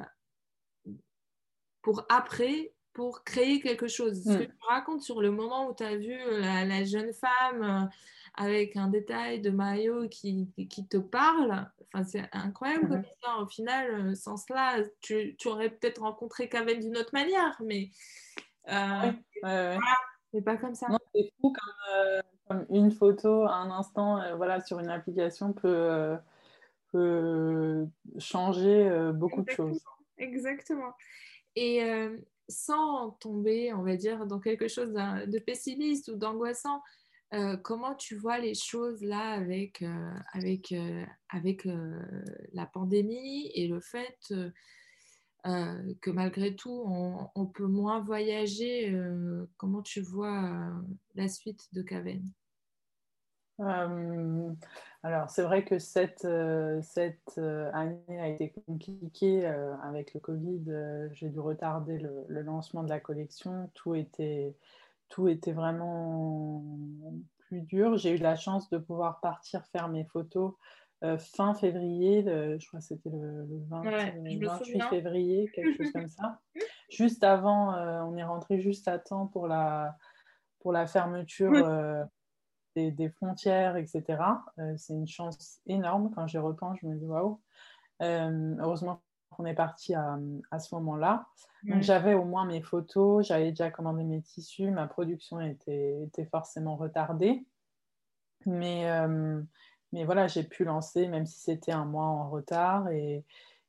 pour 1.82 2.04
après, 2.08 2.74
pour 2.96 3.24
créer 3.24 3.60
quelque 3.60 3.88
chose. 3.88 4.24
Ce 4.24 4.38
que 4.38 4.44
mm. 4.44 4.46
tu 4.46 4.66
racontes 4.66 5.02
sur 5.02 5.20
le 5.20 5.30
moment 5.30 5.68
où 5.68 5.74
tu 5.74 5.84
as 5.84 5.96
vu 5.96 6.14
euh, 6.14 6.40
la, 6.40 6.84
jeune 6.84 7.12
femme 7.12 7.62
euh, 7.62 7.86
avec 8.34 8.74
un 8.74 8.88
détail 8.88 9.42
de 9.42 9.50
maillot 9.50 10.08
qui, 10.08 10.48
qui 10.70 10.88
te 10.88 10.96
parle, 10.96 11.68
enfin, 11.92 12.04
c'est 12.04 12.26
incroyable 12.32 12.88
comme 12.88 13.00
mm-hmm. 13.00 13.22
ça. 13.22 13.36
Au 13.42 13.46
final, 13.46 14.16
sans 14.16 14.38
cela, 14.38 14.78
tu, 15.02 15.36
tu 15.36 15.48
aurais 15.48 15.68
peut-être 15.68 16.00
rencontré 16.00 16.48
Kaven 16.48 16.80
d'une 16.80 16.96
autre 16.96 17.10
manière, 17.12 17.60
mais, 17.62 17.90
euh, 18.70 19.12
pas 20.42 20.56
comme 20.56 20.74
ça. 20.74 20.86
c'est 21.14 21.30
fou 21.38 21.52
comme 21.52 22.22
Comme 22.48 22.66
une 22.70 22.92
photo 22.92 23.42
à 23.42 23.56
un 23.56 23.70
instant, 23.70 24.36
voilà, 24.36 24.62
sur 24.62 24.78
une 24.78 24.88
application 24.88 25.52
peut, 25.52 26.16
peut 26.92 27.86
changer 28.18 28.88
beaucoup 29.12 29.42
de 29.42 29.50
choses. 29.50 29.84
Exactement. 30.16 30.94
Et 31.56 31.82
sans 32.48 33.10
tomber, 33.20 33.72
on 33.72 33.82
va 33.82 33.96
dire, 33.96 34.26
dans 34.26 34.40
quelque 34.40 34.68
chose 34.68 34.92
de 34.92 35.38
pessimiste 35.38 36.08
ou 36.08 36.16
d'angoissant, 36.16 36.80
euh, 37.34 37.56
comment 37.56 37.94
tu 37.94 38.14
vois 38.14 38.38
les 38.38 38.54
choses 38.54 39.02
là 39.02 39.30
avec, 39.32 39.82
euh, 39.82 40.10
euh, 40.36 41.04
avec 41.30 41.68
la 42.52 42.66
pandémie 42.66 43.50
et 43.54 43.66
le 43.66 43.80
fait 43.80 44.16
que 45.44 46.10
malgré 46.10 46.56
tout, 46.56 46.84
on, 47.34 47.46
peut 47.46 47.66
moins 47.66 48.00
voyager 48.00 48.96
Comment 49.56 49.82
tu 49.82 50.00
vois 50.00 50.72
la 51.14 51.28
suite 51.28 51.68
de 51.72 51.82
Caven? 51.82 52.22
Alors, 53.58 55.30
c'est 55.30 55.42
vrai 55.42 55.64
que 55.64 55.78
cette, 55.78 56.26
cette 56.82 57.38
année 57.38 58.20
a 58.20 58.28
été 58.28 58.52
compliquée 58.66 59.46
avec 59.82 60.14
le 60.14 60.20
Covid. 60.20 60.64
J'ai 61.12 61.28
dû 61.28 61.40
retarder 61.40 61.98
le, 61.98 62.24
le, 62.28 62.42
lancement 62.42 62.82
de 62.82 62.88
la 62.88 63.00
collection. 63.00 63.70
Tout 63.74 63.94
était, 63.94 64.54
tout 65.08 65.28
était 65.28 65.52
vraiment 65.52 66.64
plus 67.38 67.62
dur. 67.62 67.96
J'ai 67.96 68.10
eu 68.10 68.18
la 68.18 68.36
chance 68.36 68.68
de 68.70 68.78
pouvoir 68.78 69.20
partir 69.20 69.64
faire 69.66 69.88
mes 69.88 70.04
photos 70.04 70.54
euh, 71.04 71.18
fin 71.18 71.52
février, 71.52 72.22
je 72.24 72.66
crois 72.68 72.80
que 72.80 72.86
c'était 72.86 73.10
le, 73.10 73.46
28 73.68 74.82
février, 74.88 75.50
quelque 75.54 75.76
chose 75.76 75.92
comme 75.92 76.08
ça. 76.08 76.40
Juste 76.90 77.22
avant, 77.22 77.74
euh, 77.74 78.00
on 78.02 78.16
est 78.16 78.24
rentré 78.24 78.60
juste 78.60 78.88
à 78.88 78.98
temps 78.98 79.26
pour 79.26 79.46
la, 79.46 79.96
pour 80.60 80.72
la 80.72 80.86
fermeture 80.86 81.52
euh, 81.52 82.02
des, 82.76 82.92
des, 82.92 83.08
frontières, 83.08 83.76
etc. 83.76 84.04
c'est 84.76 84.92
une 84.94 85.08
chance 85.08 85.60
énorme. 85.66 86.12
Quand 86.14 86.26
j'y 86.26 86.38
repense, 86.38 86.78
je 86.80 86.86
me 86.86 86.94
dis 86.96 87.06
waouh. 87.06 87.40
heureusement 88.00 89.00
on 89.38 89.44
est 89.44 89.54
parti 89.54 89.94
à, 89.94 90.58
ce 90.58 90.74
moment-là. 90.76 91.26
J'avais 91.80 92.14
au 92.14 92.24
moins 92.24 92.44
mes 92.44 92.62
photos, 92.62 93.26
j'avais 93.26 93.50
déjà 93.50 93.70
commandé 93.70 94.04
mes 94.04 94.22
tissus, 94.22 94.70
ma 94.70 94.86
production 94.86 95.40
était, 95.40 96.02
était 96.04 96.26
forcément 96.26 96.76
retardée. 96.76 97.44
Mais, 98.44 98.88
euh, 98.90 99.42
mais 99.92 100.04
voilà, 100.04 100.28
j'ai 100.28 100.44
pu 100.44 100.64
lancer, 100.64 101.08
même 101.08 101.26
si 101.26 101.40
c'était 101.40 101.72
un 101.72 101.84
mois 101.84 102.04
en 102.04 102.30
retard, 102.30 102.88
et, 102.90 103.24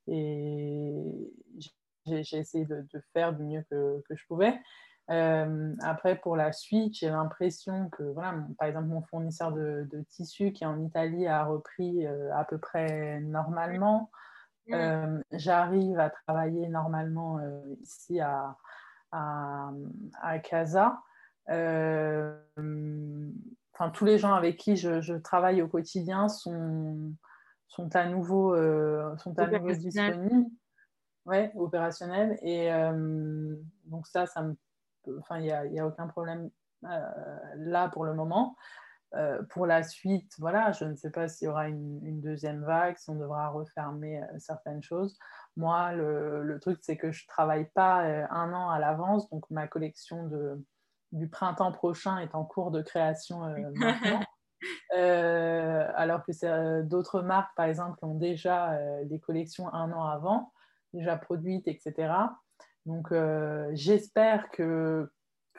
et 0.07 0.93
j'ai 2.05 2.37
essayé 2.37 2.65
de, 2.65 2.85
faire 3.13 3.33
du 3.33 3.43
mieux 3.43 3.65
que, 3.69 4.03
que 4.07 4.15
je 4.15 4.25
pouvais. 4.27 4.59
Euh, 5.09 5.73
après, 5.81 6.17
pour 6.17 6.35
la 6.35 6.51
suite, 6.51 6.95
j'ai 6.95 7.09
l'impression 7.09 7.89
que, 7.89 8.03
voilà, 8.03 8.35
par 8.57 8.67
exemple, 8.67 8.87
mon 8.87 9.01
fournisseur 9.01 9.53
de, 9.53 9.87
de, 9.91 10.01
tissus 10.09 10.51
qui 10.51 10.65
est 10.65 10.67
en 10.67 10.79
Italie 10.81 11.27
a 11.27 11.45
repris 11.45 12.05
euh, 12.05 12.35
à 12.35 12.43
peu 12.43 12.57
près 12.57 13.21
normalement. 13.21 14.11
Euh, 14.73 15.23
j'arrive 15.31 15.97
à 15.97 16.09
travailler 16.09 16.67
normalement 16.67 17.39
ici 17.81 18.19
à, 18.19 18.57
à, 19.13 19.71
à 20.21 20.39
Casa. 20.39 21.01
Enfin, 21.47 22.41
tous 23.93 24.03
les 24.03 24.17
gens 24.17 24.33
avec 24.33 24.57
qui 24.57 24.75
je, 24.75 25.13
travaille 25.19 25.61
au 25.61 25.69
quotidien 25.69 26.27
sont, 26.27 27.13
sont 27.69 27.95
à 27.95 28.07
nouveau, 28.07 28.57
sont 29.17 29.39
à 29.39 29.47
nouveau 29.47 29.71
disponibles. 29.71 30.51
Ouais, 31.25 31.53
opérationnels. 31.55 32.37
Et 32.41 32.69
donc 33.85 34.05
ça, 34.05 34.25
ça 34.25 34.41
me... 34.41 34.57
enfin, 35.19 35.39
il 35.39 35.43
n'y 35.43 35.51
a, 35.51 35.83
a, 35.83 35.87
aucun 35.87 36.07
problème 36.07 36.49
là 36.81 37.89
pour 37.89 38.05
le 38.05 38.13
moment. 38.13 38.55
Euh, 39.15 39.41
pour 39.51 39.65
la 39.65 39.83
suite, 39.83 40.33
voilà, 40.37 40.73
je 40.73 40.83
ne 40.83 40.95
sais 40.95 41.09
pas 41.09 41.29
s'il 41.29 41.45
y 41.45 41.49
aura 41.49 41.69
une, 41.69 42.19
deuxième 42.19 42.63
vague, 42.63 42.97
si 42.97 43.09
on 43.09 43.15
devra 43.15 43.47
refermer 43.49 44.21
euh, 44.21 44.25
certaines 44.37 44.83
choses. 44.83 45.17
Moi, 45.55 45.93
le, 45.93 46.59
truc, 46.59 46.79
c'est 46.81 46.97
que 46.97 47.11
je 47.11 47.23
ne 47.23 47.27
travaille 47.27 47.69
pas 47.73 48.05
euh, 48.05 48.25
un 48.29 48.51
an 48.53 48.69
à 48.69 48.79
l'avance, 48.79 49.29
donc 49.29 49.49
ma 49.49 49.65
collection 49.65 50.27
de, 50.27 50.61
du 51.13 51.29
printemps 51.29 51.71
prochain 51.71 52.17
est 52.17 52.35
en 52.35 52.43
cours 52.43 52.71
de 52.71 52.81
création 52.81 53.39
maintenant. 53.39 54.19
alors 54.91 56.23
que 56.23 56.81
d'autres 56.81 57.21
marques, 57.21 57.55
par 57.55 57.67
exemple, 57.67 57.97
ont 58.03 58.15
déjà 58.15 58.77
des 59.05 59.19
collections 59.19 59.73
un 59.73 59.91
an 59.93 60.03
avant, 60.03 60.51
déjà 60.93 61.15
produites, 61.15 61.67
etc. 61.67 62.13
Donc, 62.87 63.13
j'espère 63.73 64.49
que 64.49 65.09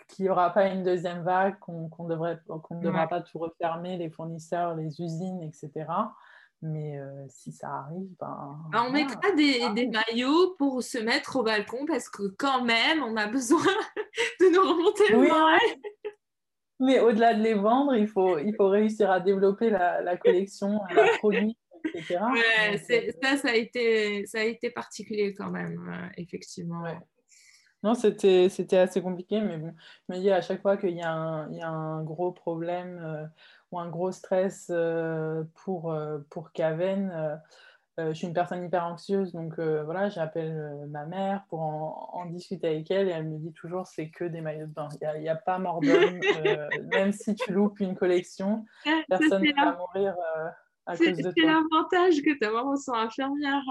qu'il 0.09 0.25
n'y 0.25 0.31
aura 0.31 0.51
pas 0.51 0.69
une 0.69 0.83
deuxième 0.83 1.23
vague, 1.23 1.59
qu'on 1.59 1.89
devrait, 2.09 2.41
qu'on 2.47 2.77
ne 2.77 2.83
devra 2.83 3.07
pas 3.07 3.21
tout 3.21 3.39
refermer, 3.39 3.97
les 3.97 4.11
fournisseurs, 4.11 4.75
les 4.75 5.01
usines, 5.01 5.43
etc. 5.43 5.87
Mais 6.61 6.99
euh, 6.99 7.25
si 7.29 7.53
ça 7.53 7.69
arrive, 7.69 8.09
ben, 8.19 8.59
ben 8.73 8.87
on 8.89 8.91
mettra 8.91 9.31
des, 9.37 9.61
des, 9.75 9.87
maillots 9.87 10.57
pour 10.59 10.83
se 10.83 10.99
mettre 10.99 11.37
au 11.37 11.45
balcon 11.45 11.87
parce 11.87 12.09
que 12.09 12.35
quand 12.37 12.65
même, 12.65 13.03
on 13.03 13.17
a 13.17 13.29
besoin 13.29 13.63
de 14.41 14.53
nous 14.53 14.63
remonter 14.63 15.13
le 15.13 15.29
moral. 15.29 15.61
Mais 16.81 16.99
au-delà 17.01 17.35
de 17.35 17.43
les 17.43 17.55
vendre, 17.55 17.95
il 17.95 18.09
faut, 18.09 18.39
il 18.39 18.55
faut 18.57 18.69
réussir 18.69 19.11
à 19.11 19.21
développer 19.21 19.71
la, 19.71 20.01
la 20.01 20.17
collection, 20.17 20.81
la 20.95 21.17
produit, 21.19 21.57
etc. 21.85 22.19
Ouais, 22.33 22.75
euh, 22.75 23.13
ça, 23.23 23.37
ça 23.37 23.49
a, 23.51 23.55
été, 23.55 24.27
ça 24.27 24.41
a 24.41 24.45
été 24.45 24.71
particulier 24.71 25.35
quand 25.35 25.51
même, 25.51 25.79
euh, 25.89 26.09
effectivement. 26.17 26.85
Non, 27.85 27.95
c'était, 27.95 28.49
c'était 28.49 28.79
assez 28.79 29.01
compliqué, 29.01 29.41
mais 29.41 29.57
bon, 29.57 29.73
je 30.09 30.15
me 30.15 30.21
dis 30.21 30.31
à 30.31 30.41
chaque 30.41 30.63
fois 30.63 30.77
qu'il 30.77 30.97
y 30.97 31.03
a 31.03 31.13
un, 31.13 31.51
il 31.51 31.59
y 31.59 31.63
a 31.63 31.69
un 31.69 32.03
gros 32.03 32.33
problème 32.33 33.01
euh, 33.05 33.25
ou 33.71 33.79
un 33.79 33.89
gros 33.89 34.11
stress 34.11 34.69
euh, 34.71 35.45
pour, 35.63 35.93
euh, 35.93 36.19
pour 36.31 36.51
Caven, 36.53 37.41
je 38.01 38.13
suis 38.13 38.29
une 38.29 38.33
personne 38.33 38.65
hyper 38.65 38.85
anxieuse, 38.87 39.33
donc 39.33 39.59
voilà, 39.59 40.09
j'appelle 40.09 40.87
ma 40.89 41.05
mère 41.05 41.45
pour 41.49 41.63
en, 41.63 42.11
en, 42.13 42.27
discuter 42.27 42.69
avec 42.69 42.89
elle 42.93 43.09
et 43.09 43.11
elle 43.11 43.29
me 43.29 43.39
dit 43.39 43.53
toujours 43.53 43.89
c'est 43.89 44.09
que 44.09 44.23
des 44.23 44.41
maillots 44.41 44.69
de 44.69 44.73
bain. 44.73 44.89
Il 45.03 45.21
n'y 45.21 45.29
a, 45.29 45.33
a, 45.33 45.35
pas 45.35 45.59
mort 45.59 45.81
d'homme, 45.81 46.21
même 46.93 47.11
si 47.11 47.35
tu 47.35 47.53
loupes 47.53 47.81
une 47.81 47.97
collection, 47.97 48.65
personne 49.09 49.43
ne 49.43 49.53
va 49.53 49.77
mourir. 49.77 50.15
à 50.87 50.97
cause 50.97 51.09
de 51.09 51.23
toi. 51.23 51.33
C'est 51.37 51.45
l'avantage 51.45 52.23
que 52.23 52.39
ta 52.39 52.53
maman 52.53 52.77
soit 52.77 53.01
infirmière. 53.01 53.63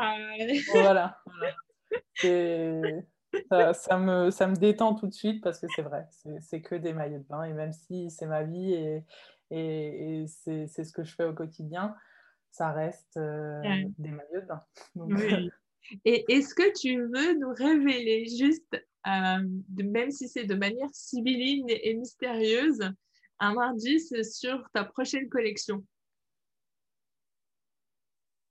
voilà. 0.73 1.17
voilà 2.21 3.01
ça, 3.49 3.97
me, 3.97 4.31
ça 4.31 4.47
me 4.47 4.55
détend 4.55 4.95
tout 4.95 5.07
de 5.07 5.13
suite 5.13 5.43
parce 5.43 5.59
que 5.59 5.67
c'est 5.75 5.81
vrai, 5.81 6.07
c'est 6.41 6.61
que 6.61 6.75
des 6.75 6.93
maillots 6.93 7.19
de 7.19 7.27
bain. 7.27 7.43
Et 7.43 7.53
même 7.53 7.73
si 7.73 8.09
c'est 8.09 8.27
ma 8.27 8.43
vie 8.43 8.73
et, 8.73 9.03
et, 9.51 10.25
c'est 10.27 10.67
ce 10.67 10.91
que 10.91 11.03
je 11.03 11.15
fais 11.15 11.25
au 11.25 11.33
quotidien, 11.33 11.95
ça 12.51 12.71
reste 12.71 13.17
euh, 13.17 13.61
des 13.97 14.11
maillots 14.11 14.41
de 14.41 14.47
bain. 14.47 15.49
Et 16.05 16.25
est-ce 16.29 16.53
que 16.53 16.77
tu 16.77 17.01
veux 17.01 17.39
nous 17.39 17.53
révéler 17.53 18.25
juste, 18.27 18.75
euh, 19.07 19.47
même 19.83 20.11
si 20.11 20.27
c'est 20.27 20.45
de 20.45 20.55
manière 20.55 20.89
sibylline 20.91 21.69
et 21.69 21.93
mystérieuse, 21.93 22.81
un 23.39 23.57
indice 23.57 24.13
sur 24.23 24.69
ta 24.73 24.83
prochaine 24.83 25.29
collection? 25.29 25.83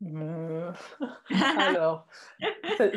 Euh, 0.05 0.73
alors, 1.59 2.07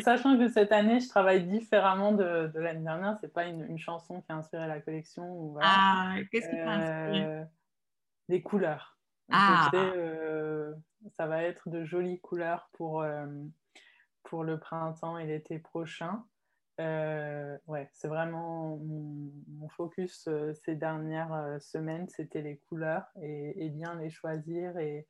sachant 0.01 0.37
que 0.37 0.47
cette 0.49 0.71
année, 0.71 0.99
je 0.99 1.07
travaille 1.07 1.45
différemment 1.45 2.11
de, 2.11 2.51
l'année 2.55 2.83
dernière, 2.83 3.17
c'est 3.19 3.33
pas 3.33 3.45
une, 3.45 3.77
chanson 3.77 4.21
qui 4.21 4.31
a 4.31 4.35
inspiré 4.35 4.67
la 4.67 4.81
collection. 4.81 5.55
Ah, 5.61 6.15
qu'est-ce 6.31 6.49
qui 6.49 6.55
t'a 6.55 6.71
inspiré? 6.71 7.25
Euh, 7.25 7.43
Des 8.27 8.41
couleurs. 8.41 8.97
Ah. 9.31 9.69
Euh, 9.73 10.73
ça 11.11 11.27
va 11.27 11.43
être 11.43 11.69
de 11.69 11.85
jolies 11.85 12.19
couleurs 12.19 12.69
pour, 12.73 13.05
pour 14.23 14.43
le 14.43 14.59
printemps 14.59 15.17
et 15.17 15.25
l'été 15.25 15.59
prochain. 15.59 16.25
ouais, 16.79 17.89
c'est 17.93 18.07
vraiment 18.07 18.77
mon, 18.77 19.69
focus 19.69 20.27
ces 20.65 20.75
dernières 20.75 21.57
semaines, 21.61 22.09
c'était 22.09 22.41
les 22.41 22.57
couleurs 22.57 23.05
et, 23.21 23.65
et, 23.65 23.69
bien 23.69 23.95
les 23.95 24.09
choisir 24.09 24.77
et, 24.79 25.07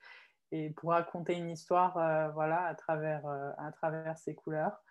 et 0.52 0.72
pour 0.72 0.92
raconter 0.92 1.36
une 1.36 1.50
histoire 1.50 1.98
euh, 1.98 2.30
voilà, 2.30 2.66
à, 2.66 2.76
travers, 2.76 3.26
euh, 3.28 3.52
à 3.58 3.72
travers 3.72 4.18
ces 4.18 4.36
couleurs. 4.36 4.82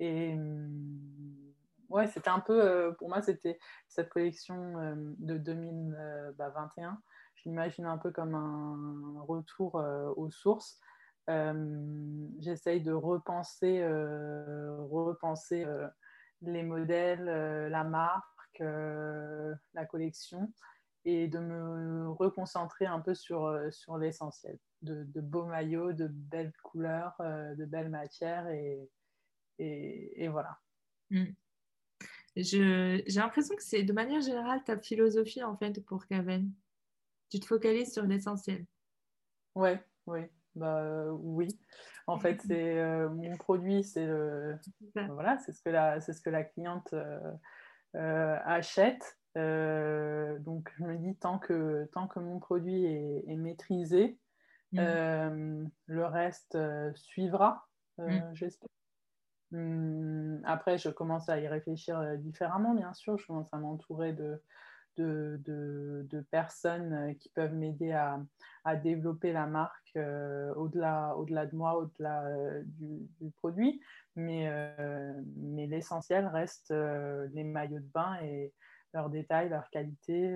Et 0.00 0.34
hum, 0.34 0.98
ouais, 1.90 2.06
c'était 2.08 2.30
un 2.30 2.40
peu, 2.40 2.62
euh, 2.62 2.92
pour 2.92 3.08
moi, 3.08 3.22
c'était 3.22 3.58
cette 3.88 4.08
collection 4.08 4.74
de 5.18 5.36
2021. 5.36 6.90
Bah, 6.90 6.98
je 7.34 7.48
l'imagine 7.48 7.86
un 7.86 7.98
peu 7.98 8.10
comme 8.10 8.34
un 8.34 9.22
retour 9.22 9.74
aux 10.16 10.30
sources. 10.30 10.80
J'essaye 12.38 12.80
de 12.82 12.92
repenser, 12.92 13.84
repenser 13.84 15.66
les 16.42 16.62
modèles, 16.62 17.24
la 17.24 17.84
marque, 17.84 18.60
la 18.60 19.86
collection 19.88 20.52
et 21.04 21.28
de 21.28 21.38
me 21.38 22.10
reconcentrer 22.10 22.86
un 22.86 23.00
peu 23.00 23.14
sur, 23.14 23.58
sur 23.70 23.98
l'essentiel 23.98 24.58
de, 24.82 25.20
beaux 25.20 25.44
maillots, 25.44 25.92
de 25.92 26.08
belles 26.08 26.52
couleurs, 26.62 27.14
euh, 27.20 27.54
de 27.54 27.64
belles 27.64 27.88
matières 27.88 28.48
et, 28.48 28.90
et, 29.58 30.28
voilà. 30.28 30.58
Mm. 31.10 31.26
J'ai 32.36 33.04
l'impression 33.14 33.54
que 33.54 33.62
c'est 33.62 33.82
de 33.82 33.92
manière 33.92 34.20
générale 34.20 34.64
ta 34.64 34.78
philosophie 34.78 35.42
en 35.42 35.56
fait 35.56 35.84
pour 35.84 36.06
Caven. 36.06 36.50
Tu 37.30 37.38
te 37.38 37.46
focalises 37.46 37.92
sur 37.92 38.04
l'essentiel. 38.04 38.66
Ouais, 39.54 39.84
ouais. 40.06 40.30
Bah, 40.54 41.12
oui. 41.12 41.48
En 42.06 42.18
fait, 42.18 42.40
c'est 42.46 43.08
mon 43.10 43.36
produit, 43.36 43.84
c'est 43.84 44.08
voilà, 44.94 45.38
c'est 45.38 45.52
ce 45.52 45.62
que 45.62 45.70
la, 45.70 46.00
c'est 46.00 46.12
ce 46.12 46.20
que 46.20 46.30
la 46.30 46.44
cliente 46.44 46.94
achète. 47.94 49.18
Donc, 49.34 50.72
je 50.78 50.84
me 50.84 50.96
dis 50.96 51.16
tant 51.16 51.38
que 51.38 51.88
tant 51.92 52.06
que 52.06 52.18
mon 52.18 52.38
produit 52.38 52.84
est, 52.84 53.36
maîtrisé, 53.36 54.18
mmh. 54.72 55.66
le 55.86 56.04
reste 56.04 56.58
suivra, 56.94 57.66
mmh. 57.98 58.20
j'espère. 58.34 58.68
Mmh, 59.52 60.38
après, 60.44 60.78
je 60.78 60.88
commence 60.88 61.28
à 61.28 61.38
y 61.38 61.46
réfléchir 61.46 62.16
différemment, 62.18 62.74
bien 62.74 62.94
sûr. 62.94 63.18
Je 63.18 63.26
commence 63.26 63.52
à 63.52 63.58
m'entourer 63.58 64.12
de, 64.12 64.40
de, 64.96 66.24
personnes 66.30 66.92
euh, 66.92 67.14
qui 67.14 67.28
peuvent 67.30 67.54
m'aider 67.54 67.92
à, 67.92 68.20
développer 68.76 69.32
la 69.32 69.46
marque 69.46 69.96
euh, 69.96 70.54
au-delà, 70.54 71.16
au-delà 71.16 71.46
de 71.46 71.56
moi, 71.56 71.76
au-delà 71.76 72.24
euh, 72.26 72.62
du, 72.64 73.30
produit. 73.36 73.80
Mais, 74.14 74.50
mais 75.36 75.66
l'essentiel 75.66 76.26
reste 76.26 76.70
les 76.70 77.44
maillots 77.44 77.80
de 77.80 77.90
bain 77.94 78.18
et 78.22 78.52
leurs 78.94 79.10
détails, 79.10 79.48
leur 79.48 79.68
qualité. 79.70 80.34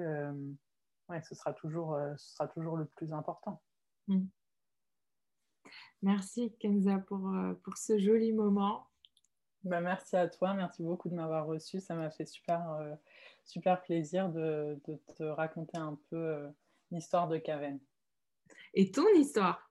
ouais, 1.09 1.23
ce 1.23 1.35
sera, 1.35 1.53
toujours, 1.53 1.99
ce 2.17 2.35
sera 2.35 2.49
toujours 2.49 2.77
le 2.77 2.87
plus 2.87 3.13
important. 3.13 3.63
Mmh. 4.09 4.27
Merci 6.03 6.55
Kenza 6.59 6.99
pour, 6.99 7.31
pour 7.63 7.77
ce 7.77 7.99
joli 7.99 8.33
moment. 8.33 8.89
Bah, 9.65 9.81
merci 9.81 10.17
à 10.17 10.29
toi, 10.29 10.55
merci 10.55 10.83
beaucoup 10.83 11.09
de 11.09 11.15
m'avoir 11.15 11.47
reçu. 11.47 11.81
Ça 11.81 11.95
m'a 11.95 12.11
fait 12.11 12.27
super, 12.27 12.79
super 13.47 13.81
plaisir 13.83 14.29
de, 14.29 14.79
te 15.17 15.23
raconter 15.23 15.79
un 15.79 15.99
peu 16.11 16.17
euh, 16.17 16.49
l'histoire 16.91 17.29
de 17.29 17.39
Caven. 17.39 17.79
Et 18.75 18.91
ton 18.91 19.09
histoire 19.15 19.66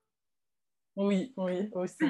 Oui, 0.96 1.34
oui, 1.38 1.70
aussi. 1.74 2.06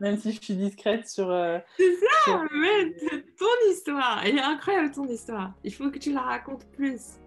Même 0.00 0.18
si 0.18 0.32
je 0.32 0.40
suis 0.40 0.54
discrète 0.54 1.08
sur. 1.08 1.30
Euh, 1.30 1.58
c'est 1.76 1.94
ça, 2.26 2.42
mais 2.52 2.94
ton 3.38 3.70
histoire. 3.70 4.22
Elle 4.24 4.38
est 4.38 4.42
incroyable, 4.42 4.90
ton 4.92 5.06
histoire. 5.06 5.54
Il 5.64 5.72
faut 5.72 5.90
que 5.90 5.98
tu 5.98 6.12
la 6.12 6.20
racontes 6.20 6.66
plus. 6.72 7.18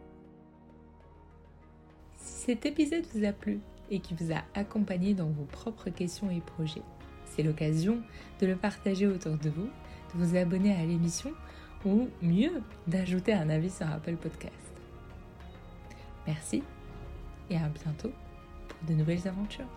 Si 2.18 2.46
cet 2.46 2.66
épisode 2.66 3.06
vous 3.14 3.26
a 3.26 3.32
plu 3.32 3.60
et 3.90 4.00
qui 4.00 4.14
vous 4.14 4.32
a 4.32 4.44
accompagné 4.54 5.14
dans 5.14 5.30
vos 5.30 5.46
propres 5.46 5.90
questions 5.90 6.30
et 6.30 6.42
projets, 6.42 6.84
c'est 7.26 7.44
l'occasion 7.44 8.02
de 8.40 8.48
le 8.48 8.56
partager 8.56 9.08
autour 9.08 9.38
de 9.38 9.50
vous, 9.50 9.66
de 9.66 10.14
vous 10.16 10.36
abonner 10.36 10.76
à 10.76 10.86
l'émission 10.86 11.32
ou 11.86 12.08
mieux, 12.22 12.62
d'ajouter 12.88 13.34
un 13.34 13.50
avis 13.50 13.70
sur 13.70 13.88
Apple 13.90 14.16
Podcast. 14.18 14.54
Merci 16.26 16.64
et 17.50 17.56
à 17.56 17.70
bientôt 17.70 18.12
pour 18.68 18.90
de 18.90 18.94
nouvelles 18.94 19.28
aventures. 19.28 19.68